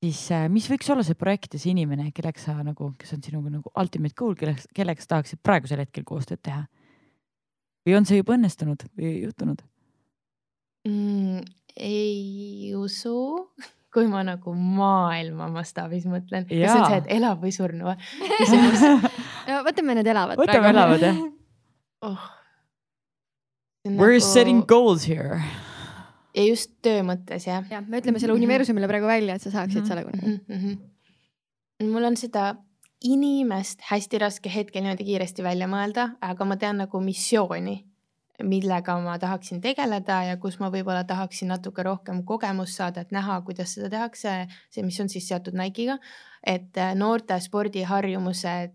[0.01, 3.25] siis äh, mis võiks olla see projekt ja see inimene, kellega sa nagu, kes on
[3.25, 6.65] sinuga nagu ultimate goal, kellega sa tahaksid praegusel hetkel koostööd teha?
[7.87, 9.63] või on see juba õnnestunud või juhtunud
[10.89, 11.45] mm,?
[11.81, 13.15] ei usu,
[13.95, 16.49] kui ma nagu maailma mastaabis mõtlen.
[16.49, 17.97] kas see on see, et elab või surnu või?
[19.49, 20.41] no võtame need elavad.
[20.41, 20.77] võtame praegu.
[20.77, 21.25] elavad jah
[22.09, 22.29] oh..
[23.85, 24.21] We're nagu...
[24.21, 25.41] setting goals here
[26.37, 27.65] ja just töö mõttes jah.
[27.71, 28.45] jah, me ütleme selle mhm.
[28.45, 29.89] universumile praegu välja, et sa saaksid mm -hmm.
[29.89, 30.59] selle kunagi mm.
[30.59, 31.93] -hmm.
[31.93, 32.55] mul on seda
[33.01, 37.87] inimest hästi raske hetkel niimoodi kiiresti välja mõelda, aga ma tean nagu missiooni,
[38.43, 43.41] millega ma tahaksin tegeleda ja kus ma võib-olla tahaksin natuke rohkem kogemust saada, et näha,
[43.41, 44.47] kuidas seda tehakse.
[44.71, 45.99] see missioon siis seotud Nike'iga,
[46.47, 48.73] et äh, noorte spordiharjumuse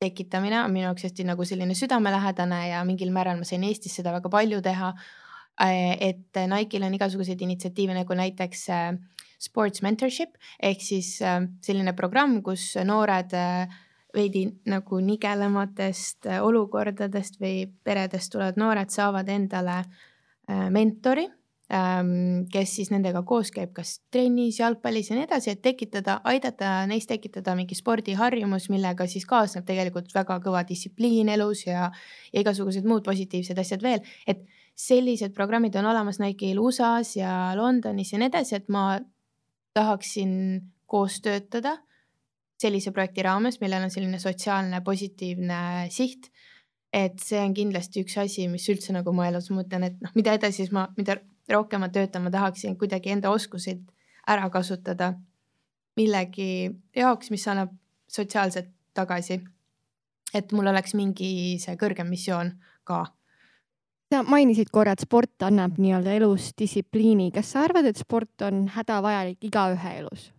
[0.00, 4.12] tekitamine on minu jaoks hästi nagu selline südamelähedane ja mingil määral ma sain Eestis seda
[4.14, 4.92] väga palju teha.
[5.58, 8.92] Äh, et Nike'il on igasuguseid initsiatiive nagu näiteks äh,
[9.42, 13.34] sports mentorship ehk siis äh, selline programm, kus noored
[14.14, 19.82] veidi nagu nigelematest olukordadest või peredest tulevad noored saavad endale
[20.72, 21.26] mentori,
[21.68, 27.04] kes siis nendega koos käib, kas trennis, jalgpallis ja nii edasi, et tekitada, aidata neis
[27.06, 31.90] tekitada mingi spordiharjumus, millega siis kaasneb tegelikult väga kõva distsipliin elus ja,
[32.32, 34.46] ja igasugused muud positiivsed asjad veel, et
[34.78, 38.88] sellised programmid on olemas Nike'il USA-s ja Londonis ja nii edasi, et ma
[39.76, 40.32] tahaksin
[40.88, 41.76] koos töötada
[42.58, 46.32] sellise projekti raames, millel on selline sotsiaalne positiivne siht.
[46.88, 50.14] et see on kindlasti üks asi, mis üldse nagu mu elus, ma mõtlen, et noh,
[50.16, 51.18] mida edasi, siis ma, mida
[51.52, 53.84] rohkem ma töötan, ma tahaksin kuidagi enda oskuseid
[54.28, 55.14] ära kasutada
[55.96, 57.72] millegi jaoks, mis annab
[58.08, 59.40] sotsiaalselt tagasi.
[60.34, 62.52] et mul oleks mingi see kõrgem missioon
[62.84, 63.06] ka
[64.12, 67.30] sa mainisid korra, et sport annab nii-öelda elus distsipliini.
[67.32, 70.32] kas sa arvad, et sport on hädavajalik igaühe elus?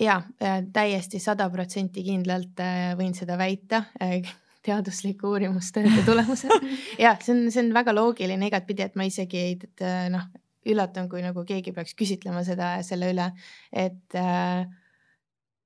[0.00, 4.20] ja äh, täiesti sada protsenti kindlalt äh, võin seda väita äh,
[4.66, 6.52] teaduslike uurimustööde tulemusel.
[7.04, 10.26] ja see on, see on väga loogiline igatpidi, et ma isegi ei noh,
[10.66, 13.30] üllatan, kui nagu keegi peaks küsitlema seda selle üle,
[13.72, 14.66] et äh,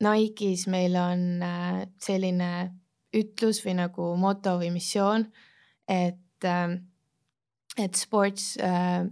[0.00, 2.52] Nike'is meil on äh, selline
[3.16, 5.26] ütlus või nagu moto või missioon,
[5.90, 6.78] et äh,
[7.78, 9.06] et sports uh,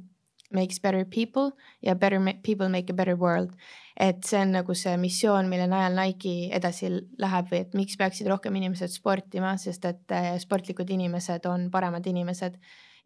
[0.50, 3.52] makes better people ja better people make a better world.
[3.98, 6.86] et see on nagu see missioon, mille najal Nike edasi
[7.18, 12.06] läheb või et miks peaksid rohkem inimesed sportima, sest et uh, sportlikud inimesed on paremad
[12.06, 12.60] inimesed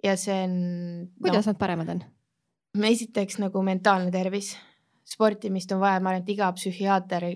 [0.05, 0.59] ja see on.
[1.22, 2.05] kuidas no, nad paremad on?
[2.73, 4.55] Esiteks nagu mentaalne tervis
[5.12, 7.27] sportimist on vaja, ma arvan, et iga psühhiaater,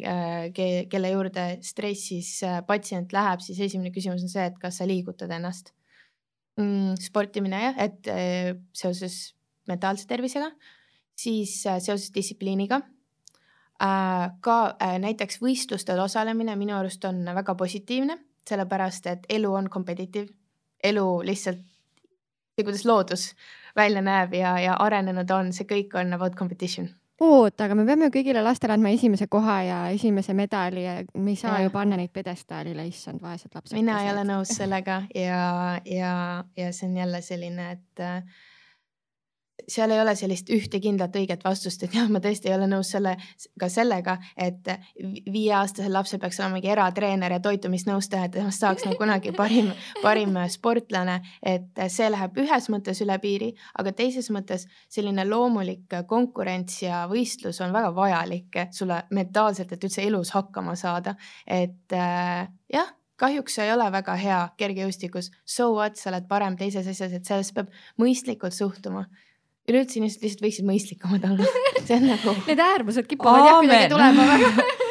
[0.90, 5.74] kelle juurde stressis patsient läheb, siis esimene küsimus on see, et kas sa liigutad ennast
[6.60, 6.96] mm,?
[7.02, 9.34] sportimine jah, et äh, seoses
[9.68, 10.50] mentaalse tervisega,
[11.16, 12.80] siis äh, seoses distsipliiniga
[13.82, 14.30] äh,.
[14.40, 20.30] ka äh, näiteks võistlustel osalemine minu arust on väga positiivne, sellepärast et elu on competitive,
[20.84, 21.60] elu lihtsalt,
[22.56, 23.30] kuidas loodus
[23.76, 26.88] välja näeb ja, ja arenenud on, see kõik on about competition
[27.20, 31.32] oota, aga me peame ju kõigile lastele andma esimese koha ja esimese medali ja me
[31.32, 31.66] ei saa ja.
[31.66, 33.76] ju panna neid pjedestaalile, issand, vaesed lapsed.
[33.78, 35.46] mina ei ole nõus sellega ja,
[35.88, 36.12] ja,
[36.56, 38.44] ja see on jälle selline, et äh,
[39.68, 42.90] seal ei ole sellist ühte kindlat õiget vastust, et jah, ma tõesti ei ole nõus
[42.92, 43.16] selle,
[43.60, 44.68] ka sellega, et
[45.32, 50.36] viieaastasel lapsel peaks olema mingi eratreener ja toitumisnõustaja, et temast saaks nagu kunagi parim, parim
[50.52, 51.20] sportlane.
[51.42, 57.60] et see läheb ühes mõttes üle piiri, aga teises mõttes selline loomulik konkurents ja võistlus
[57.64, 61.16] on väga vajalik sulle mentaalselt, et üldse elus hakkama saada.
[61.46, 66.86] et äh, jah kahjuks ei ole väga hea kergejõustikus, so what, sa oled parem teises
[66.86, 69.06] asjas, et sellesse peab mõistlikult suhtuma
[69.70, 71.46] üleüldse inimesed lihtsalt võiksid mõistlikumad olla,
[71.82, 72.34] see on nagu.
[72.48, 74.66] Need äärmused kipuvad jah kuidagi tulema väga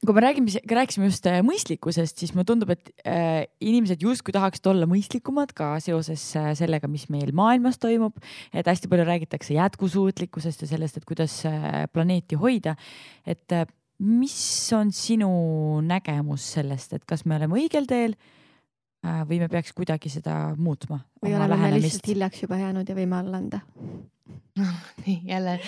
[0.00, 4.70] kui me räägime, rääkisime just äh, mõistlikkusest, siis mulle tundub, et äh, inimesed justkui tahaksid
[4.72, 8.16] olla mõistlikumad ka seoses äh, sellega, mis meil maailmas toimub.
[8.54, 12.76] et hästi palju räägitakse jätkusuutlikkusest ja sellest, et kuidas äh, planeeti hoida.
[13.26, 13.68] et äh,
[14.00, 14.40] mis
[14.72, 15.30] on sinu
[15.84, 18.39] nägemus sellest, et kas me oleme õigel teel Äh,
[19.02, 21.00] või me peaks kuidagi seda muutma?
[21.22, 23.60] või oleme me lihtsalt hiljaks juba jäänud ja võime alla anda
[25.06, 25.60] nii jälle.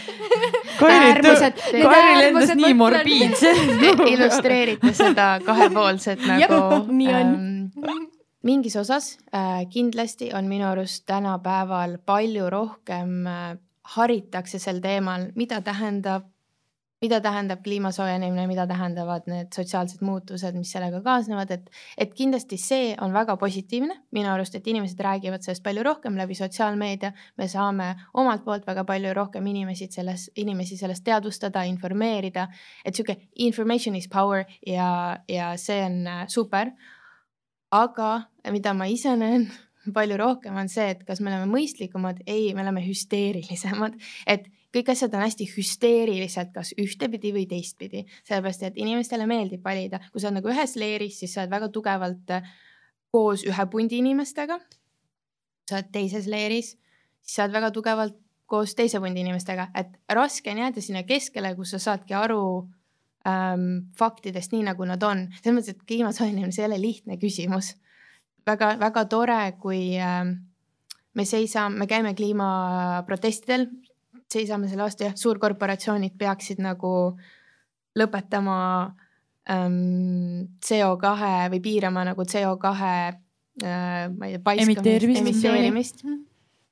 [0.83, 3.53] äärmused, Kairi lendas nii morbiidse
[4.13, 6.85] illustreerite seda kahepoolset nagu.
[6.93, 8.07] nii on ähm,
[8.43, 13.57] mingis osas äh, kindlasti on minu arust tänapäeval palju rohkem äh,
[13.97, 16.32] haritakse sel teemal, mida tähendab
[17.03, 22.59] mida tähendab kliima soojenemine, mida tähendavad need sotsiaalsed muutused, mis sellega kaasnevad, et, et kindlasti
[22.61, 27.13] see on väga positiivne minu arust, et inimesed räägivad sellest palju rohkem läbi sotsiaalmeedia.
[27.39, 32.49] me saame omalt poolt väga palju rohkem inimesi selles, inimesi sellest teadvustada, informeerida,
[32.85, 36.71] et sihuke information is power ja, ja see on äh, super.
[37.73, 38.23] aga
[38.53, 39.51] mida ma ise näen
[39.97, 44.93] palju rohkem on see, et kas me oleme mõistlikumad, ei, me oleme hüsteerilisemad, et kõik
[44.95, 50.31] asjad on hästi hüsteeriliselt, kas ühtepidi või teistpidi, sellepärast et inimestele meeldib valida, kui sa
[50.31, 52.53] oled nagu ühes leeris, siis sa oled väga tugevalt äh,
[53.13, 54.59] koos ühe pundi inimestega.
[55.69, 56.75] sa oled teises leeris,
[57.23, 58.17] siis sa oled väga tugevalt
[58.51, 62.43] koos teise pundi inimestega, et raske on jääda sinna keskele, kus sa saadki aru
[63.29, 65.29] ähm, faktidest nii, nagu nad on.
[65.39, 67.75] selles mõttes, et kliima soojenemine, see ei ole lihtne küsimus
[68.47, 68.75] väga,.
[68.75, 70.35] väga-väga tore, kui ähm,
[71.15, 73.69] me seisame, me käime kliimaprotestidel,
[74.33, 76.93] seisame selle vastu, jah, suurkorporatsioonid peaksid nagu
[77.99, 78.59] lõpetama
[79.51, 81.13] ähm, CO2
[81.53, 83.17] või piirama nagu CO2 äh,
[84.13, 84.87] ma ei tea, paiskamist,
[85.23, 86.05] emitteerimist.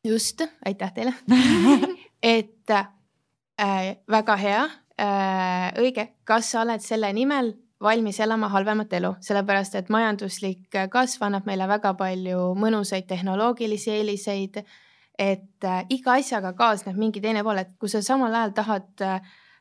[0.04, 1.14] just, aitäh teile.
[2.36, 4.62] Et äh, väga hea
[5.00, 11.22] äh,, õige, kas sa oled selle nimel valmis elama halvemat elu, sellepärast et majanduslik kasv
[11.24, 14.74] annab meile väga palju mõnusaid tehnoloogilisi eeliseid äh,
[15.20, 19.04] et äh, iga asjaga kaasneb mingi teine pool, et kui sa samal ajal tahad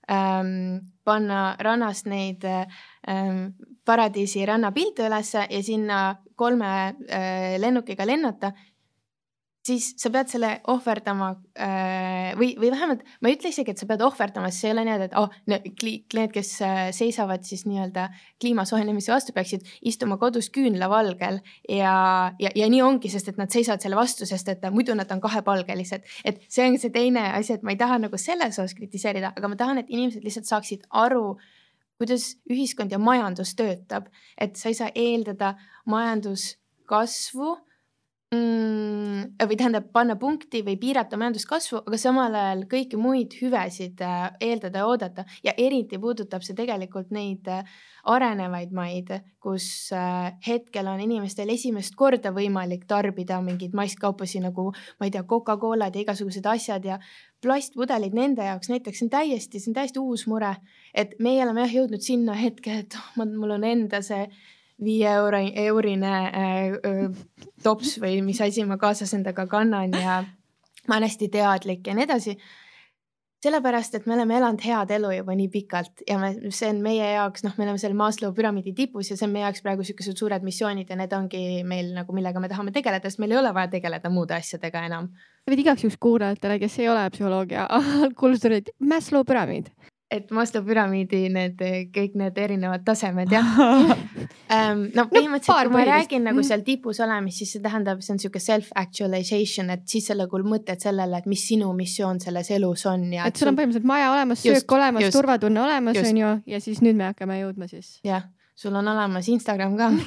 [0.09, 3.53] ähm, panna rannast neid ähm,
[3.85, 5.99] paradiisi rannapilte ülesse ja sinna
[6.39, 6.71] kolme
[7.09, 8.53] äh, lennukiga lennata,
[9.65, 11.29] siis sa pead selle ohverdama
[11.59, 14.75] äh, või, või vähemalt ma ei ütle isegi, et sa pead ohverdama, sest see ei
[14.75, 18.07] ole niimoodi, et oh, need, kes äh, seisavad siis nii-öelda
[18.41, 21.93] kliima soojenemise vastu, peaksid istuma kodus küünlavalgel ja,
[22.39, 25.21] ja, ja nii ongi, sest et nad seisavad selle vastu, sest et muidu nad on
[25.23, 26.07] kahepalgelised.
[26.23, 29.51] et see on see teine asi, et ma ei taha nagu selles osas kritiseerida, aga
[29.51, 31.37] ma tahan, et inimesed lihtsalt saaksid aru
[31.99, 34.05] kuidas ühiskond ja majandus töötab,
[34.39, 35.57] et sa ei saa eeldada
[35.89, 37.57] majanduskasvu
[38.35, 44.25] mm, või tähendab, panna punkti või piirata majanduskasvu, aga samal ajal kõiki muid hüvesid äh,
[44.49, 45.25] eeldada ja oodata.
[45.43, 47.63] Ja eriti puudutab see tegelikult neid äh,
[48.09, 49.11] arenevaid maid,
[49.41, 55.25] kus äh, hetkel on inimestel esimest korda võimalik tarbida mingeid masskaupasid nagu ma ei tea,
[55.27, 56.99] Coca-Colad ja igasugused asjad ja
[57.41, 60.55] plastpudelid nende jaoks näiteks on täiesti, see on täiesti uus mure,
[60.93, 64.27] et meie oleme jah jõudnud sinna hetke, et oh, mul on enda see
[64.83, 67.19] viie euro, eurine äh,
[67.63, 70.23] tops või mis asi ma kaasas endaga kannan ja
[70.87, 72.37] ma olen hästi teadlik ja nii edasi.
[73.39, 77.05] sellepärast, et me oleme elanud head elu juba nii pikalt ja me, see on meie
[77.13, 80.19] jaoks, noh, me oleme seal Maslow püramiidi tipus ja see on meie jaoks praegu siukesed
[80.19, 83.53] suured missioonid ja need ongi meil nagu, millega me tahame tegeleda, sest meil ei ole
[83.55, 85.07] vaja tegeleda muude asjadega enam.
[85.43, 87.67] sa võid igaks juhuks kuulajatele, kes ei ole psühholoogia
[88.19, 89.71] kuulutatud, Maslow püramiid
[90.09, 91.59] et Maslow püramiidi need
[91.93, 94.87] kõik need erinevad tasemed jah um,.
[94.95, 98.21] no põhimõtteliselt no, kui ma räägin nagu seal tipus olemist, siis see tähendab, see on
[98.23, 102.87] sihuke self actualization, et siis sa nagu mõtled sellele, et mis sinu missioon selles elus
[102.89, 103.29] on ja.
[103.29, 106.97] et sul on põhimõtteliselt maja olemas, söök olemas, turvatunne olemas on ju ja siis nüüd
[106.97, 107.99] me hakkame jõudma siis.
[108.07, 108.25] jah,
[108.57, 109.93] sul on olemas Instagram ka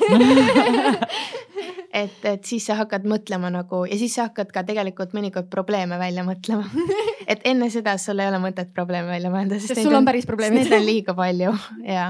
[1.93, 5.99] et, et siis sa hakkad mõtlema nagu ja siis sa hakkad ka tegelikult mõnikord probleeme
[6.01, 6.65] välja mõtlema.
[7.33, 10.27] Et enne seda sul ei ole mõtet probleeme välja mõelda, sest sul on, on päris
[10.27, 10.65] probleemid.
[10.65, 11.53] Neid on liiga palju
[11.87, 12.09] ja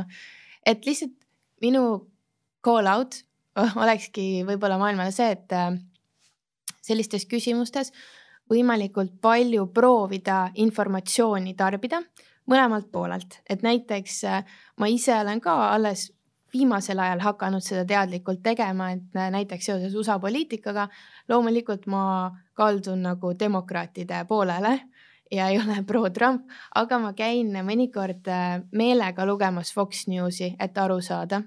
[0.67, 1.13] et lihtsalt
[1.63, 1.85] minu
[2.65, 3.19] call out
[3.59, 5.75] olekski võib-olla maailmale see, et äh,
[6.83, 7.93] sellistes küsimustes
[8.51, 12.01] võimalikult palju proovida informatsiooni tarbida
[12.51, 16.09] mõlemalt poolelt, et näiteks äh, ma ise olen ka alles
[16.53, 20.89] viimasel ajal hakanud seda teadlikult tegema, et näiteks seoses USA poliitikaga
[21.29, 22.05] loomulikult ma
[22.55, 24.79] kaldun nagu demokraatide poolele
[25.33, 31.01] ja ei ole pro-Trump, aga ma käin mõnikord äh, meelega lugemas Fox Newsi, et aru
[31.01, 31.43] saada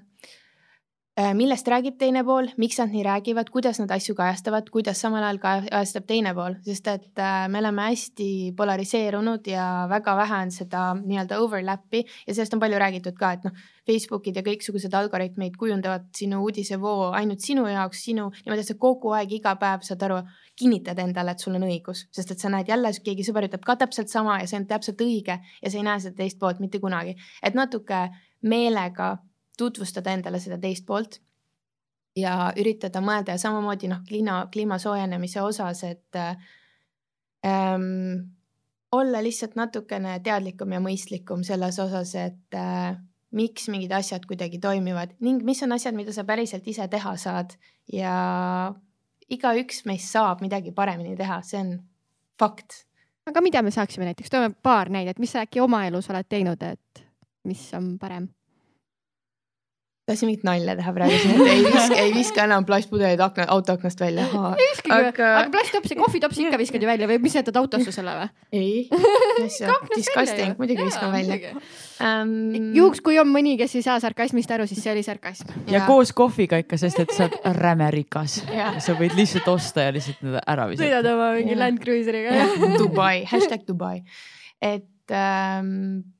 [1.16, 5.38] millest räägib teine pool, miks nad nii räägivad, kuidas nad asju kajastavad, kuidas samal ajal
[5.40, 10.82] kajastab teine pool, sest et äh, me oleme hästi polariseerunud ja väga vähe on seda
[10.98, 13.56] nii-öelda overlap'i ja sellest on palju räägitud ka, et noh,
[13.88, 19.14] Facebookid ja kõiksugused algoritmid kujundavad sinu uudisevoo ainult sinu jaoks, sinu niimoodi, et sa kogu
[19.16, 20.18] aeg, iga päev saad aru,
[20.58, 23.78] kinnitad endale, et sul on õigus, sest et sa näed jälle, keegi sõber ütleb ka
[23.80, 26.82] täpselt sama ja see on täpselt õige ja sa ei näe seda teist poolt mitte
[26.82, 28.08] kunagi, et natuke
[28.44, 29.14] meelega
[29.56, 31.20] tutvustada endale seda teist poolt
[32.16, 38.32] ja üritada mõelda ja samamoodi noh, kliima, kliima soojenemise osas, et ähm,
[38.92, 42.96] olla lihtsalt natukene teadlikum ja mõistlikum selles osas, et äh,
[43.36, 47.56] miks mingid asjad kuidagi toimivad ning mis on asjad, mida sa päriselt ise teha saad
[47.92, 48.14] ja
[49.32, 51.74] igaüks meist saab midagi paremini teha, see on
[52.38, 52.84] fakt.
[53.26, 56.62] aga mida me saaksime näiteks, toome paar näidet, mis sa äkki oma elus oled teinud,
[56.62, 57.04] et
[57.44, 58.30] mis on parem?
[60.06, 64.00] Tahtsin mingit nalja teha praegu siin, et ei viska, ei viska enam plastpudeleid akna, autoaknast
[64.00, 64.26] välja.
[64.30, 65.30] ei viskagi aga...
[65.40, 68.28] aga plasttopsi, kohvitopsi ikka viskad ju välja või mis jätad autosse selle või?
[68.54, 68.84] ei,
[69.96, 72.32] disgusting, muidugi viskan välja um....
[72.76, 75.50] juhuks, kui on mõni, kes ei saa sarkasmist aru, siis see oli sarkasm.
[75.74, 78.40] ja koos kohviga ikka, sest et sa oled räme rikas.
[78.78, 80.86] sa võid lihtsalt osta ja lihtsalt need ära visata.
[80.86, 82.46] sõidad oma mingi Land Cruiseriga.
[82.78, 84.04] Dubai, hashtag Dubai,
[84.62, 84.86] et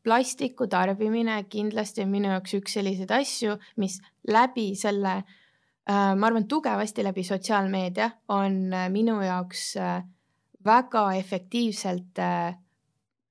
[0.06, 3.98] plastiku tarbimine kindlasti on minu jaoks üks selliseid asju, mis
[4.30, 9.98] läbi selle äh,, ma arvan, tugevasti läbi sotsiaalmeedia on äh, minu jaoks äh,
[10.66, 12.18] väga efektiivselt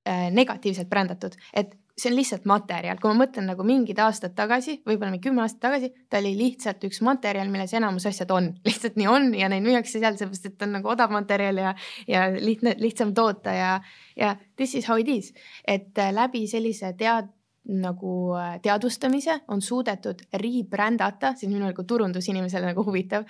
[0.06, 5.14] negatiivselt brändatud, et see on lihtsalt materjal, kui ma mõtlen nagu mingid aastad tagasi, võib-olla
[5.14, 9.08] mingi kümme aastat tagasi, ta oli lihtsalt üks materjal, milles enamus asjad on, lihtsalt nii
[9.12, 11.72] on ja neid müüakse seal sellepärast, et ta on nagu odav materjal ja,
[12.12, 13.72] ja lihtne, lihtsam toota ja,
[14.20, 15.32] ja this is how it is.
[15.64, 17.32] et äh, läbi sellise tead-,
[17.66, 23.24] nagu äh, teadvustamise on suudetud rebrändata, see on minu nagu turundusinimesele nagu huvitav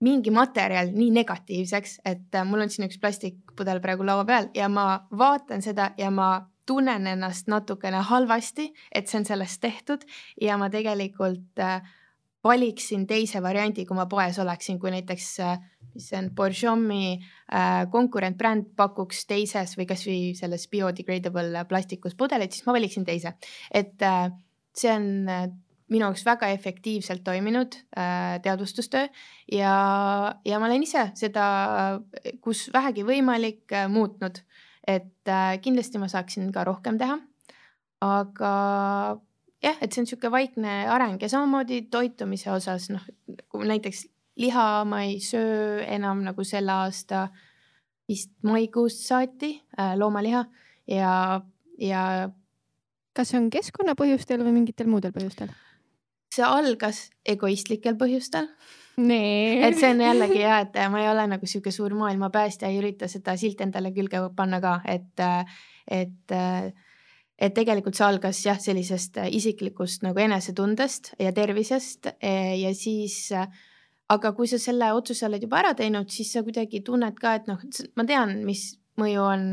[0.00, 4.68] mingi materjal nii negatiivseks, et äh, mul on siin üks plastikpudel praegu laua peal ja
[4.72, 6.38] ma vaatan seda ja ma
[6.68, 10.04] tunnen ennast natukene halvasti, et see on sellest tehtud
[10.40, 11.80] ja ma tegelikult äh,
[12.44, 15.56] valiksin teise variandi, kui ma poes oleksin, kui näiteks äh,
[15.94, 22.68] mis see on, Borjomi äh, konkurentbränd pakuks teises või kasvõi selles biodegradable plastikus pudeleid, siis
[22.68, 23.34] ma valiksin teise,
[23.72, 24.04] et
[24.78, 25.08] see on
[25.88, 27.78] minu jaoks väga efektiivselt toiminud
[28.44, 29.06] teadvustustöö
[29.56, 29.72] ja,
[30.44, 31.46] ja ma olen ise seda,
[32.44, 34.42] kus vähegi võimalik muutnud
[34.88, 37.18] et äh, kindlasti ma saaksin ka rohkem teha.
[38.00, 38.52] aga
[39.62, 43.04] jah, et see on niisugune vaikne areng ja samamoodi toitumise osas noh,
[43.58, 44.06] näiteks
[44.38, 47.26] liha ma ei söö enam nagu selle aasta
[48.08, 50.44] vist maikuust saati äh, loomaliha
[50.88, 51.40] ja,
[51.82, 52.02] ja.
[53.12, 55.50] kas see on keskkonnapõhjustel või mingitel muudel põhjustel?
[56.34, 58.46] see algas egoistlikel põhjustel
[58.98, 59.62] nee..
[59.66, 63.08] et see on jällegi ja, et ma ei ole nagu sihuke suur maailmapäästja, ei ürita
[63.10, 65.24] seda silti endale külge panna ka, et,
[65.86, 66.36] et,
[67.38, 73.26] et tegelikult see algas jah, sellisest isiklikust nagu enesetundest ja tervisest ja siis
[74.08, 77.48] aga kui sa selle otsuse oled juba ära teinud, siis sa kuidagi tunned ka, et
[77.50, 77.60] noh,
[77.98, 79.44] ma tean, mis mõju on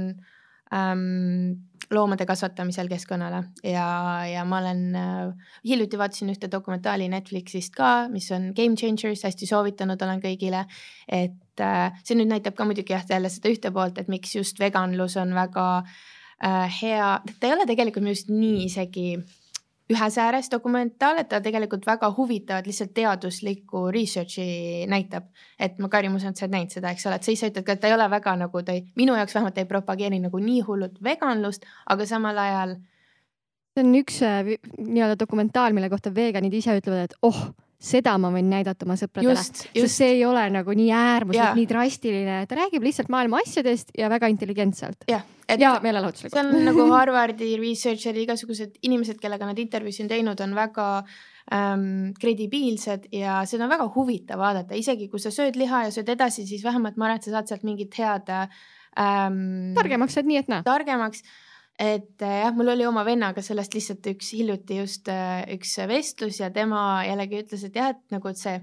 [0.74, 3.88] ähm, loomade kasvatamisel keskkonnale ja,
[4.30, 9.50] ja ma olen äh,, hiljuti vaatasin ühte dokumentaali Netflixist ka, mis on Game Changers, hästi
[9.50, 10.66] soovitanud olen kõigile.
[11.08, 14.60] et äh, see nüüd näitab ka muidugi jah, jälle seda ühte poolt, et miks just
[14.60, 19.10] veganlus on väga äh, hea, ta ei ole tegelikult minu arust nii isegi
[19.94, 25.28] ühes ääres dokumentaal, et ta tegelikult väga huvitavat lihtsalt teaduslikku research'i näitab.
[25.60, 27.52] et ma, Kari, ma usun, et sa oled näinud seda, eks ole, et sa ise
[27.52, 30.20] ütled ka, et ta ei ole väga nagu ta ei, minu jaoks vähemalt ei propageeri
[30.24, 32.76] nagu nii hullult veganlust, aga samal ajal.
[33.76, 37.46] see on üks äh, nii-öelda dokumentaal, mille kohta veganid ise ütlevad, et oh
[37.86, 42.42] seda ma võin näidata oma sõpradele, sest see ei ole nagu nii äärmuslik, nii drastiline,
[42.50, 45.06] ta räägib lihtsalt maailma asjadest ja väga intelligentselt.
[45.50, 46.36] Ja, ja meelelahutuslikult.
[46.36, 50.88] see on nagu Harvardi researcher'i igasugused inimesed, kellega nad intervjuusid on teinud, on väga
[51.56, 51.88] ähm,
[52.20, 56.48] kredibiilsed ja seda on väga huvitav vaadata, isegi kui sa sööd liha ja sööd edasi,
[56.50, 59.76] siis vähemalt ma arvan, et sa saad sealt mingit head ähm,.
[59.78, 60.64] targemaks saad nii, et naa.
[60.66, 61.26] targemaks
[61.80, 66.40] et äh, jah, mul oli oma vennaga sellest lihtsalt üks hiljuti just äh, üks vestlus
[66.40, 68.60] ja tema jällegi ütles, et jah, et nagu et see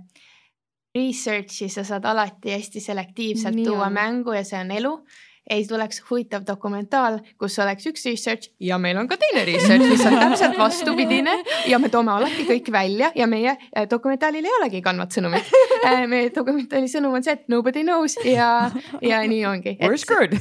[0.97, 3.97] research'i sa saad alati hästi selektiivselt Nii tuua on.
[3.97, 4.95] mängu ja see on elu.
[5.51, 10.05] Ei tuleks huvitav dokumentaal, kus oleks üks research ja meil on ka teine research, mis
[10.07, 11.35] on täpselt vastupidine
[11.71, 15.51] ja me toome alati kõik välja ja meie äh, dokumentaalil ei olegi kandvat sõnumit.
[15.83, 18.71] Äh, meie dokumentaali sõnum on see, et nobody knows ja,
[19.03, 19.75] ja nii ongi.
[19.83, 20.37] Where's good?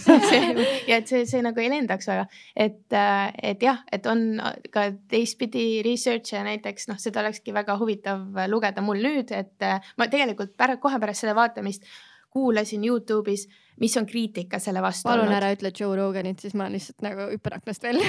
[0.90, 4.38] ja et see, see nagu ei lendaks väga, et, äh, et jah, et on
[4.74, 10.54] ka teistpidi research'e näiteks noh, seda olekski väga huvitav lugeda mul nüüd, et ma tegelikult
[10.58, 11.90] pärast, kohe pärast seda vaatamist
[12.32, 13.46] kuulasin Youtube'is,
[13.80, 15.10] mis on kriitika selle vastu.
[15.10, 15.38] palun olnud.
[15.38, 18.08] ära ütle Joe Roganit, siis ma lihtsalt nagu hüppan aknast välja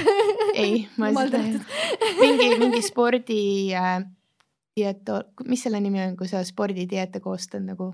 [0.55, 1.67] ei, ma lihtsalt
[2.23, 3.43] mingi, mingi spordi
[3.77, 3.99] äh,
[4.77, 7.93] dieto, mis selle nimi on, kui sa spordidieete koostad nagu?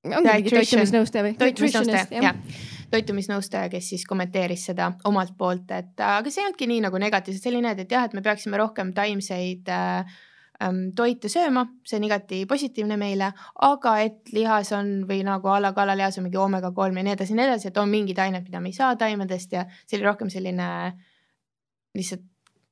[0.00, 1.34] toitumisnõustaja või?
[1.36, 2.60] toitumisnõustaja, jah.
[2.90, 7.52] toitumisnõustaja, kes siis kommenteeris seda omalt poolt, et aga see ei olnudki nii nagu negatiivselt,
[7.52, 10.20] nii, et jah, et me peaksime rohkem taimseid äh,
[10.96, 13.30] toite sööma, see on igati positiivne meile,
[13.66, 17.16] aga et lihas on või nagu a la kalalihas on mingi oomega kolm ja nii
[17.16, 19.98] edasi ja nii edasi, et on mingid ained, mida me ei saa taimedest ja see
[19.98, 20.68] oli rohkem selline
[21.96, 22.26] lihtsalt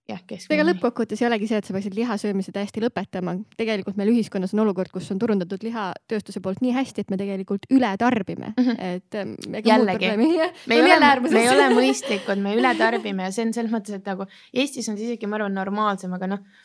[0.09, 0.57] jah, keskmine.
[0.57, 3.35] ega lõppkokkuvõttes ei olegi see, et sa peaksid liha söömise täiesti lõpetama.
[3.61, 7.69] tegelikult meil ühiskonnas on olukord, kus on turundatud lihatööstuse poolt nii hästi, et me tegelikult
[7.75, 8.95] üle tarbime mm, -hmm.
[8.97, 9.35] et ähm,
[9.65, 13.75] jällegi, me ei ole, me ei ole mõistlikud, me üle tarbime ja see on selles
[13.75, 16.65] mõttes, et nagu Eestis on see isegi, ma arvan, normaalsem, aga noh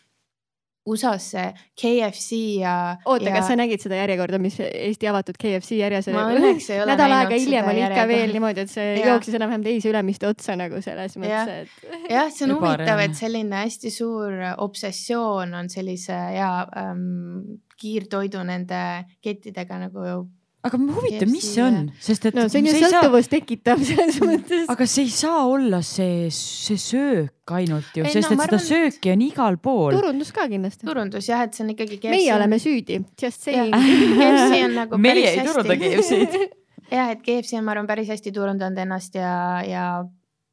[0.86, 1.45] USA-s see
[1.79, 2.73] KFC ja.
[3.05, 6.57] oota ja..., kas sa nägid seda järjekorda, mis Eesti avatud KFC järjes oli?
[6.89, 9.13] nädal aega hiljem oli ikka veel niimoodi, et see ja.
[9.13, 11.89] jooksis enam-vähem teise Ülemiste otsa nagu selles mõttes, et.
[12.15, 18.84] jah, see on huvitav, et selline hästi suur obsessioon on sellise ja ähm, kiirtoidu nende
[19.23, 20.07] kettidega nagu
[20.64, 22.38] aga huvitav, mis see on, sest et.
[22.38, 23.36] no see on ju sõltuvust saa...
[23.36, 24.64] tekitav selles mõttes.
[24.72, 28.66] aga see ei saa olla see, see söök ainult ju, sest no, et seda arvan,
[28.70, 29.97] sööki on igal pool.
[29.97, 30.88] turundus ka kindlasti.
[30.88, 31.99] turundus jah, et see on ikkagi.
[32.07, 33.76] meie oleme süüdi, just saying.
[34.20, 36.43] KFC on nagu meie ei turunda KFC-d
[36.97, 39.34] jah, et KFC on, ma arvan, päris hästi turundanud ennast ja,
[39.68, 39.88] ja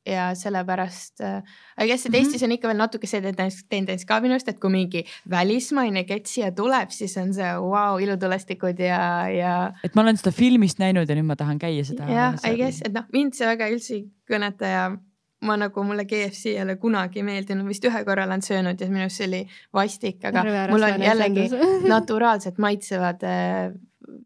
[0.07, 1.42] ja sellepärast äh,,
[1.80, 2.20] I guess, et mhm.
[2.20, 6.05] Eestis on ikka veel natuke see tendents, tendents ka minu arust, et kui mingi välismaine
[6.09, 9.55] kett siia tuleb, siis on see vau wow,, ilutulestikud ja, ja.
[9.84, 12.09] et ma olen seda filmist näinud ja nüüd ma tahan käia seda.
[12.11, 14.88] jah, I guess, et noh, mind see väga üldse ei kõneta ja
[15.44, 19.07] ma nagu mulle KFC ei ole kunagi meeldinud, vist ühe korra olen söönud ja minu
[19.07, 19.44] arust see oli
[19.76, 21.46] vastik, aga mul on jällegi
[21.94, 23.72] naturaalselt maitsevad äh,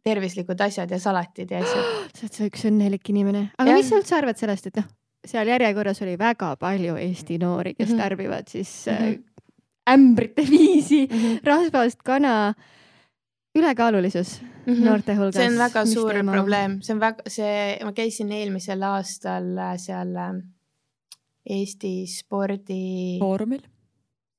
[0.07, 1.95] tervislikud asjad ja salatid ja asjad.
[2.17, 3.79] sa oled see üks õnnelik inimene, aga ja.
[3.79, 4.91] mis sa üldse arvad sellest, et noh
[5.25, 8.03] seal järjekorras oli väga palju Eesti noori, kes -hmm.
[8.03, 9.23] tarbivad siis mm -hmm.
[9.91, 11.41] ämbrite viisi -hmm.
[11.45, 12.55] rasvast kana.
[13.55, 14.85] ülekaalulisus mm -hmm.
[14.85, 15.35] noorte hulgas.
[15.35, 16.33] see on väga suur teema?
[16.33, 20.43] probleem, see on väga, see, ma käisin eelmisel aastal äh, seal äh,
[21.51, 23.19] Eesti spordi.
[23.21, 23.61] Foorumil?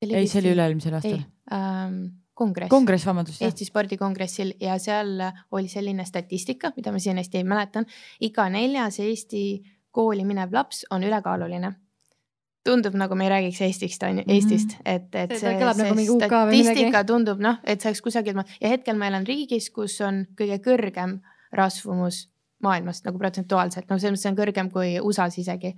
[0.01, 1.21] ei, see oli üle-eelmisel aastal.
[1.53, 1.99] Ähm,
[2.33, 2.69] kongress.
[2.69, 3.41] kongress, vabandust.
[3.41, 5.21] Eesti spordikongressil ja seal
[5.51, 7.85] oli selline statistika, mida ma siin hästi mäletan.
[8.21, 9.45] iga neljas Eesti
[9.95, 11.73] kooli minev laps on ülekaaluline
[12.65, 14.33] tundub nagu me ei räägiks Eestist on ju -hmm.
[14.33, 18.69] Eestist, et, et see, see, see nagu statistika tundub noh, et see oleks kusagilt ja
[18.69, 21.19] hetkel ma elan riigis, kus on kõige kõrgem
[21.51, 22.27] rasvumus
[22.63, 25.75] maailmast nagu protsentuaalselt, no selles mõttes on kõrgem kui USA-s isegi.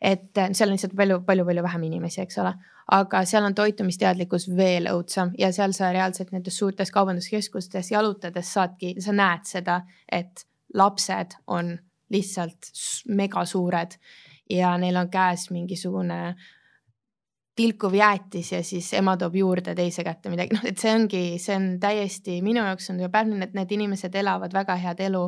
[0.00, 2.52] et äh, seal on lihtsalt palju-palju-palju vähem inimesi, eks ole,
[2.94, 8.94] aga seal on toitumisteadlikkus veel õudsam ja seal sa reaalselt nendes suurtes kaubanduskeskustes jalutades saadki,
[9.02, 9.80] sa näed seda,
[10.12, 11.78] et lapsed on
[12.10, 12.70] lihtsalt
[13.08, 13.98] megasuured
[14.50, 16.34] ja neil on käes mingisugune
[17.58, 21.56] tilkuv jäätis ja siis ema toob juurde teise kätte midagi, noh, et see ongi, see
[21.58, 25.24] on täiesti minu jaoks on päevane, et need inimesed elavad väga head elu.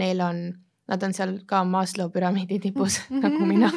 [0.00, 0.42] Neil on,
[0.92, 3.72] nad on seal ka Maslow püramiidi tipus nagu mina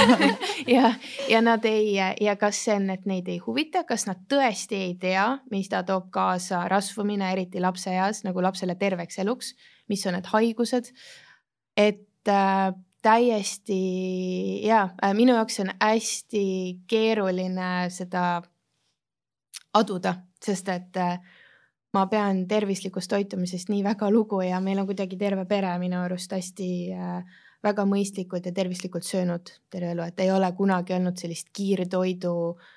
[0.76, 0.90] ja,
[1.30, 4.98] ja nad ei, ja kas see on, et neid ei huvita, kas nad tõesti ei
[5.00, 9.54] tea, mis ta toob kaasa rasvumine, eriti lapseeas nagu lapsele terveks eluks,
[9.88, 10.90] mis on need haigused
[11.76, 13.80] et äh, täiesti
[14.66, 16.44] ja äh, minu jaoks on hästi
[16.86, 18.42] keeruline seda
[19.74, 20.14] aduda,
[20.44, 21.20] sest et äh,
[21.94, 26.32] ma pean tervislikust toitumisest nii väga lugu ja meil on kuidagi terve pere minu arust
[26.32, 31.50] hästi äh, väga mõistlikult ja tervislikult söönud terve elu, et ei ole kunagi olnud sellist
[31.56, 32.76] kiirtoidu äh,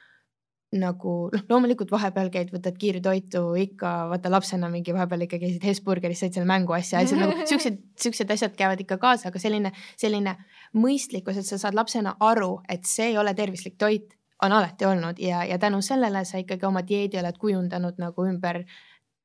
[0.80, 6.24] nagu noh, loomulikult vahepeal käid, võtad kiirtoitu ikka, vaata lapsena mingi vahepeal ikka käisid Hesburgeris,
[6.24, 10.36] said seal mänguasja, asjad nagu siuksed, siuksed asjad käivad ikka kaasa, aga selline, selline
[10.78, 15.20] mõistlikkus, et sa saad lapsena aru, et see ei ole tervislik toit, on alati olnud
[15.24, 18.64] ja, ja tänu sellele sa ikkagi oma dieedi oled kujundanud nagu ümber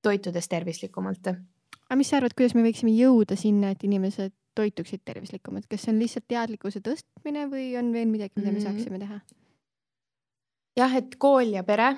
[0.03, 1.32] toitudes tervislikumalt.
[1.88, 5.94] aga mis sa arvad, kuidas me võiksime jõuda sinna, et inimesed toituksid tervislikumalt, kas see
[5.94, 8.66] on lihtsalt teadlikkuse tõstmine või on veel midagi, mida me -hmm.
[8.66, 9.20] saaksime teha?
[10.79, 11.93] Jah, et kool ja pere,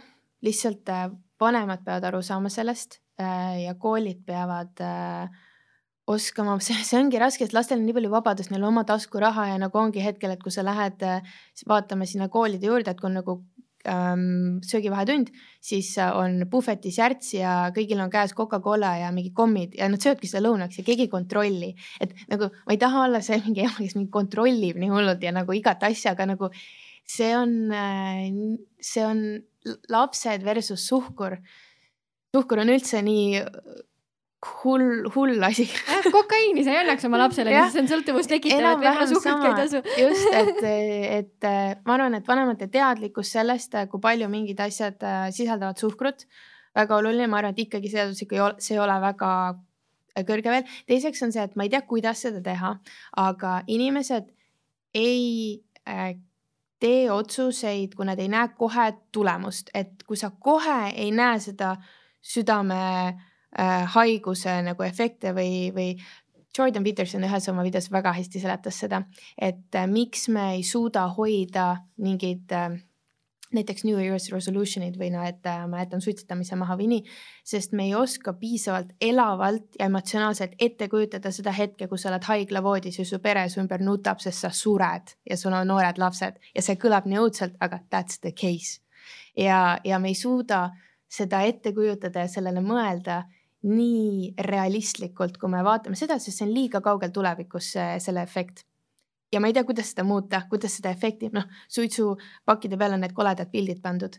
[0.45, 1.11] lihtsalt äh,
[1.41, 5.29] vanemad peavad aru saama sellest äh, ja koolid peavad äh,
[6.11, 9.63] oskama, see, ongi raske, sest lastel on nii palju vabadust, neil on oma taskuraha ja
[9.63, 13.19] nagu ongi hetkel, et kui sa lähed äh, vaatama sinna koolide juurde, et kui on
[13.21, 13.41] nagu
[13.89, 15.31] ähm, söögivahetund,
[15.65, 20.29] siis on puhvetis järts ja kõigil on käes Coca-Cola ja mingi kommid ja nad söövadki
[20.31, 21.71] seda lõunaks ja keegi ei kontrolli.
[22.01, 25.33] et nagu ma ei taha olla see mingi ema, kes mind kontrollib nii hullult ja
[25.37, 26.51] nagu igat asja, aga nagu
[27.11, 27.55] see on,
[28.81, 29.23] see on
[29.93, 31.39] lapsed versus suhkur.
[32.35, 33.41] suhkur on üldse nii
[34.41, 35.67] hull, hull asi
[36.13, 39.83] kokaiini sa ei annaks oma lapsele, see on sõltuvust tekitav, et võib-olla suhkrut ei tasu.
[40.01, 40.63] just, et,
[41.19, 41.49] et
[41.85, 46.25] ma arvan, et vanemate teadlikkus sellest, kui palju mingid asjad äh, sisaldavad suhkrut,
[46.77, 49.33] väga oluline, ma arvan, et ikkagi seaduslik ei ole, see ei ole väga
[50.27, 50.73] kõrge veel.
[50.89, 52.75] teiseks on see, et ma ei tea, kuidas seda teha,
[53.21, 54.33] aga inimesed
[54.97, 56.15] ei äh,
[56.81, 61.75] tee otsuseid, kui nad ei näe kohe tulemust, et kui sa kohe ei näe seda
[62.21, 65.95] südame äh, haiguse nagu efekte või, või
[66.57, 69.03] Jordan Peterson ühes oma videos väga hästi seletas seda,
[69.39, 72.81] et äh, miks me ei suuda hoida mingeid äh,
[73.55, 77.15] näiteks New Year's resolution'id või noh, et äh, ma jätan suitsetamise maha või nii,
[77.47, 82.29] sest me ei oska piisavalt elavalt ja emotsionaalselt ette kujutada seda hetke, kus sa oled
[82.29, 86.39] haiglavoodis ja su pere su ümber nutab, sest sa sured ja sul on noored lapsed
[86.55, 88.81] ja see kõlab nii õudselt, aga that's the case.
[89.37, 90.69] ja, ja me ei suuda
[91.11, 93.25] seda ette kujutada ja sellele mõelda
[93.67, 98.65] nii realistlikult, kui me vaatame seda, sest see on liiga kaugel tulevikus, selle efekt
[99.33, 103.15] ja ma ei tea, kuidas seda muuta, kuidas seda efekti, noh, suitsupakkide peal on need
[103.17, 104.19] koledad pildid pandud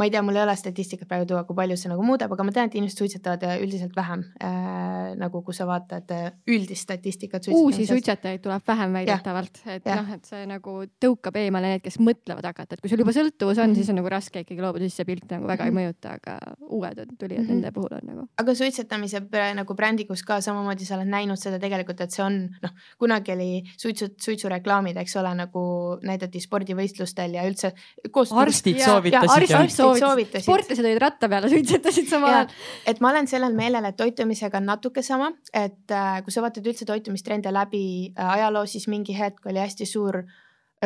[0.00, 2.44] ma ei tea, mul ei ole statistikat praegu tuua, kui palju see nagu muudab, aga
[2.46, 5.12] ma tean, et inimesed suitsetavad äh, üldiselt vähem äh,.
[5.20, 7.48] nagu kui sa vaatad äh, üldist statistikat.
[7.52, 12.48] uusi suitsetajaid tuleb vähem väidetavalt, et noh, et see nagu tõukab eemale need, kes mõtlevad
[12.48, 13.76] hakata, et kui sul juba sõltuvus on mm, -hmm.
[13.76, 15.80] siis on nagu raske ikkagi loobuda, siis see pilt nagu väga mm -hmm.
[15.80, 15.92] ei mhm.
[15.92, 16.38] mõjuta, aga
[16.78, 17.52] uued tulijad mm -hmm.
[17.52, 18.26] nende puhul on nagu.
[18.40, 19.22] aga suitsetamise
[19.54, 23.62] nagu brändikus ka samamoodi sa oled näinud seda tegelikult, et see on noh, kunagi oli
[23.76, 27.72] suitsu, suitsureklaamid, eks ole, nagu näidati spordivõistlustel ja üldse.
[28.30, 29.89] arstid soovitasid soovitasid.
[30.44, 32.52] Sportlased olid ratta peal ja suitsetasid samal ajal.
[32.92, 36.66] et ma olen sellel meelel, et toitumisega on natuke sama, et äh, kui sa vaatad
[36.66, 40.22] üldse toitumistrende läbi äh, ajaloo, siis mingi hetk oli hästi suur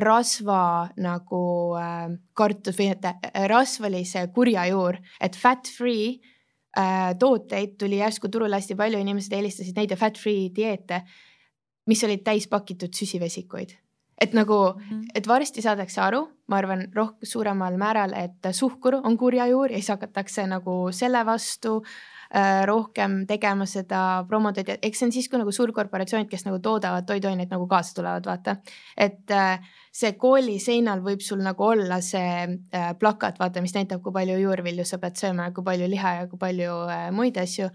[0.01, 1.43] rasva nagu
[1.79, 6.17] äh, kartus või et äh, rasv oli see kurja juur, et fat free
[6.79, 11.05] äh, tooteid tuli järsku turule hästi palju, inimesed eelistasid neid ja fat free dieete,
[11.87, 13.79] mis olid täis pakitud süsivesikuid
[14.21, 15.07] et nagu, mhm.
[15.15, 19.81] et varsti saadakse aru, ma arvan, roh-, suuremal määral, et suhkur on kurja juur ja
[19.81, 25.31] siis hakatakse nagu selle vastu äh, rohkem tegema seda promotööd ja eks see on siis,
[25.31, 28.57] kui nagu suurkorporatsioonid, kes nagu toodavad toiduaineid nagu kaasa tulevad, vaata.
[28.97, 29.59] et äh,
[29.95, 34.39] see kooli seinal võib sul nagu olla see äh, plakat, vaata, mis näitab, kui palju
[34.43, 37.71] juurvilju sa pead sööma ja kui palju liha ja kui palju äh, muid asju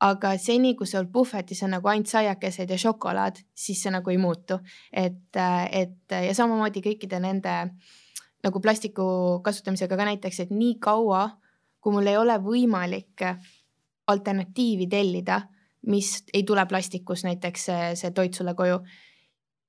[0.00, 4.18] aga seni, kui sul puhvetis on nagu ainult saiakesed ja šokolaad, siis see nagu ei
[4.18, 4.58] muutu.
[4.92, 5.36] et,
[5.70, 7.54] et ja samamoodi kõikide nende
[8.44, 11.28] nagu plastiku kasutamisega ka näiteks, et nii kaua,
[11.80, 13.24] kui mul ei ole võimalik
[14.06, 15.40] alternatiivi tellida,
[15.86, 18.80] mis ei tule plastikus, näiteks see, see toit sulle koju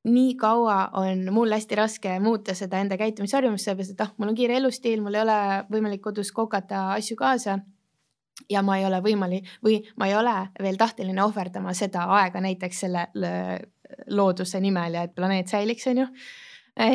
[0.05, 4.37] nii kaua on mul hästi raske muuta seda enda käitumisharjumust, sellepärast et ah, mul on
[4.37, 5.37] kiire elustiil, mul ei ole
[5.71, 7.57] võimalik kodus kokata asju kaasa
[8.49, 12.79] ja ma ei ole võimalik või ma ei ole veel tahteline ohverdama seda aega näiteks
[12.85, 13.07] selle
[14.11, 16.09] looduse nimel ja et planeet säiliks, on ju.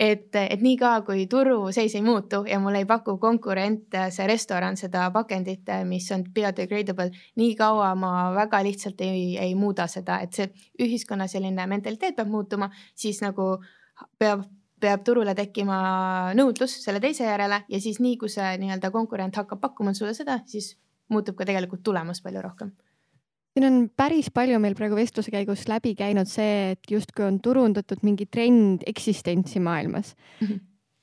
[0.00, 5.04] Et, et niikaua kui turuseis ei muutu ja mul ei paku konkurent see restoran seda
[5.14, 10.50] pakendit, mis on biodegradable, nii kaua ma väga lihtsalt ei, ei muuda seda, et see
[10.82, 12.66] ühiskonna selline mentaliteet peab muutuma,
[12.98, 13.52] siis nagu
[14.18, 14.42] peab
[14.80, 15.80] peab turule tekkima
[16.38, 20.40] nõudlus selle teise järele ja siis nii, kui see nii-öelda konkurent hakkab pakkuma sulle seda,
[20.46, 20.74] siis
[21.10, 22.72] muutub ka tegelikult tulemus palju rohkem
[23.54, 28.04] siin on päris palju meil praegu vestluse käigus läbi käinud see, et justkui on turundatud
[28.06, 30.46] mingi trend eksistentsi maailmas mm.
[30.46, 30.60] -hmm.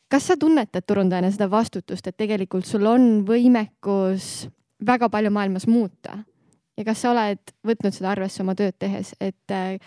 [0.10, 4.48] kas sa tunnetad turundajana seda vastutust, et tegelikult sul on võimekus
[4.86, 6.20] väga palju maailmas muuta
[6.78, 9.80] ja kas sa oled võtnud seda arvesse oma tööd tehes, et äh,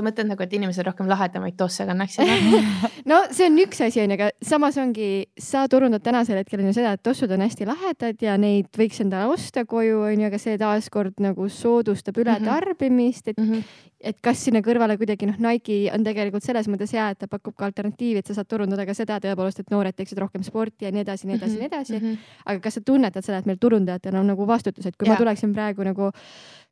[0.00, 2.30] sa mõtled nagu, et inimesed rohkem lahedamaid tosse kannaksid
[3.10, 5.10] no see on üks asi onju, aga samas ongi,
[5.40, 9.00] sa turundad tänasel hetkel on ju seda, et tossud on hästi lahedad ja neid võiks
[9.04, 13.80] endale osta koju onju, aga see taaskord nagu soodustab ületarbimist, et mm, -hmm.
[14.12, 17.56] et kas sinna kõrvale kuidagi noh, Nike on tegelikult selles mõttes hea, et ta pakub
[17.56, 20.94] ka alternatiivi, et sa saad turundada ka seda tõepoolest, et noored teeksid rohkem sporti ja
[20.94, 22.06] nii edasi, nii edasi, nii edasi mm.
[22.06, 22.16] -hmm.
[22.46, 25.12] aga kas sa tunnetad seda, et meil turundajatel on nagu vastutus, et kui ja.
[25.12, 26.12] ma tuleksin praegu nagu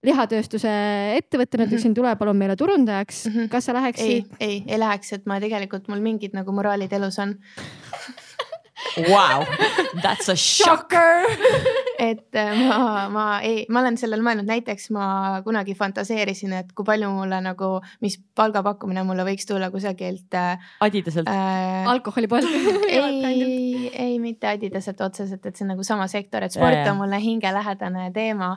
[0.07, 0.71] lihatööstuse
[1.17, 1.75] ettevõttena mm -hmm.
[1.75, 3.49] ütleksin, tule palun meile turundajaks mm, -hmm.
[3.49, 4.07] kas sa läheksid?
[4.07, 7.39] ei, ei, ei läheks, et ma tegelikult, mul mingid nagu moraalid elus on
[8.97, 9.43] Wow,
[10.03, 11.27] that's a shocker
[11.99, 15.07] et äh, ma, ma ei, ma olen sellele mõelnud, näiteks ma
[15.43, 17.73] kunagi fantaseerisin, et kui palju mulle nagu,
[18.05, 20.69] mis palgapakkumine mulle võiks tulla kusagilt äh,.
[20.81, 21.89] Adidaselt äh,.
[21.91, 22.47] alkoholipood
[22.87, 27.19] ei, ei mitte Adidaselt otseselt, et see on nagu sama sektor, et sport on mulle
[27.23, 28.55] hingelähedane teema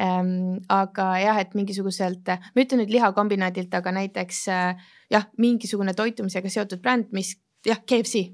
[0.00, 0.62] ähm,.
[0.68, 6.82] aga jah, et mingisuguselt, ma ütlen nüüd lihakombinaadilt, aga näiteks äh, jah, mingisugune toitumisega seotud
[6.82, 7.36] bränd, mis
[7.66, 8.28] jah, KFC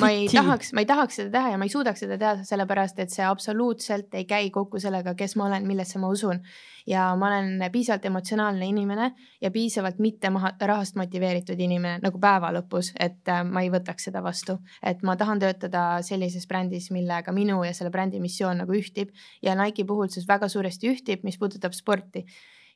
[0.00, 2.98] ma ei tahaks, ma ei tahaks seda teha ja ma ei suudaks seda teha, sellepärast
[3.02, 6.42] et see absoluutselt ei käi kokku sellega, kes ma olen, millesse ma usun.
[6.88, 9.10] ja ma olen piisavalt emotsionaalne inimene
[9.40, 14.08] ja piisavalt mitte maha, rahast motiveeritud inimene nagu päeva lõpus, et äh, ma ei võtaks
[14.08, 14.58] seda vastu.
[14.82, 19.12] et ma tahan töötada sellises brändis, millega minu ja selle brändi missioon nagu ühtib
[19.42, 22.24] ja Nike'i puhul see väga suuresti ühtib, mis puudutab sporti.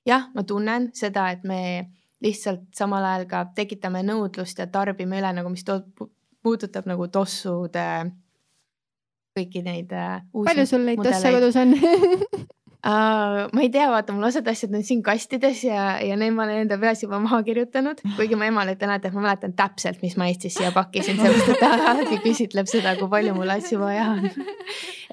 [0.06, 1.90] jah, ma tunnen seda, et me
[2.22, 6.06] lihtsalt samal ajal ka tekitame nõudlust ja tarbime üle nagu, mis toob
[6.42, 7.86] puudutab nagu tossude
[9.36, 10.46] kõiki neid uusi.
[10.50, 11.76] palju sul neid tosse kodus on
[12.82, 16.42] Uh, ma ei tea, vaata mul osad asjad on siin kastides ja, ja need ma
[16.48, 20.00] olen enda peas juba maha kirjutanud, kuigi ma emale ütlen alati, et ma mäletan täpselt,
[20.02, 23.78] mis ma Eestis siia pakkisin, sellepärast et ta alati küsitleb seda, kui palju mul asju
[23.78, 24.26] vaja on.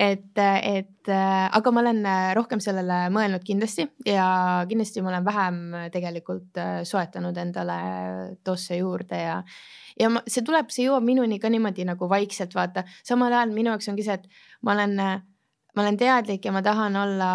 [0.10, 2.02] et, et aga ma olen
[2.40, 4.30] rohkem sellele mõelnud kindlasti ja
[4.70, 5.60] kindlasti ma olen vähem
[5.94, 6.58] tegelikult
[6.90, 7.78] soetanud endale
[8.42, 9.44] tosse juurde ja
[10.00, 13.74] ja ma, see tuleb, see jõuab minuni ka niimoodi nagu vaikselt vaata, samal ajal minu
[13.74, 14.96] jaoks ongi see, et ma olen,
[15.80, 17.32] ma olen teadlik ja ma tahan olla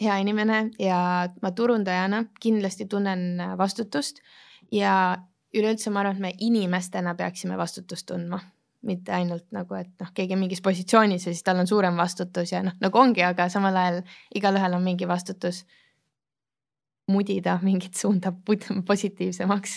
[0.00, 4.22] hea inimene ja ma turundajana kindlasti tunnen vastutust
[4.72, 5.18] ja
[5.52, 8.40] üleüldse ma arvan, et me inimestena peaksime vastutust tundma.
[8.86, 12.52] mitte ainult nagu, et noh, keegi on mingis positsioonis ja siis tal on suurem vastutus
[12.52, 13.96] ja noh, nagu ongi, aga samal ajal
[14.38, 15.64] igalühel on mingi vastutus
[17.10, 18.32] mudida mingit suunda
[18.86, 19.74] positiivsemaks.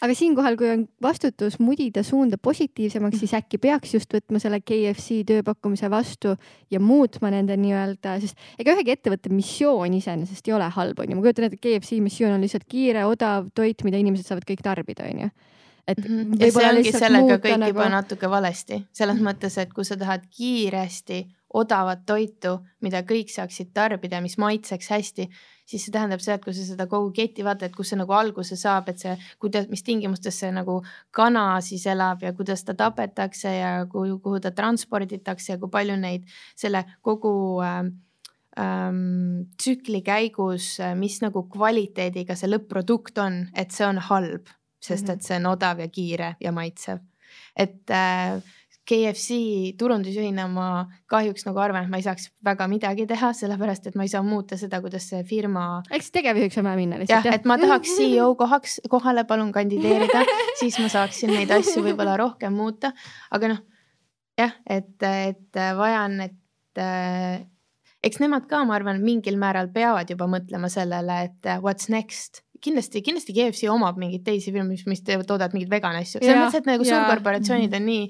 [0.00, 5.20] aga siinkohal, kui on vastutus mudida suunda positiivsemaks, siis äkki peaks just võtma selle KFC
[5.28, 6.34] tööpakkumise vastu
[6.72, 11.18] ja muutma nende nii-öelda, sest ega ühegi ettevõtte missioon iseenesest ei ole halb, onju.
[11.18, 15.08] ma kujutan ette, KFC missioon on lihtsalt kiire, odav toit, mida inimesed saavad kõik tarbida,
[15.12, 15.30] onju
[15.90, 16.40] et mm -hmm.
[16.44, 17.74] ja see ongi sellega kõik nagu...
[17.74, 23.72] juba natuke valesti, selles mõttes, et kui sa tahad kiiresti odavat toitu, mida kõik saaksid
[23.74, 25.26] tarbida, mis maitseks hästi,
[25.66, 28.58] siis see tähendab seda, et kui sa seda kogu ketti vaatad, kus see nagu alguse
[28.58, 30.80] saab, et see, kuidas, mis tingimustes see nagu
[31.14, 35.98] kana siis elab ja kuidas ta tapetakse ja kuhu, kuhu ta transporditakse ja kui palju
[35.98, 37.32] neid selle kogu
[37.66, 37.92] ähm,
[38.58, 44.50] ähm, tsükli käigus, mis nagu kvaliteediga see lõpp-produkt on, et see on halb,
[44.82, 45.18] sest mhm.
[45.18, 47.02] et see on odav ja kiire ja maitsev.
[47.56, 48.38] et äh,
[48.90, 49.36] KFC
[49.78, 50.66] turundusjuhina ma
[51.10, 54.22] kahjuks nagu arvan, et ma ei saaks väga midagi teha, sellepärast et ma ei saa
[54.26, 55.66] muuta seda, kuidas see firma.
[55.94, 57.28] eks tegevjuhiks on vaja minna lihtsalt.
[57.28, 60.24] jah, et ma tahaks CEO kohaks, kohale palun kandideerida
[60.58, 62.92] siis ma saaksin neid asju võib-olla rohkem muuta,
[63.30, 63.62] aga noh,
[64.40, 67.46] jah, et, et vaja on, et äh,
[68.06, 73.02] eks nemad ka, ma arvan, mingil määral peavad juba mõtlema sellele, et what's next kindlasti,
[73.04, 76.68] kindlasti KFC omab mingeid teisi firmasid, mis, mis toodavad mingeid vegan asju, selles mõttes, et
[76.68, 78.04] nagu suurkorporatsioonid on nii,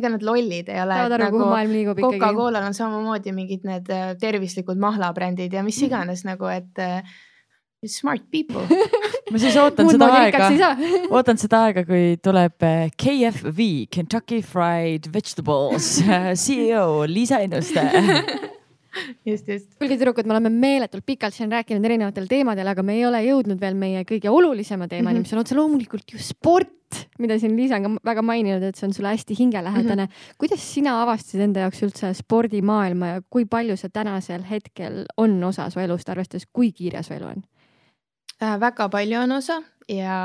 [0.00, 1.00] ega nad lollid ei ole.
[1.24, 1.48] nagu
[2.02, 7.00] Coca-Colal on samamoodi mingid need äh, tervislikud mahlabrändid ja mis iganes nagu, et uh,
[7.88, 8.66] smart people.
[9.30, 10.74] Ma siis ootan seda aega,
[11.16, 15.96] ootan seda aega, kui tuleb äh, KFV, Kentucky Fried Vegetables
[16.44, 17.88] CEO Liisa Ennuste
[19.26, 19.70] just, just.
[19.78, 23.60] kuulge, tüdrukud, me oleme meeletult pikalt siin rääkinud erinevatel teemadel, aga me ei ole jõudnud
[23.60, 25.28] veel meie kõige olulisema teemani mm, -hmm.
[25.28, 28.88] mis on otse loomulikult ju sport, mida siin Liisa on ka väga maininud, et see
[28.88, 30.10] on sulle hästi hingelähedane mm.
[30.10, 30.34] -hmm.
[30.38, 35.70] kuidas sina avastasid enda jaoks üldse spordimaailma ja kui palju see tänasel hetkel on osa
[35.70, 37.42] su elust, arvestades, kui kiire su elu on?
[38.40, 39.58] Äh, väga palju on osa
[39.90, 40.16] ja,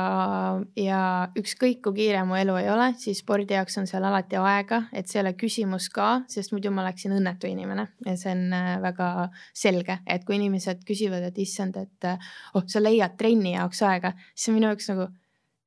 [0.79, 0.99] ja
[1.35, 5.09] ükskõik kui kiire mu elu ei ole, siis spordi jaoks on seal alati aega, et
[5.09, 7.89] see ei ole küsimus ka, sest muidu ma oleksin õnnetu inimene.
[8.05, 9.09] Ja see on äh, väga
[9.51, 14.13] selge, et kui inimesed küsivad, et issand, et äh, oh, sa leiad trenni jaoks aega,
[14.31, 15.09] siis minu jaoks nagu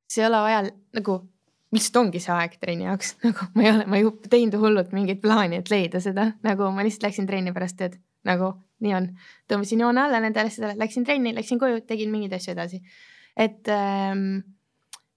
[0.08, 1.18] see ei ole ajal nagu
[1.76, 5.20] lihtsalt ongi see aeg trenni jaoks, nagu ma ei ole, ma ei teinud hullult mingit
[5.20, 8.54] plaani, et leida seda, nagu ma lihtsalt läksin trenni pärast tööd, nagu
[8.84, 9.08] nii on.
[9.50, 12.80] tõmbasin joone alla nendele asjadele, läksin trenni, läksin koju, tegin mingeid asju edasi.
[13.36, 14.40] et ähm,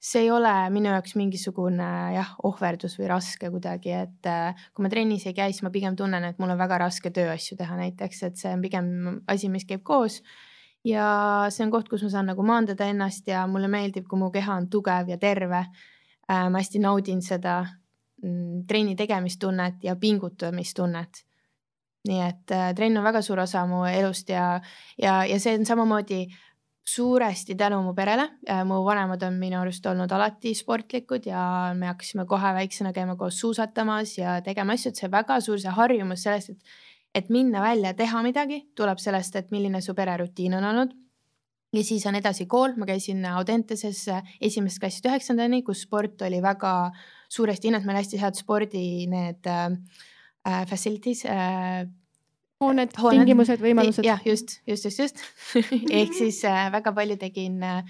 [0.01, 4.89] see ei ole minu jaoks mingisugune jah, ohverdus või raske kuidagi, et äh, kui ma
[4.89, 8.23] trennis ei käi, siis ma pigem tunnen, et mul on väga raske tööasju teha näiteks,
[8.25, 8.87] et see on pigem
[9.29, 10.21] asi, mis käib koos.
[10.83, 14.31] ja see on koht, kus ma saan nagu maandada ennast ja mulle meeldib, kui mu
[14.33, 16.49] keha on tugev ja terve äh,.
[16.49, 17.59] ma hästi naudin seda
[18.23, 21.25] mm, trenni tegemistunnet ja pingutamistunnet
[22.09, 24.61] nii et äh, trenn on väga suur osa mu elust ja,
[24.97, 26.25] ja, ja see on samamoodi
[26.87, 28.27] suuresti tänu mu perele.
[28.49, 31.43] Äh, mu vanemad on minu arust olnud alati sportlikud ja
[31.77, 35.77] me hakkasime kohe väiksena käima koos suusatamas ja tegema asju, et see väga suur see
[35.77, 36.79] harjumus sellest, et
[37.15, 40.93] et minna välja, teha midagi, tuleb sellest, et milline su pererutiin on olnud.
[41.75, 44.05] Ja siis on edasi kool, ma käisin Audenteses
[44.43, 46.91] esimesest klassist üheksandani, kus sport oli väga
[47.31, 49.69] suuresti hinnatud, meil hästi head spordi need äh,
[50.47, 51.87] äh facilities äh,.
[52.61, 54.05] hooned, tingimused, võimalused.
[54.05, 55.21] jah, just, just, just, just
[55.99, 57.83] ehk siis äh, väga palju tegin äh,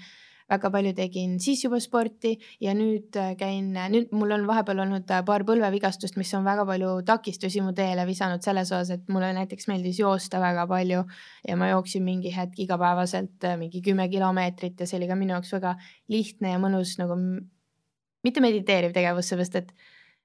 [0.52, 5.10] väga palju tegin siis juba sporti ja nüüd äh, käin, nüüd mul on vahepeal olnud
[5.12, 9.32] äh, paar põlvevigastust, mis on väga palju takistusi mu teele visanud selles osas, et mulle
[9.36, 11.04] näiteks meeldis joosta väga palju
[11.48, 15.36] ja ma jooksin mingi hetk igapäevaselt äh, mingi kümme kilomeetrit ja see oli ka minu
[15.36, 15.76] jaoks väga
[16.12, 17.18] lihtne ja mõnus nagu
[18.22, 19.72] mitte mediteeriv tegevus, seepärast et,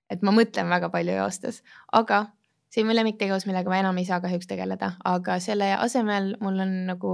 [0.10, 1.62] et ma mõtlen väga palju joostes,
[1.94, 2.26] aga
[2.72, 6.60] see on mu lemmiktegevus, millega ma enam ei saa kahjuks tegeleda, aga selle asemel mul
[6.64, 7.14] on nagu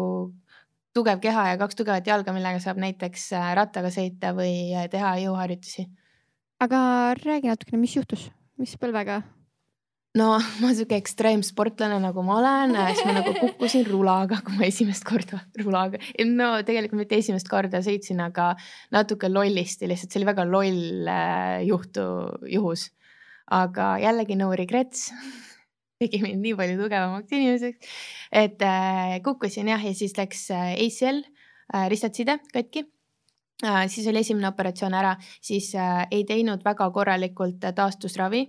[0.94, 5.15] tugev keha ja kaks tugevat jalga, millega saab näiteks äh, rattaga sõita või äh, teha
[5.26, 5.88] jõuharjutusi.
[6.64, 6.80] aga
[7.22, 8.30] räägi natukene, mis juhtus,
[8.61, 9.22] mis põlvega?
[10.19, 10.27] No
[10.61, 15.06] ma sihuke ekstreemsportlane, nagu ma olen, äh, siis ma nagu kukkusin rulaga, kui ma esimest
[15.07, 18.52] korda rulaga, no tegelikult mitte esimest korda sõitsin, aga
[18.94, 21.10] natuke lollisti lihtsalt, see oli väga loll
[21.69, 22.06] juhtu,
[22.52, 22.91] juhus.
[23.53, 25.10] aga jällegi no regrets
[26.03, 27.94] tegi mind nii palju tugevamaks inimeseks,
[28.44, 32.85] et äh, kukkusin jah, ja siis läks äh, ACL äh,, ristatside katki
[33.64, 33.85] äh,.
[33.88, 38.48] siis oli esimene operatsioon ära, siis äh, ei teinud väga korralikult äh, taastusravi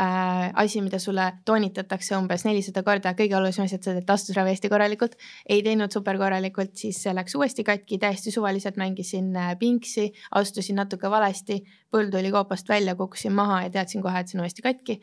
[0.00, 4.54] äh, asi, mida sulle toonitatakse umbes nelisada korda, kõige olulisem asi, et sa teed taastusravi
[4.54, 5.18] hästi korralikult.
[5.48, 11.10] ei teinud super korralikult, siis läks uuesti katki, täiesti suvaliselt mängisin äh, pinksi, astusin natuke
[11.10, 11.62] valesti,
[11.92, 15.00] põld tuli koopast välja, kukkusin maha ja teadsin kohe, et see on uuesti katki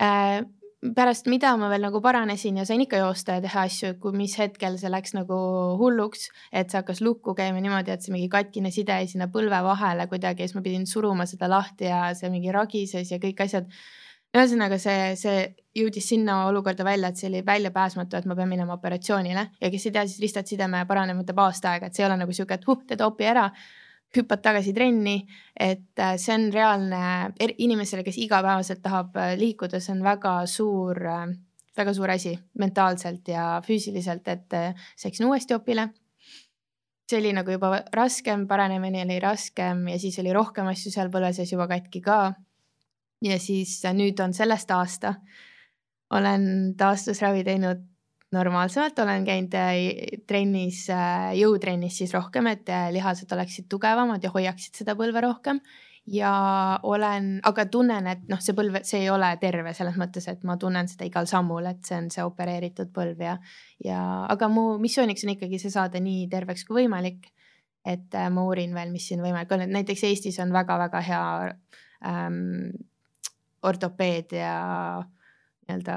[0.00, 0.40] äh,
[0.80, 4.36] pärast mida ma veel nagu paranesin ja sain ikka joosta ja teha asju, kui mis
[4.40, 5.36] hetkel see läks nagu
[5.80, 9.60] hulluks, et see hakkas lukku käima niimoodi, et see mingi katkine side jäi sinna põlve
[9.66, 13.44] vahele kuidagi ja siis ma pidin suruma seda lahti ja see mingi ragises ja kõik
[13.44, 13.68] asjad.
[14.36, 15.38] Ühesõnaga see, see
[15.76, 19.86] jõudis sinna olukorda välja, et see oli väljapääsmatu, et ma pean minema operatsioonile ja kes
[19.86, 22.58] ei tea, siis ristad sideme paranemine võtab aasta aega, et see ei ole nagu sihuke,
[22.58, 23.48] et huh, teed opi ära
[24.16, 25.20] hüppad tagasi trenni,
[25.54, 27.00] et äh, see on reaalne
[27.62, 31.26] inimesele, kes igapäevaselt tahab äh, liikuda, see on väga suur, äh,
[31.78, 34.56] väga suur asi mentaalselt ja füüsiliselt, et
[34.96, 35.90] siis läksin uuesti opile.
[37.10, 41.32] see oli nagu juba raskem, paranemine oli raskem ja siis oli rohkem asju seal põlve
[41.34, 42.34] sees juba katki ka.
[43.22, 45.14] Ja siis nüüd on sellest aasta
[46.10, 47.86] olen taastusravi teinud
[48.32, 49.76] normaalsemalt, olen käinud äh,
[50.26, 55.62] trennis, äh, jõutrennis siis rohkem, et äh, lihased oleksid tugevamad ja hoiaksid seda põlve rohkem.
[56.10, 56.30] ja
[56.82, 60.56] olen, aga tunnen, et noh, see põlv, see ei ole terve selles mõttes, et ma
[60.58, 63.34] tunnen seda igal sammul, et see on see opereeritud põlv ja,
[63.84, 64.00] ja
[64.32, 67.28] aga mu missiooniks on ikkagi see saada nii terveks kui võimalik.
[67.84, 71.22] et ma uurin veel, mis siin võimalik on, et näiteks Eestis on väga-väga hea
[72.06, 72.72] ähm,
[73.62, 74.54] ortopeed ja
[75.66, 75.96] nii-öelda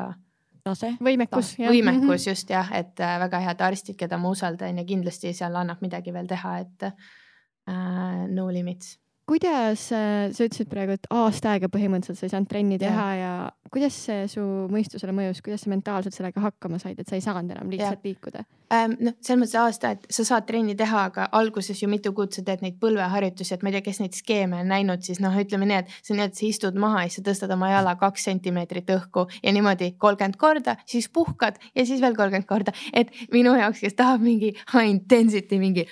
[0.63, 0.93] tase.
[1.03, 1.53] võimekus.
[1.59, 2.29] võimekus mhm.
[2.29, 6.13] just jah, et äh, väga head arstid, keda ma usaldan ja kindlasti seal annab midagi
[6.15, 8.97] veel teha, et äh, no limits
[9.29, 13.33] kuidas äh, sa ütlesid praegu, et aasta aega põhimõtteliselt sa ei saanud trenni teha ja,
[13.43, 17.23] ja kuidas see su mõistusele mõjus, kuidas sa mentaalselt sellega hakkama said, et sa ei
[17.23, 18.09] saanud enam lihtsalt ja.
[18.09, 18.43] liikuda
[18.75, 18.97] ähm,?
[18.99, 22.43] noh, selles mõttes aasta, et sa saad trenni teha, aga alguses ju mitu kuud sa
[22.45, 25.69] teed neid põlveharjutusi, et ma ei tea, kes neid skeeme on näinud, siis noh, ütleme
[25.69, 27.95] nii, et see on nii, et sa istud maha ja siis sa tõstad oma jala
[28.01, 33.13] kaks sentimeetrit õhku ja niimoodi kolmkümmend korda, siis puhkad ja siis veel kolmkümmend korda, et
[33.33, 35.87] minu jaoks, kes tahab mingi high intensity, mingi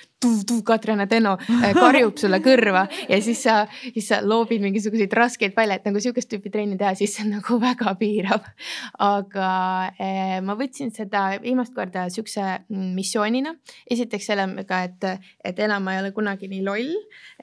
[0.64, 5.78] Katrin Adeno äh, karjub sulle kõrva ja siis sa, siis sa loobid mingisuguseid raskeid palle,
[5.78, 8.50] et nagu sihukest tüüpi trenni teha, siis see on nagu väga piirav.
[9.08, 9.52] aga
[9.98, 13.56] eh, ma võtsin seda viimast korda sihukese missioonina.
[13.92, 15.10] esiteks sellega, et,
[15.46, 16.92] et enam ma ei ole kunagi nii loll,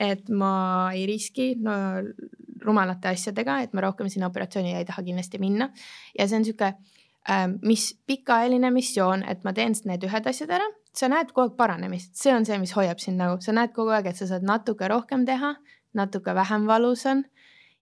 [0.00, 0.52] et ma
[0.94, 1.74] ei riski no,
[2.64, 5.70] rumalate asjadega, et ma rohkem sinna operatsioonile ei taha kindlasti minna
[6.18, 6.72] ja see on sihuke
[7.62, 10.68] mis pikaajaline missioon, et ma teen need ühed asjad ära.
[10.96, 13.92] Sa näed kogu aeg paranemist, see on see, mis hoiab sind nagu, sa näed kogu
[13.94, 15.52] aeg, et sa saad natuke rohkem teha,
[15.98, 17.24] natuke vähem valus on.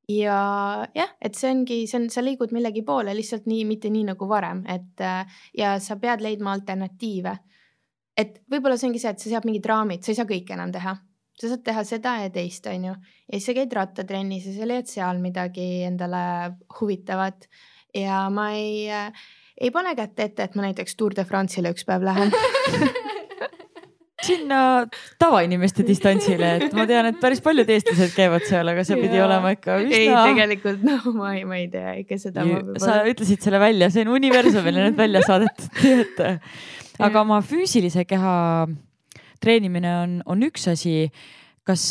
[0.09, 4.05] ja jah, et see ongi, see on, sa liigud millegi poole lihtsalt nii, mitte nii
[4.13, 5.03] nagu varem, et
[5.59, 7.37] ja sa pead leidma alternatiive.
[8.17, 10.73] et võib-olla see ongi see, et sa sead mingid raamid, sa ei saa kõike enam
[10.73, 10.95] teha.
[11.37, 12.93] Sa saad teha seda ja teist, on ju,
[13.29, 16.23] ja siis sa käid rattatrennis ja sa leiad seal midagi endale
[16.79, 17.49] huvitavat
[17.97, 19.27] ja ma ei äh,
[19.61, 22.33] ei pane kätt ette, et ma näiteks Tour de France'ile üks päev lähen
[24.27, 24.59] sinna
[25.21, 29.27] tavainimeste distantsile, et ma tean, et päris paljud eestlased käivad seal, aga see pidi ja.
[29.27, 29.99] olema ikka üsna.
[29.99, 32.47] ei, tegelikult no ma ei, ma ei tea ikka seda.
[32.83, 36.25] sa ütlesid selle välja, see on universumile nüüd välja saadetud, nii et
[37.07, 38.35] aga oma füüsilise keha
[39.43, 41.11] treenimine on, on üks asi.
[41.67, 41.85] kas,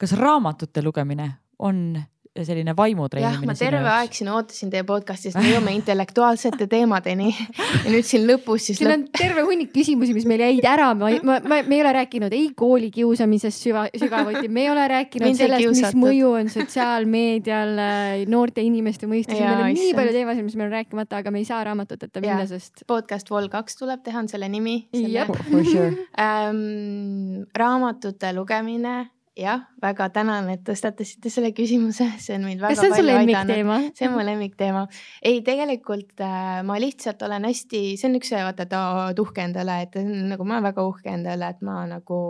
[0.00, 1.98] kas raamatute lugemine on
[2.30, 7.90] selline vaimu jah, ma terve aeg siin ootasin teie podcast'is, me jõuame intellektuaalsete teemadeni ja
[7.90, 11.40] nüüd siin lõpus siis siin on terve hunnik küsimusi, mis meil jäid ära, ma, ma,
[11.42, 15.98] ma, me ei ole rääkinud ei koolikiusamisest süva, sügavuti, me ei ole rääkinud sellest, mis
[15.98, 20.78] mõju on sotsiaalmeedial äh, noorte inimeste mõistes, meil on nii palju teemasid, mis meil on
[20.78, 24.46] rääkimata, aga me ei saa raamatuteta minna, sest podcast Vol kaks tuleb teha, on selle
[24.50, 24.84] nimi.
[24.94, 25.34] Jep.
[25.50, 25.90] For sure.
[26.26, 27.48] ähm,.
[27.58, 32.90] raamatute lugemine, jah, väga tänan, et tõstatasite selle küsimuse, see on mind väga kas see
[32.90, 33.78] on su lemmikteema?
[33.96, 34.86] see on mu lemmikteema.
[35.22, 39.80] ei, tegelikult äh, ma lihtsalt olen hästi, see on üks vaata, et oled uhke endale,
[39.86, 42.20] et nagu ma olen väga uhke endale, et ma nagu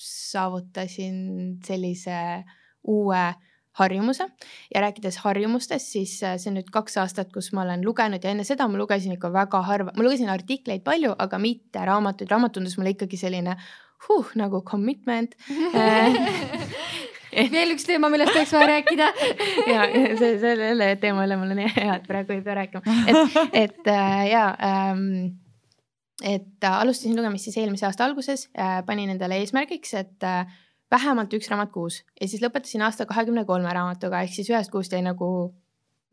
[0.00, 2.18] saavutasin sellise
[2.88, 3.22] uue
[3.80, 4.26] harjumuse
[4.74, 8.32] ja rääkides harjumustest, siis äh, see on nüüd kaks aastat, kus ma olen lugenud ja
[8.34, 12.58] enne seda ma lugesin ikka väga harva, ma lugesin artikleid palju, aga mitte raamatuid, raamat
[12.58, 13.56] tundus mulle ikkagi selline
[14.08, 15.36] huh, nagu commitment
[17.54, 19.10] veel üks teema, millest oleks vaja rääkida.
[19.72, 19.84] ja
[20.18, 24.24] see, selle teema üle mul on hea, et praegu ei pea rääkima, et, et äh,
[24.32, 25.06] ja ähm,.
[26.20, 30.44] et äh, alustasin lugemist siis eelmise aasta alguses äh,, panin endale eesmärgiks, et äh,
[30.90, 34.92] vähemalt üks raamat kuus ja siis lõpetasin aasta kahekümne kolme raamatuga ehk siis ühest kuust
[34.92, 35.30] jäi nagu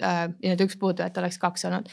[0.04, 1.90] äh, nii-öelda üks puudu, et oleks kaks olnud.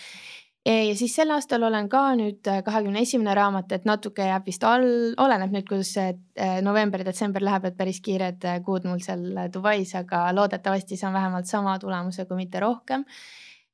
[0.65, 4.87] Ja siis sel aastal olen ka nüüd kahekümne esimene raamat, et natuke jääb vist all,
[5.21, 9.95] oleneb nüüd, kuidas äh, november-detsember läheb, et päris kiired äh, kuud mul seal äh, Dubais,
[10.01, 13.05] aga loodetavasti saan vähemalt sama tulemuse, kui mitte rohkem.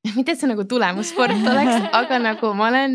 [0.15, 2.93] mitte, et see nagu tulemussport oleks, aga nagu ma olen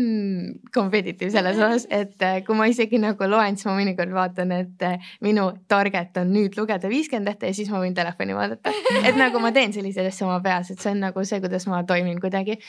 [0.75, 4.83] competitive selles osas, et äh, kui ma isegi nagu loen, siis ma mõnikord vaatan, et
[4.83, 8.73] äh, minu target on nüüd lugeda viiskümmend lehte ja siis ma võin telefoni vaadata.
[9.03, 11.83] et nagu ma teen selliseid asju oma peas, et see on nagu see, kuidas ma
[11.87, 12.59] toimin kuidagi.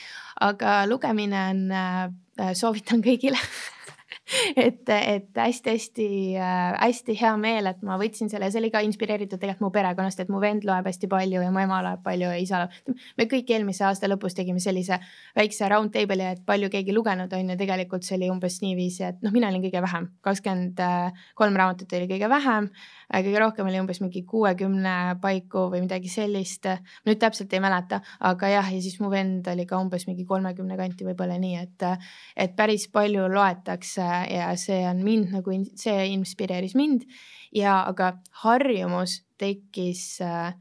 [0.47, 3.39] aga lugemine on äh,, soovitan kõigile
[4.65, 6.07] et, et hästi-hästi
[6.37, 10.31] äh,, hea meel, et ma võtsin selle, see oli ka inspireeritud tegelikult mu perekonnast, et
[10.31, 12.99] mu vend loeb hästi palju ja mu ema loeb palju ja isa loeb.
[13.17, 14.99] me kõik eelmise aasta lõpus tegime sellise
[15.37, 19.21] väikse round table'i, et palju keegi lugenud on ja tegelikult see oli umbes niiviisi, et
[19.25, 20.83] noh, mina olin kõige vähem, kakskümmend
[21.39, 22.69] kolm raamatut oli kõige vähem.
[23.09, 26.67] Kõige rohkem oli umbes mingi kuuekümne paiku või midagi sellist.
[27.07, 30.77] nüüd täpselt ei mäleta, aga jah, ja siis mu vend oli ka umbes mingi kolmekümne
[30.77, 31.87] kanti, võib-olla nii, et,
[32.35, 37.05] et päris palju loetakse ja see on mind nagu, see inspireeris mind
[37.55, 38.13] ja, aga
[38.43, 40.53] harjumus tekkis äh,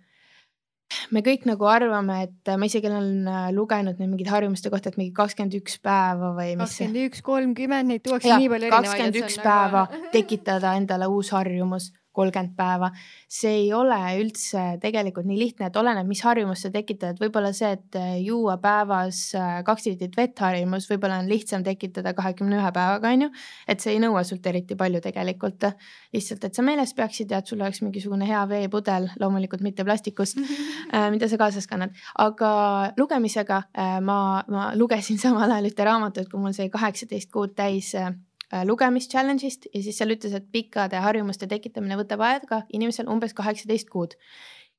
[1.15, 4.99] me kõik nagu arvame, et ma isegi olen äh, lugenud nüüd mingite harjumuste kohta, et
[5.01, 8.89] mingi kakskümmend üks päeva või mis kakskümmend üks, kolmkümmend, neid tuuakse nii palju, erinevaid.
[8.89, 9.85] kakskümmend üks päeva
[10.15, 12.91] tekitada endale uus harjumus, kolmkümmend päeva.
[13.29, 17.53] see ei ole üldse tegelikult nii lihtne, et oleneb, mis harjumust sa tekitad, et võib-olla
[17.57, 22.59] see, et äh, juua päevas äh, kaks liitrit vett harjumus, võib-olla on lihtsam tekitada kahekümne
[22.59, 23.31] ühe päevaga, on ju.
[23.69, 25.69] et see ei nõua sult eriti palju tegelikult.
[26.15, 30.41] lihtsalt, et sa meeles peaksid ja et sul oleks mingisugune hea veepudel, loomulikult mitte plastikust
[30.95, 32.51] äh, mida sa kaasas kannad, aga
[32.99, 33.63] lugemisega
[34.05, 37.95] ma, ma lugesin samal ajal ühte raamatut, kui mul sai kaheksateist kuud täis
[38.53, 43.35] äh, lugemis challenge'ist ja siis seal ütles, et pikkade harjumuste tekitamine võtab aega inimesel umbes
[43.35, 44.17] kaheksateist kuud.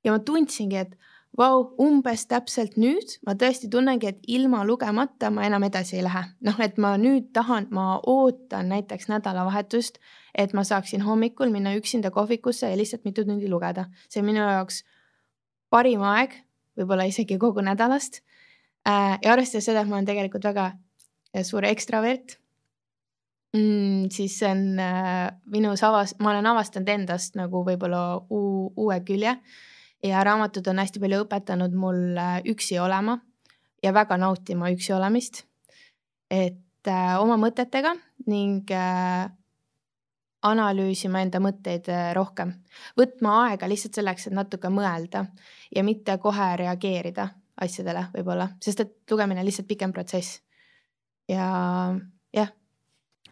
[0.03, 0.97] ja ma tundsingi, et
[1.37, 6.23] vau, umbes täpselt nüüd ma tõesti tunnengi, et ilma lugemata ma enam edasi ei lähe.
[6.41, 9.99] noh, et ma nüüd tahan, ma ootan näiteks nädalavahetust,
[10.35, 13.85] et ma saaksin hommikul minna üksinda kohvikusse ja lihtsalt mitu tundi lugeda.
[14.09, 14.83] see on minu jaoks
[15.69, 16.33] parim aeg,
[16.77, 18.21] võib-olla isegi kogu nädalast.
[18.85, 20.71] ja arvestades seda, et ma olen tegelikult väga
[21.35, 22.38] äh, suur ekstravert
[23.53, 28.99] mm,, siis see on äh, minus avas-, ma olen avastanud endast nagu võib-olla uu, uue
[29.07, 29.35] külje
[30.05, 33.19] ja raamatud on hästi palju õpetanud mul äh, üksi olema
[33.83, 35.43] ja väga nautima üksi olemist.
[36.29, 37.95] et äh, oma mõtetega
[38.27, 39.29] ning äh,
[40.45, 42.53] analüüsima enda mõtteid äh, rohkem,
[42.97, 45.25] võtma aega lihtsalt selleks, et natuke mõelda
[45.75, 50.39] ja mitte kohe reageerida asjadele võib-olla, sest et lugemine on lihtsalt pikem protsess.
[51.27, 51.49] ja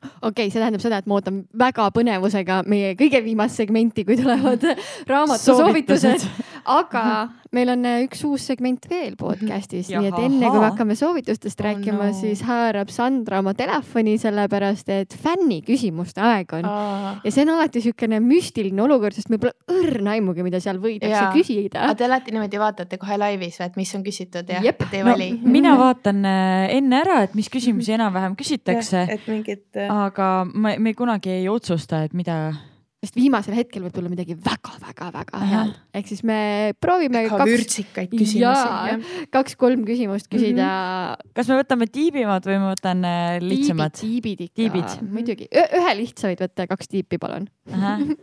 [0.04, 4.18] okei okay,, see tähendab seda, et ma ootan väga põnevusega meie kõige viimast segmenti, kui
[4.20, 4.64] tulevad
[5.12, 6.28] raamatusoovitused,
[6.68, 7.04] aga
[7.56, 11.62] meil on äh, üks uus segment veel podcast'is, nii et enne kui me hakkame soovitustest
[11.62, 12.16] Oh rääkima no.
[12.16, 16.68] siis haarab Sandra oma telefoni, sellepärast et fänni küsimuste aeg on.
[17.24, 21.24] ja see on alati niisugune müstiline olukord, sest meil pole õrna aimugi, mida seal võidakse
[21.36, 21.98] küsida aga.
[21.98, 24.88] te alati niimoodi vaatate kohe laivis või, et mis on küsitud ja Jep.
[24.88, 25.30] et ei no vali?
[25.58, 30.94] mina vaatan äh, enne ära, et mis küsimusi enam-vähem küsitakse, et mingit aga ma, me
[30.98, 32.40] kunagi ei otsusta, et mida.
[33.08, 36.40] Sest viimasel hetkel võib tulla midagi väga-väga-väga head, ehk siis me
[36.84, 40.70] proovime väga kaks, vürtsikaid küsimusi kaks-kolm küsimust küsida
[41.38, 43.96] kas me võtame tiibimad või ma võtan äh, lihtsamad?
[43.98, 45.48] tiibid, ikka Tiibid., muidugi.
[45.54, 47.48] ühe lihtsa võid võtta, kaks tiipi, palun.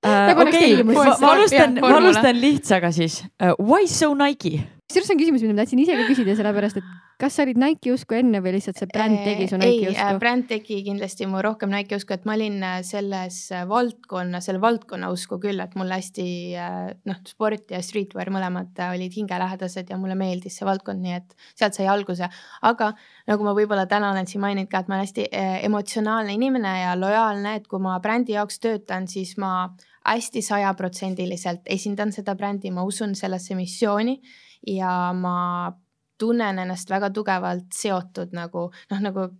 [0.00, 3.20] Nagu oleks okei, ma alustan, ma alustan lihtsaga siis.
[3.60, 4.62] Why so Nike?
[4.90, 6.88] Kusjuures see on küsimus, mida ma tahtsin ise ka küsida, sellepärast et
[7.20, 10.18] kas sa olid Nike'i usku enne või lihtsalt see bränd tegi su Nike'i ei, usku?
[10.22, 14.62] bränd tegi kindlasti mu rohkem Nike'i usku, et ma olin äh, selles äh, valdkonna, selle
[14.62, 16.26] valdkonna usku küll, et mulle hästi
[16.56, 21.16] äh, noh, sport ja streetwear mõlemad äh, olid hingelähedased ja mulle meeldis see valdkond, nii
[21.20, 22.30] et sealt sai alguse.
[22.66, 22.92] aga
[23.30, 26.76] nagu ma võib-olla täna olen siin maininud ka, et ma olen hästi äh, emotsionaalne inimene
[26.82, 29.70] ja lojaalne, et kui ma brändi jaoks töötan, siis ma
[30.08, 34.16] hästi sajaprotsendiliselt esindan seda brändi, ma usun sellesse missiooni
[34.66, 35.72] ja ma
[36.20, 39.30] tunnen ennast väga tugevalt seotud nagu noh, nagu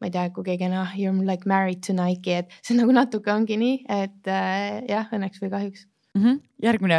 [0.00, 2.76] ma ei tea, kui keegi on ah, you are like married to Nike, et see
[2.78, 5.86] nagu natuke ongi nii, et äh, jah, õnneks või kahjuks.
[6.16, 6.40] Mhm.
[6.64, 6.96] järgmine.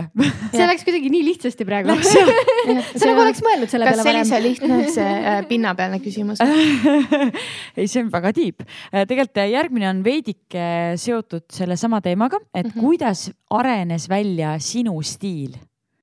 [0.53, 1.91] see läks kuidagi nii lihtsasti praegu.
[2.95, 4.43] Sa nagu oleks mõelnud selle kas peale see oli varem see.
[4.45, 6.39] lihtne, see äh, pinnapealne küsimus?
[7.75, 8.63] ei, see on väga tiip.
[8.93, 10.63] tegelikult järgmine on veidike
[11.01, 12.79] seotud sellesama teemaga, et Mhm.
[12.79, 15.57] kuidas arenes välja sinu stiil,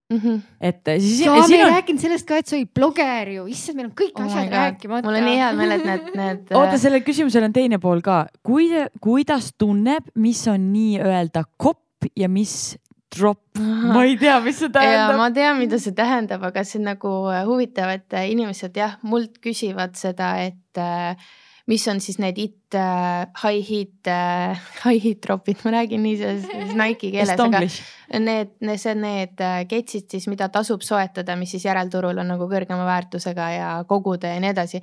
[0.08, 0.38] Mhm.
[0.64, 3.76] et siis, ja me ei on, rääkinud sellest ka, et sa olid bloger ju, issand,
[3.76, 5.04] meil on kõik Oh asjad rääkimata.
[5.04, 6.52] mul on nii hea meel, et need, need.
[6.56, 8.22] oota, sellel küsimusel on teine pool ka.
[8.40, 12.78] kuida-, kuidas tunneb, mis on nii-öelda kopp ja mis
[13.12, 13.60] drop?
[13.60, 15.18] ma ei tea, mis see tähendab.
[15.20, 18.96] ma tean, mida see tähendab, aga see on nagu äh, huvitav, et äh, inimesed jah,
[19.02, 21.28] mult küsivad seda, et äh,
[21.68, 26.16] mis on siis need it äh, high heat äh, high heat drop'id, ma räägin nii
[26.20, 31.52] selles Nike'i keeles, aga need, need, see on need ketsid siis, mida tasub soetada, mis
[31.56, 34.82] siis järelturul on nagu kõrgema väärtusega ja koguda ja nii edasi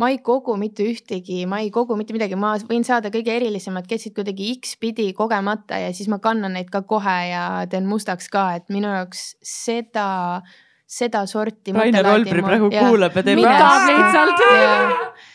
[0.00, 3.86] ma ei kogu mitte ühtegi, ma ei kogu mitte midagi, ma võin saada kõige erilisemad
[3.90, 8.48] ketsid kuidagi X-pidi kogemata ja siis ma kannan neid ka kohe ja teen mustaks ka,
[8.58, 10.06] et minu jaoks seda,
[10.88, 11.74] seda sorti.
[11.76, 13.42] Rainer Olbri praegu kuulab ja teeb?
[13.42, 13.70] Mida?
[13.90, 15.30] lihtsalt.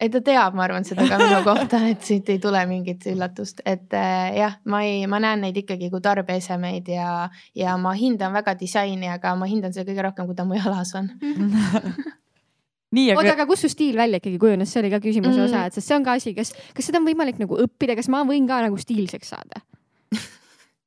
[0.00, 3.62] ei, ta teab, ma arvan seda ka minu kohta, et siit ei tule mingit üllatust,
[3.64, 8.34] et äh, jah, ma ei, ma näen neid ikkagi kui tarbeesemeid ja, ja ma hindan
[8.36, 11.08] väga disaini, aga ma hindan seda kõige rohkem, kui ta mu jalas on.
[12.96, 15.48] nii, oota, aga kust su stiil välja ikkagi kujunes, see oli ka küsimuse Mm.
[15.48, 18.08] osa, et sest see on ka asi, kas, kas seda on võimalik nagu õppida, kas
[18.12, 19.64] ma võin ka nagu stiilseks saada?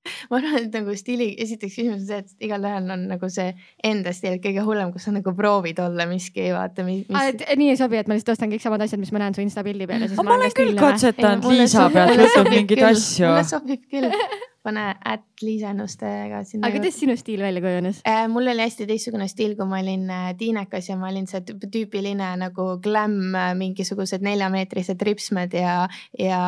[0.30, 3.54] ma arvan, et nagu stiili, esiteks küsimus on see, et igalühel on nagu see
[3.86, 7.32] enda stiil kõige hullem, kus sa nagu proovid olla miski, vaata, mis, mis....
[7.34, 9.44] et nii ei sobi, et ma lihtsalt ostan kõik samad asjad, mis ma näen su
[9.46, 13.28] insta pildi peal ja siis aga ma olen küll katsetanud Liisa pealt võtnud mingeid asju.
[13.28, 14.08] mulle sobib küll,
[14.66, 18.02] pane ätt Liisa Ennustega sinna aga kuidas sinu stiil välja kujunes?
[18.08, 21.42] Äh, mul oli hästi teistsugune stiil, kui ma olin äh, tiinekas ja ma olin see
[21.48, 23.20] tüüp- tüüpiline nagu glam,
[23.60, 25.78] mingisugused neljameetrised ripsmed ja,
[26.20, 26.42] ja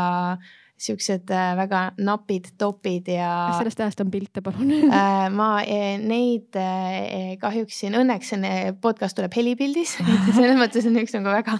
[0.81, 4.71] siuksed äh, väga napid topid ja sellest ajast on pilte, palun?
[4.89, 9.97] äh, ma eh, neid eh, kahjuks siin, õnneks on eh, podcast tuleb helipildis,
[10.37, 11.59] selles mõttes on üks nagu väga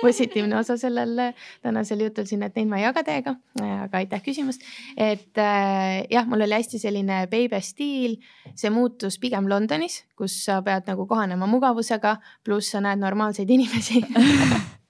[0.00, 1.32] positiivne osa sellel
[1.62, 4.64] tänasel jutul siin, et neid ma ei jaga teiega, aga aitäh küsimast.
[4.96, 8.18] et äh, jah, mul oli hästi selline beebe stiil,
[8.58, 14.02] see muutus pigem Londonis, kus sa pead nagu kohanema mugavusega, pluss sa näed normaalseid inimesi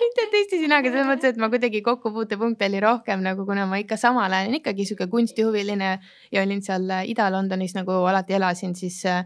[0.00, 3.98] mitte testisin, aga selles mõttes, et ma kuidagi kokkupuutepunkte oli rohkem nagu, kuna ma ikka
[4.00, 5.98] samal ajal olen ikkagi sihuke kunstihuviline
[6.32, 9.24] ja olin seal äh, Ida-Londonis nagu alati elasin, siis äh,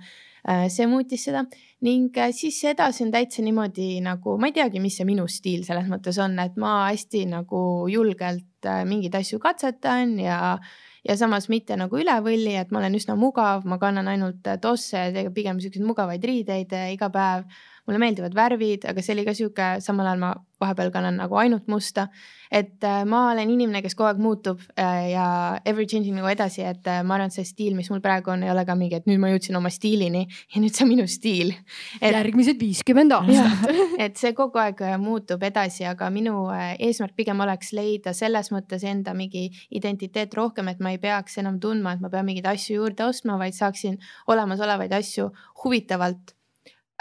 [0.73, 1.45] see muutis seda
[1.85, 5.65] ning äh, siis edasi on täitsa niimoodi nagu ma ei teagi, mis see minu stiil
[5.69, 7.63] selles mõttes on, et ma hästi nagu
[7.93, 10.59] julgelt mingeid asju katsetan ja
[11.07, 15.09] ja samas mitte nagu üle võlli, et ma olen üsna mugav, ma kannan ainult tosse
[15.35, 17.47] pigem siukseid mugavaid riideid iga päev.
[17.89, 21.69] Mulle meeldivad värvid, aga see oli ka sihuke, samal ajal ma vahepeal kannan nagu ainult
[21.71, 22.09] musta.
[22.51, 25.25] et äh, ma olen inimene, kes kogu aeg muutub äh, ja
[25.69, 28.41] ever changing nagu edasi, et äh, ma arvan, et see stiil, mis mul praegu on,
[28.43, 31.05] ei ole ka mingi, et nüüd ma jõudsin oma stiilini ja nüüd see on minu
[31.09, 31.53] stiil.
[32.01, 33.69] et järgmised viiskümmend aastat.
[34.07, 36.47] et see kogu aeg muutub edasi, aga minu
[36.79, 41.61] eesmärk pigem oleks leida selles mõttes enda mingi identiteet rohkem, et ma ei peaks enam
[41.61, 44.01] tundma, et ma pean mingeid asju juurde ostma, vaid saaksin
[44.33, 45.29] olemasolevaid asju
[45.65, 46.38] huvitavalt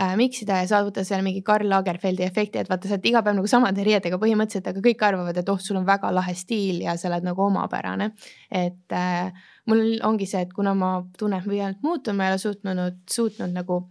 [0.01, 3.37] äh, miksida ja saavutada seal mingi Karl Lagerfeldi efekti, et vaata, sa oled iga päev
[3.39, 6.97] nagu samade riietega põhimõtteliselt, aga kõik arvavad, et oh, sul on väga lahe stiil ja
[6.97, 8.11] sa oled nagu omapärane.
[8.51, 9.31] et äh,
[9.67, 12.99] mul ongi see, et kuna ma tunnen, et ma pidevalt muutun, ma ei ole suutnud,
[13.11, 13.81] suutnud nagu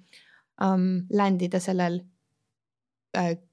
[0.62, 2.15] um, landida sellel äh,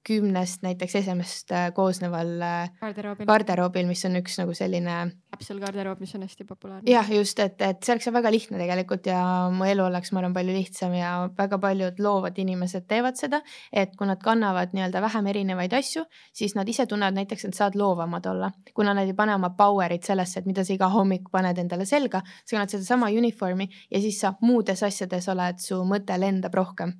[0.03, 3.27] kümnest näiteks esemest äh, koosneval äh, garderoobil.
[3.27, 4.95] garderoobil, mis on üks nagu selline
[5.33, 6.91] Capsule garderoob, mis on hästi populaarne.
[6.91, 9.21] jah, just, et, et see oleks väga lihtne tegelikult ja
[9.53, 13.39] mu elu oleks, ma arvan, palju lihtsam ja väga paljud loovad inimesed teevad seda,
[13.71, 16.03] et kui nad kannavad nii-öelda vähem erinevaid asju,
[16.35, 20.03] siis nad ise tunnevad näiteks, et saavad loovamad olla, kuna nad ei pane oma power'it
[20.11, 24.19] sellesse, et mida sa iga hommik paned endale selga, sa kannad sedasama uniformi ja siis
[24.21, 26.93] sa muudes asjades oled, su mõte lendab rohkem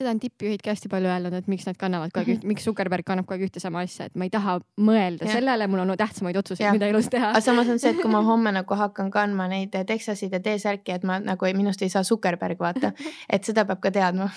[0.00, 2.64] seda on tippjuhid ka hästi palju öelnud, et miks nad kannavad kogu aeg üht, miks
[2.64, 5.34] Zuckerberg kannab kogu aeg ühte sama asja, et ma ei taha mõelda Jah.
[5.36, 7.42] sellele, mul on tähtsamaid otsuseid, mida elus teha aga.
[7.44, 11.04] samas on see, et kui ma homme nagu hakkan kandma neid Texasid ja T-särki, et
[11.04, 12.94] ma nagu ei- minust ei saa Zuckerberg vaata,
[13.34, 14.30] et seda peab ka teadma.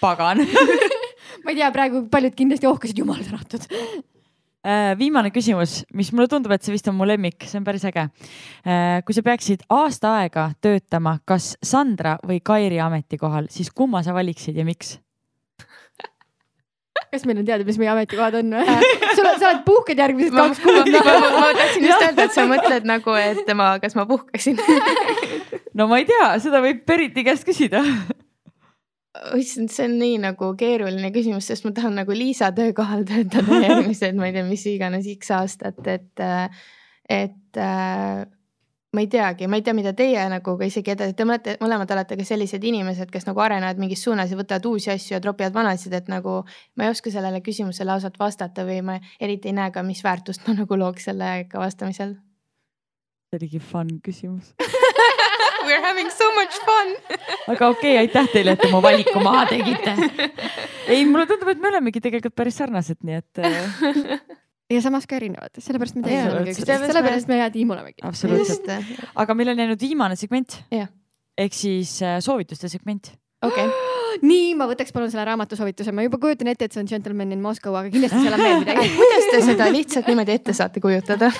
[0.00, 0.40] pagan
[1.44, 3.68] ma ei tea, praegu paljud kindlasti ohkasid jumal tänatud.
[4.64, 7.84] Äh, viimane küsimus, mis mulle tundub, et see vist on mu lemmik, see on päris
[7.84, 8.06] äge.
[9.04, 14.56] kui sa peaksid aasta aega töötama kas Sandra või Kairi ametikohal, siis kumma sa valiksid
[14.56, 14.96] ja miks?
[17.14, 18.64] kas meil on teada, mis meie ametikohad on või?
[19.14, 22.34] sul on, sa oled puhked järgmised kaks kuud ma, ma, ma tahtsin just öelda, et
[22.34, 24.58] sa mõtled nagu, et ma, kas ma puhkaksin.
[25.78, 27.84] no ma ei tea, seda võib Periti käest küsida.
[29.38, 34.16] issand, see on nii nagu keeruline küsimus, sest ma tahan nagu Liisa töökohal töötada järgmised,
[34.18, 36.24] ma ei tea, mis iganes X aastat, et,
[37.10, 37.60] et
[38.94, 41.90] ma ei teagi, ma ei tea, mida teie nagu ka isegi edasi, te olete, mõlemad
[41.94, 45.56] olete ka sellised inimesed, kes nagu arenevad mingis suunas ja võtavad uusi asju ja tropivad
[45.56, 46.40] vanasid, et nagu
[46.78, 50.46] ma ei oska sellele küsimusele ausalt vastata või ma eriti ei näe ka, mis väärtust
[50.46, 52.16] ma nagu looks sellega vastamisel.
[53.30, 54.54] see oligi fun küsimus.
[55.64, 56.94] We are having so much fun.
[57.52, 59.94] aga okei okay,, aitäh teile, et te mu valiku maha tegite.
[60.92, 64.18] ei, mulle tundub, et me olemegi tegelikult päris sarnased, nii et äh,
[64.74, 68.04] ja samas ka erinevad, sellepärast me teemegi üksteist, sellepärast me hea tiim olemegi.
[68.06, 68.70] absoluutselt.
[69.24, 70.60] aga meil on jäänud viimane segment
[71.38, 73.12] ehk siis äh, soovituste segment.
[73.46, 73.68] Okei,
[74.30, 77.42] nii, ma võtaks palun selle raamatusoovituse, ma juba kujutan ette, et see on Gentleman in
[77.44, 78.90] Moscow, aga kindlasti seal on veel midagi.
[78.98, 81.30] kuidas te seda lihtsalt niimoodi ette saate kujutada?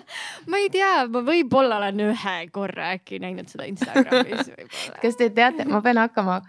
[0.50, 4.52] ma ei tea, ma võib-olla olen ühe korra äkki näinud seda Instagramis
[5.02, 6.40] kas te teate, ma pean hakkama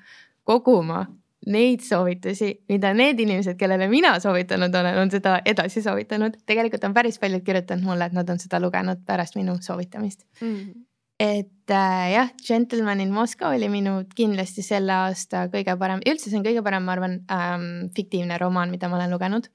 [0.47, 1.05] koguma
[1.49, 6.37] neid soovitusi, mida need inimesed, kellele mina soovitanud olen, on seda edasi soovitanud.
[6.45, 10.27] tegelikult on päris paljud kirjutanud mulle, et nad on seda lugenud pärast minu soovitamist.
[10.41, 10.85] Mm.
[11.21, 16.39] Et äh, jah, Gentleman in Moscow oli minu kindlasti selle aasta kõige parem, üldse see
[16.39, 19.49] on kõige parem, ma arvan ähm,, fiktiivne romaan, mida ma olen lugenud.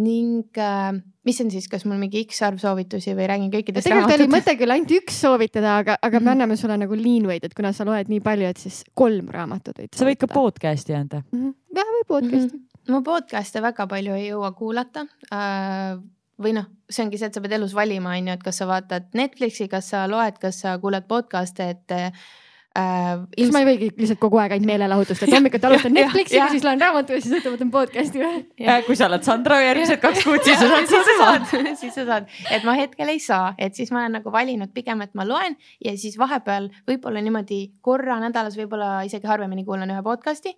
[0.00, 0.94] ning äh,
[1.28, 4.36] mis on siis, kas mul mingi X arv soovitusi või räägin kõikidest tegelikult oli raamatutest?
[4.38, 6.32] mõte küll ainult üks soovitada, aga, aga me Mhm.
[6.32, 9.90] anname sulle nagu leanway'd, et kuna sa loed nii palju, et siis kolm raamatut võid.
[9.94, 10.30] sa võid ka.
[10.32, 11.20] podcast'i anda.
[11.34, 12.94] jah, või podcast'i mm.
[12.94, 16.00] ma podcast'e väga palju ei jõua kuulata äh,
[16.40, 18.68] või noh, see ongi see, et sa pead elus valima, on ju, et kas sa
[18.70, 22.24] vaatad Netflixi, kas sa loed, kas sa kuulad podcast'e, et äh,
[22.70, 26.80] kas ma ei võigi lihtsalt kogu aeg ainult meelelahutust, et hommikuti alustan Netflixiga siis loen
[26.80, 28.42] raamatu ja siis õhtul võtan podcast'i või?
[28.70, 31.48] Äh, kui sa oled Sandra järgmised kaks kuud, siis sa saad siis sa saad,
[31.82, 35.02] siis sa saad, et ma hetkel ei saa, et siis ma olen nagu valinud pigem,
[35.02, 40.04] et ma loen ja siis vahepeal võib-olla niimoodi korra nädalas, võib-olla isegi harvemini kuulan ühe
[40.06, 40.54] podcast'i.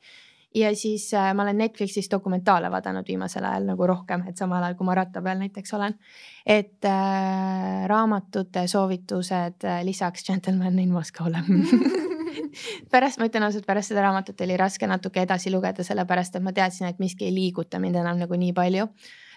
[0.54, 4.76] Ja siis äh, ma olen Netflixis dokumentaale vaadanud viimasel ajal nagu rohkem, et samal ajal
[4.78, 5.98] kui ma ratta peal näiteks olen.
[6.46, 11.42] et äh, raamatute soovitused äh, lisaks Gentleman in Moscow'le
[12.92, 16.52] pärast, ma ütlen ausalt, pärast seda raamatut oli raske natuke edasi lugeda, sellepärast et ma
[16.52, 18.88] teadsin, et miski ei liiguta mind enam nagu nii palju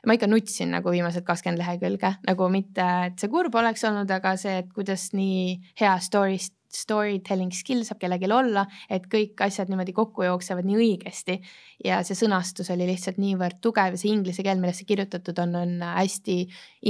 [0.05, 4.35] ma ikka nutsin nagu viimased kakskümmend lehekülge, nagu mitte, et see kurb oleks olnud, aga
[4.37, 6.37] see, et kuidas nii hea story,
[6.75, 11.39] storytelling skill saab kellelgi olla, et kõik asjad niimoodi kokku jooksevad nii õigesti.
[11.85, 15.55] ja see sõnastus oli lihtsalt niivõrd tugev ja see inglise keel, millest see kirjutatud on,
[15.63, 16.39] on hästi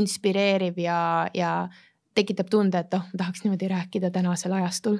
[0.02, 0.99] inspireeriv ja,
[1.34, 1.57] ja
[2.16, 4.99] tekitab tunde, et oh, ma tahaks niimoodi rääkida tänasel ajastul.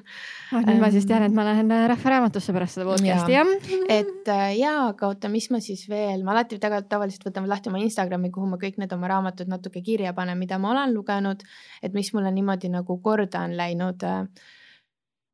[0.52, 0.64] ah,.
[0.68, 3.80] nüüd ma siis tean, et ma lähen äh, Rahvaraamatusse pärast seda podcast'i jah ja..
[3.98, 7.72] et äh, jaa, aga oota, mis ma siis veel, ma alati tegelikult tavaliselt võtan lahti
[7.72, 11.48] oma Instagrami, kuhu ma kõik need oma raamatud natuke kirja panen, mida ma olen lugenud,
[11.82, 14.03] et mis mulle niimoodi nagu korda on läinud.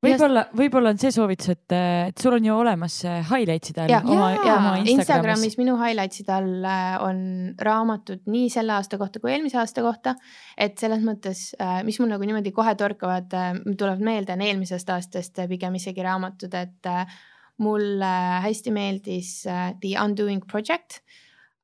[0.01, 1.75] võib-olla, võib-olla on see soovitus, et,
[2.09, 5.57] et sul on ju olemas see highlights'ide all Instagramis, Instagramis.
[5.61, 7.23] Minu highlights'ide all äh, on
[7.61, 10.15] raamatud nii selle aasta kohta kui eelmise aasta kohta.
[10.57, 11.51] et selles mõttes,
[11.87, 13.33] mis mul nagu niimoodi kohe torkavad,
[13.77, 17.19] tulevad meelde, on eelmisest aastast äh, pigem isegi raamatud, et äh,
[17.61, 18.13] mulle
[18.45, 21.01] hästi meeldis äh, The Undoing Project.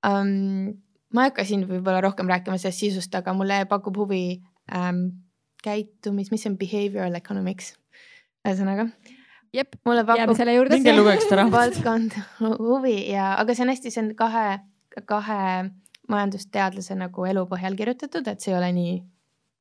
[0.05, 0.77] Um,.
[1.15, 4.41] ma ei hakka siin võib-olla rohkem rääkima sellest sisust, aga mulle pakub huvi
[4.75, 5.05] ähm,
[5.63, 7.71] käitumis, mis on behavioral economics,
[8.47, 8.87] ühesõnaga.
[9.55, 10.79] jep, mulle jääme pakub selle juurde.
[10.79, 11.59] minge lugege seda raamatut.
[11.59, 12.17] valdkond
[12.69, 14.47] huvi ja, aga see on hästi, see on kahe,
[15.09, 15.43] kahe
[16.11, 18.97] majandusteadlase nagu elu põhjal kirjutatud, et see ei ole nii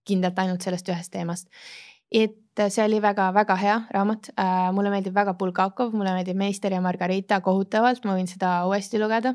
[0.06, 1.48] kindlalt ainult sellest ühest teemast.
[2.10, 6.80] et see oli väga-väga hea raamat äh,, mulle meeldib väga Bulgakov, mulle meeldib Meister ja
[6.80, 9.34] Margarita kohutavalt, ma võin seda uuesti lugeda.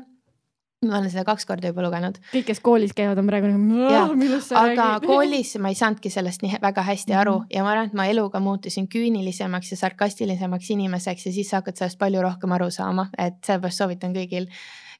[0.82, 4.50] Ma olen seda kaks korda juba lugenud, kõik, kes koolis käivad, on praegu nagu, millest
[4.50, 5.06] sa aga räägid.
[5.10, 7.46] koolis ma ei saanudki sellest nii väga hästi aru Mhm.
[7.54, 11.78] ja ma arvan, et ma eluga muutusin küünilisemaks ja sarkastilisemaks inimeseks ja siis sa hakkad
[11.78, 14.48] sellest palju rohkem aru saama, et sellepärast soovitan kõigil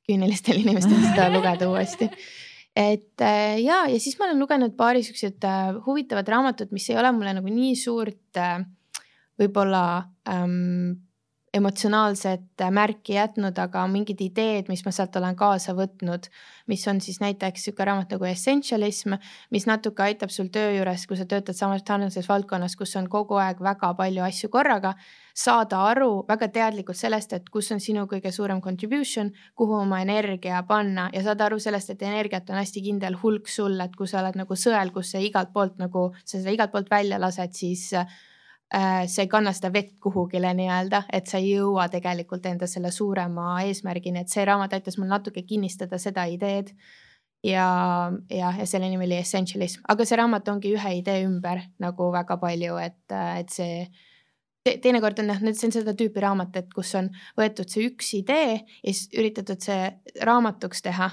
[0.08, 2.08] küünilistel inimestel seda lugeda uuesti.
[2.76, 6.96] et äh, ja, ja siis ma olen lugenud paari siuksed äh, huvitavad raamatut, mis ei
[6.96, 8.62] ole mulle nagu nii suurt äh,
[9.40, 9.82] võib-olla
[10.28, 11.02] ähm,
[11.54, 16.28] emotsionaalset märki jätnud, aga mingid ideed, mis ma sealt olen kaasa võtnud,
[16.72, 19.18] mis on siis näiteks niisugune raamat nagu Essentialism,
[19.52, 23.36] mis natuke aitab sul töö juures, kui sa töötad samas sarnases valdkonnas, kus on kogu
[23.42, 24.94] aeg väga palju asju korraga,
[25.36, 30.64] saada aru väga teadlikult sellest, et kus on sinu kõige suurem contribution, kuhu oma energia
[30.68, 34.22] panna ja saada aru sellest, et energiat on hästi kindel hulk sul, et kui sa
[34.24, 37.90] oled nagu sõel, kus sa igalt poolt nagu, sa seda igalt poolt välja lased, siis
[37.92, 38.06] Äh,
[38.72, 43.58] sa ei kanna seda vett kuhugile nii-öelda, et sa ei jõua tegelikult enda selle suurema
[43.66, 46.72] eesmärgini, et see raamat aitas mul natuke kinnistada seda ideed.
[47.44, 47.66] ja,
[48.30, 52.36] ja, ja selle nimi oli Essentialism, aga see raamat ongi ühe idee ümber nagu väga
[52.38, 53.84] palju, et, et see
[54.62, 58.12] te, teinekord on jah, see on seda tüüpi raamat, et kus on võetud see üks
[58.20, 59.90] idee ja siis üritatud see
[60.22, 61.10] raamatuks teha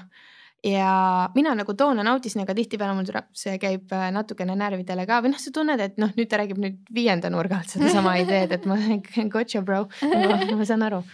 [0.64, 5.32] ja mina nagu toona nautisin, aga tihtipeale mul see käib äh, natukene närvidele ka või
[5.32, 8.66] noh, sa tunned, et noh, nüüd ta räägib nüüd viienda nurga alt sedasama ideed, et
[8.68, 8.76] ma
[9.34, 11.04] gotcha bro, ma saan aru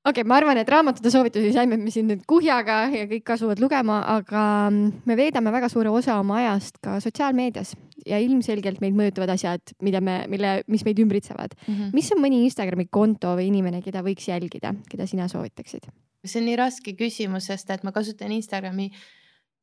[0.00, 3.60] okei okay,, ma arvan, et raamatute soovitusi saime me siin nüüd kuhjaga ja kõik asuvad
[3.62, 7.74] lugema, aga mm, me veedame väga suure osa oma ajast ka sotsiaalmeedias
[8.08, 11.74] ja ilmselgelt meid mõjutavad asjad, mida me, mille, mis meid ümbritsevad mm.
[11.74, 11.90] -hmm.
[11.96, 15.88] mis on mõni Instagrami konto või inimene, keda võiks jälgida, keda sina soovitaksid?
[16.24, 18.90] See on nii raske küsimus, sest et ma kasutan Instagrami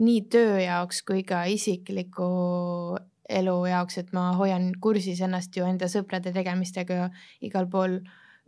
[0.03, 2.29] nii töö jaoks kui ka isikliku
[3.29, 7.09] elu jaoks, et ma hoian kursis ennast ju enda sõprade tegemistega
[7.43, 7.99] igal pool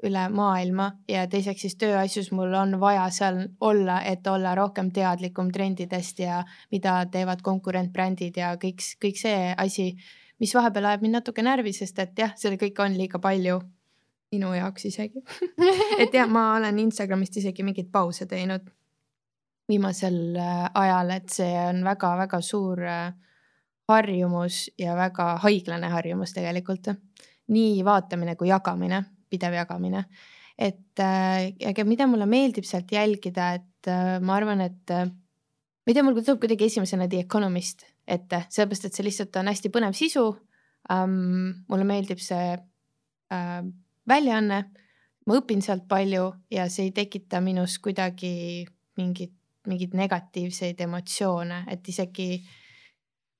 [0.06, 0.92] üle maailma.
[1.12, 6.44] Ja teiseks siis tööasjus mul on vaja seal olla, et olla rohkem teadlikum trendidest ja
[6.72, 9.92] mida teevad konkurentbrändid ja kõik, kõik see asi,
[10.40, 13.60] mis vahepeal ajab mind natuke närvi, sest et jah, seda kõike on liiga palju
[14.34, 15.24] minu jaoks isegi
[16.04, 18.68] et jah, ma olen Instagramist isegi mingeid pause teinud
[19.70, 23.14] viimasel äh, ajal, et see on väga-väga suur äh,
[23.90, 26.92] harjumus ja väga haiglane harjumus tegelikult.
[27.50, 29.00] nii vaatamine kui jagamine,
[29.30, 30.04] pidev jagamine.
[30.58, 33.90] et äh, aga mida mulle meeldib sealt jälgida, et
[34.22, 38.98] ma arvan, et ma ei tea, mul tuleb kuidagi esimesena The Economist ette, sellepärast et
[38.98, 41.14] see lihtsalt on hästi põnev sisu um,.
[41.70, 43.62] mulle meeldib see uh,
[44.10, 44.62] väljaanne,
[45.28, 48.66] ma õpin sealt palju ja see ei tekita minus kuidagi
[49.00, 49.36] mingit,
[49.68, 52.40] mingeid negatiivseid emotsioone, et isegi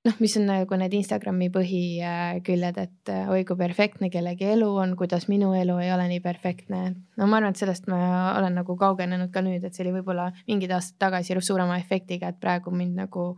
[0.06, 4.94] noh, mis on nagu need Instagrami põhiküljed, et äh, oi kui perfektne kellegi elu on,
[4.96, 6.82] kuidas minu elu ei ole nii perfektne.
[7.16, 8.00] no ma arvan, et sellest ma
[8.38, 12.40] olen nagu kaugenenud ka nüüd, et see oli võib-olla mingid aastad tagasi suurema efektiga, et
[12.40, 13.34] praegu mind nagu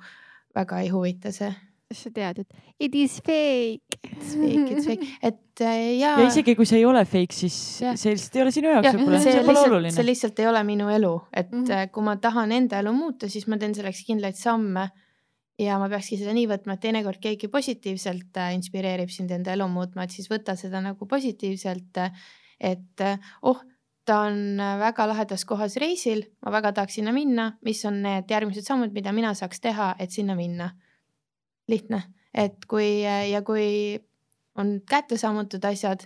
[0.55, 1.51] väga ei huvita see
[1.93, 3.91] sa tead, et it is fake.
[4.03, 6.16] It's fake, it's fake, et äh, ja.
[6.19, 7.93] ja isegi kui see ei ole fake, siis ja.
[7.99, 9.93] see lihtsalt ei ole sinu jaoks võib-olla, see, see pole oluline.
[9.95, 11.93] see lihtsalt ei ole minu elu, et mm -hmm.
[11.95, 14.89] kui ma tahan enda elu muuta, siis ma teen selleks kindlaid samme.
[15.59, 19.69] ja ma peakski seda nii võtma, et teinekord keegi positiivselt äh, inspireerib sind enda elu
[19.69, 22.03] muutma, et siis võta seda nagu positiivselt.
[22.59, 23.07] et
[23.43, 23.62] oh
[24.05, 28.66] ta on väga lahedas kohas reisil, ma väga tahaks sinna minna, mis on need järgmised
[28.66, 30.73] sammud, mida mina saaks teha, et sinna minna
[31.69, 32.03] lihtne,
[32.35, 34.01] et kui ja kui
[34.59, 36.05] on kättesaamatud asjad,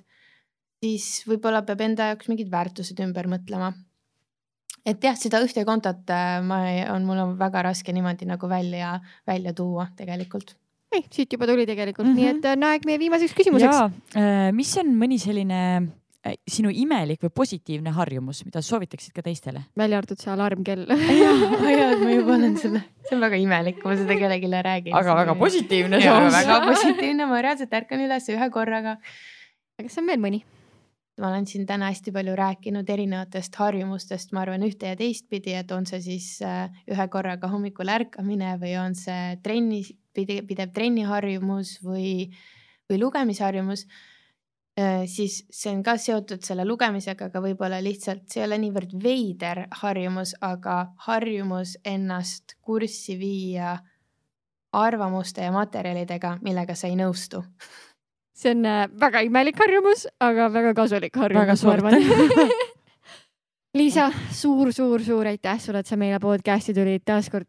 [0.82, 3.72] siis võib-olla peab enda jaoks mingid väärtused ümber mõtlema.
[4.86, 6.60] et jah, seda ühte kontot äh, ma,
[6.94, 10.54] on, mul on väga raske niimoodi nagu välja, välja tuua tegelikult
[10.94, 12.22] ei, siit juba tuli tegelikult mm, -hmm.
[12.22, 13.98] nii et on aeg meie viimaseks küsimuseks.
[14.16, 16.05] Äh, mis on mõni selline Äh,
[16.48, 19.64] sinu imelik või positiivne harjumus, mida soovitaksid ka teistele?
[19.78, 20.86] välja arvatud see alarmkell.
[20.88, 24.96] jaa, ma juba olen selle, see on väga imelik, kui ma seda kellelegi räägin.
[24.96, 26.28] aga väga positiivne soov.
[26.34, 28.96] väga positiivne, ma reaalselt ärkan üles ühe korraga.
[29.76, 30.42] aga kas on veel mõni?
[31.20, 35.70] ma olen siin täna hästi palju rääkinud erinevatest harjumustest, ma arvan ühte ja teistpidi, et
[35.72, 39.80] on see siis äh, ühe korraga hommikul ärkamine või on see trenni,
[40.16, 42.28] pidev trenniharjumus või,
[42.90, 44.15] või lugemisharjumus Äh,
[45.08, 49.62] siis see on ka seotud selle lugemisega, aga võib-olla lihtsalt see ei ole niivõrd veider
[49.80, 53.78] harjumus, aga harjumus ennast kurssi viia
[54.76, 57.42] arvamuste ja materjalidega, millega sa ei nõustu.
[58.36, 61.94] see on äh, väga imelik harjumus, aga väga kasulik harjumus, ma arvan.
[63.76, 67.48] Liisa suur, suur, suur aitäh sulle, et sa meile podcast'i tulid, taaskord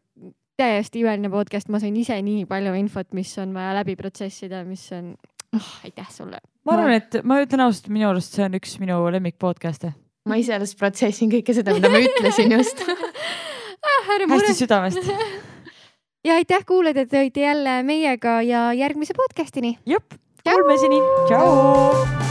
[0.58, 4.88] täiesti imeline podcast, ma sain ise nii palju infot, mis on vaja läbi protsessida, mis
[4.96, 5.12] on
[5.56, 9.00] oh,, aitäh sulle ma arvan, et ma ütlen ausalt, minu arust see on üks minu
[9.14, 9.94] lemmik podcast'e.
[10.28, 14.14] ma ise alles protsessin kõike seda, mida ma ütlesin just ah,.
[14.28, 15.12] hästi südamest.
[16.28, 19.78] ja aitäh, kuulajad, et olite jälle meiega ja järgmise podcast'ini.
[19.86, 22.27] jep, kuulmiseni, tšau.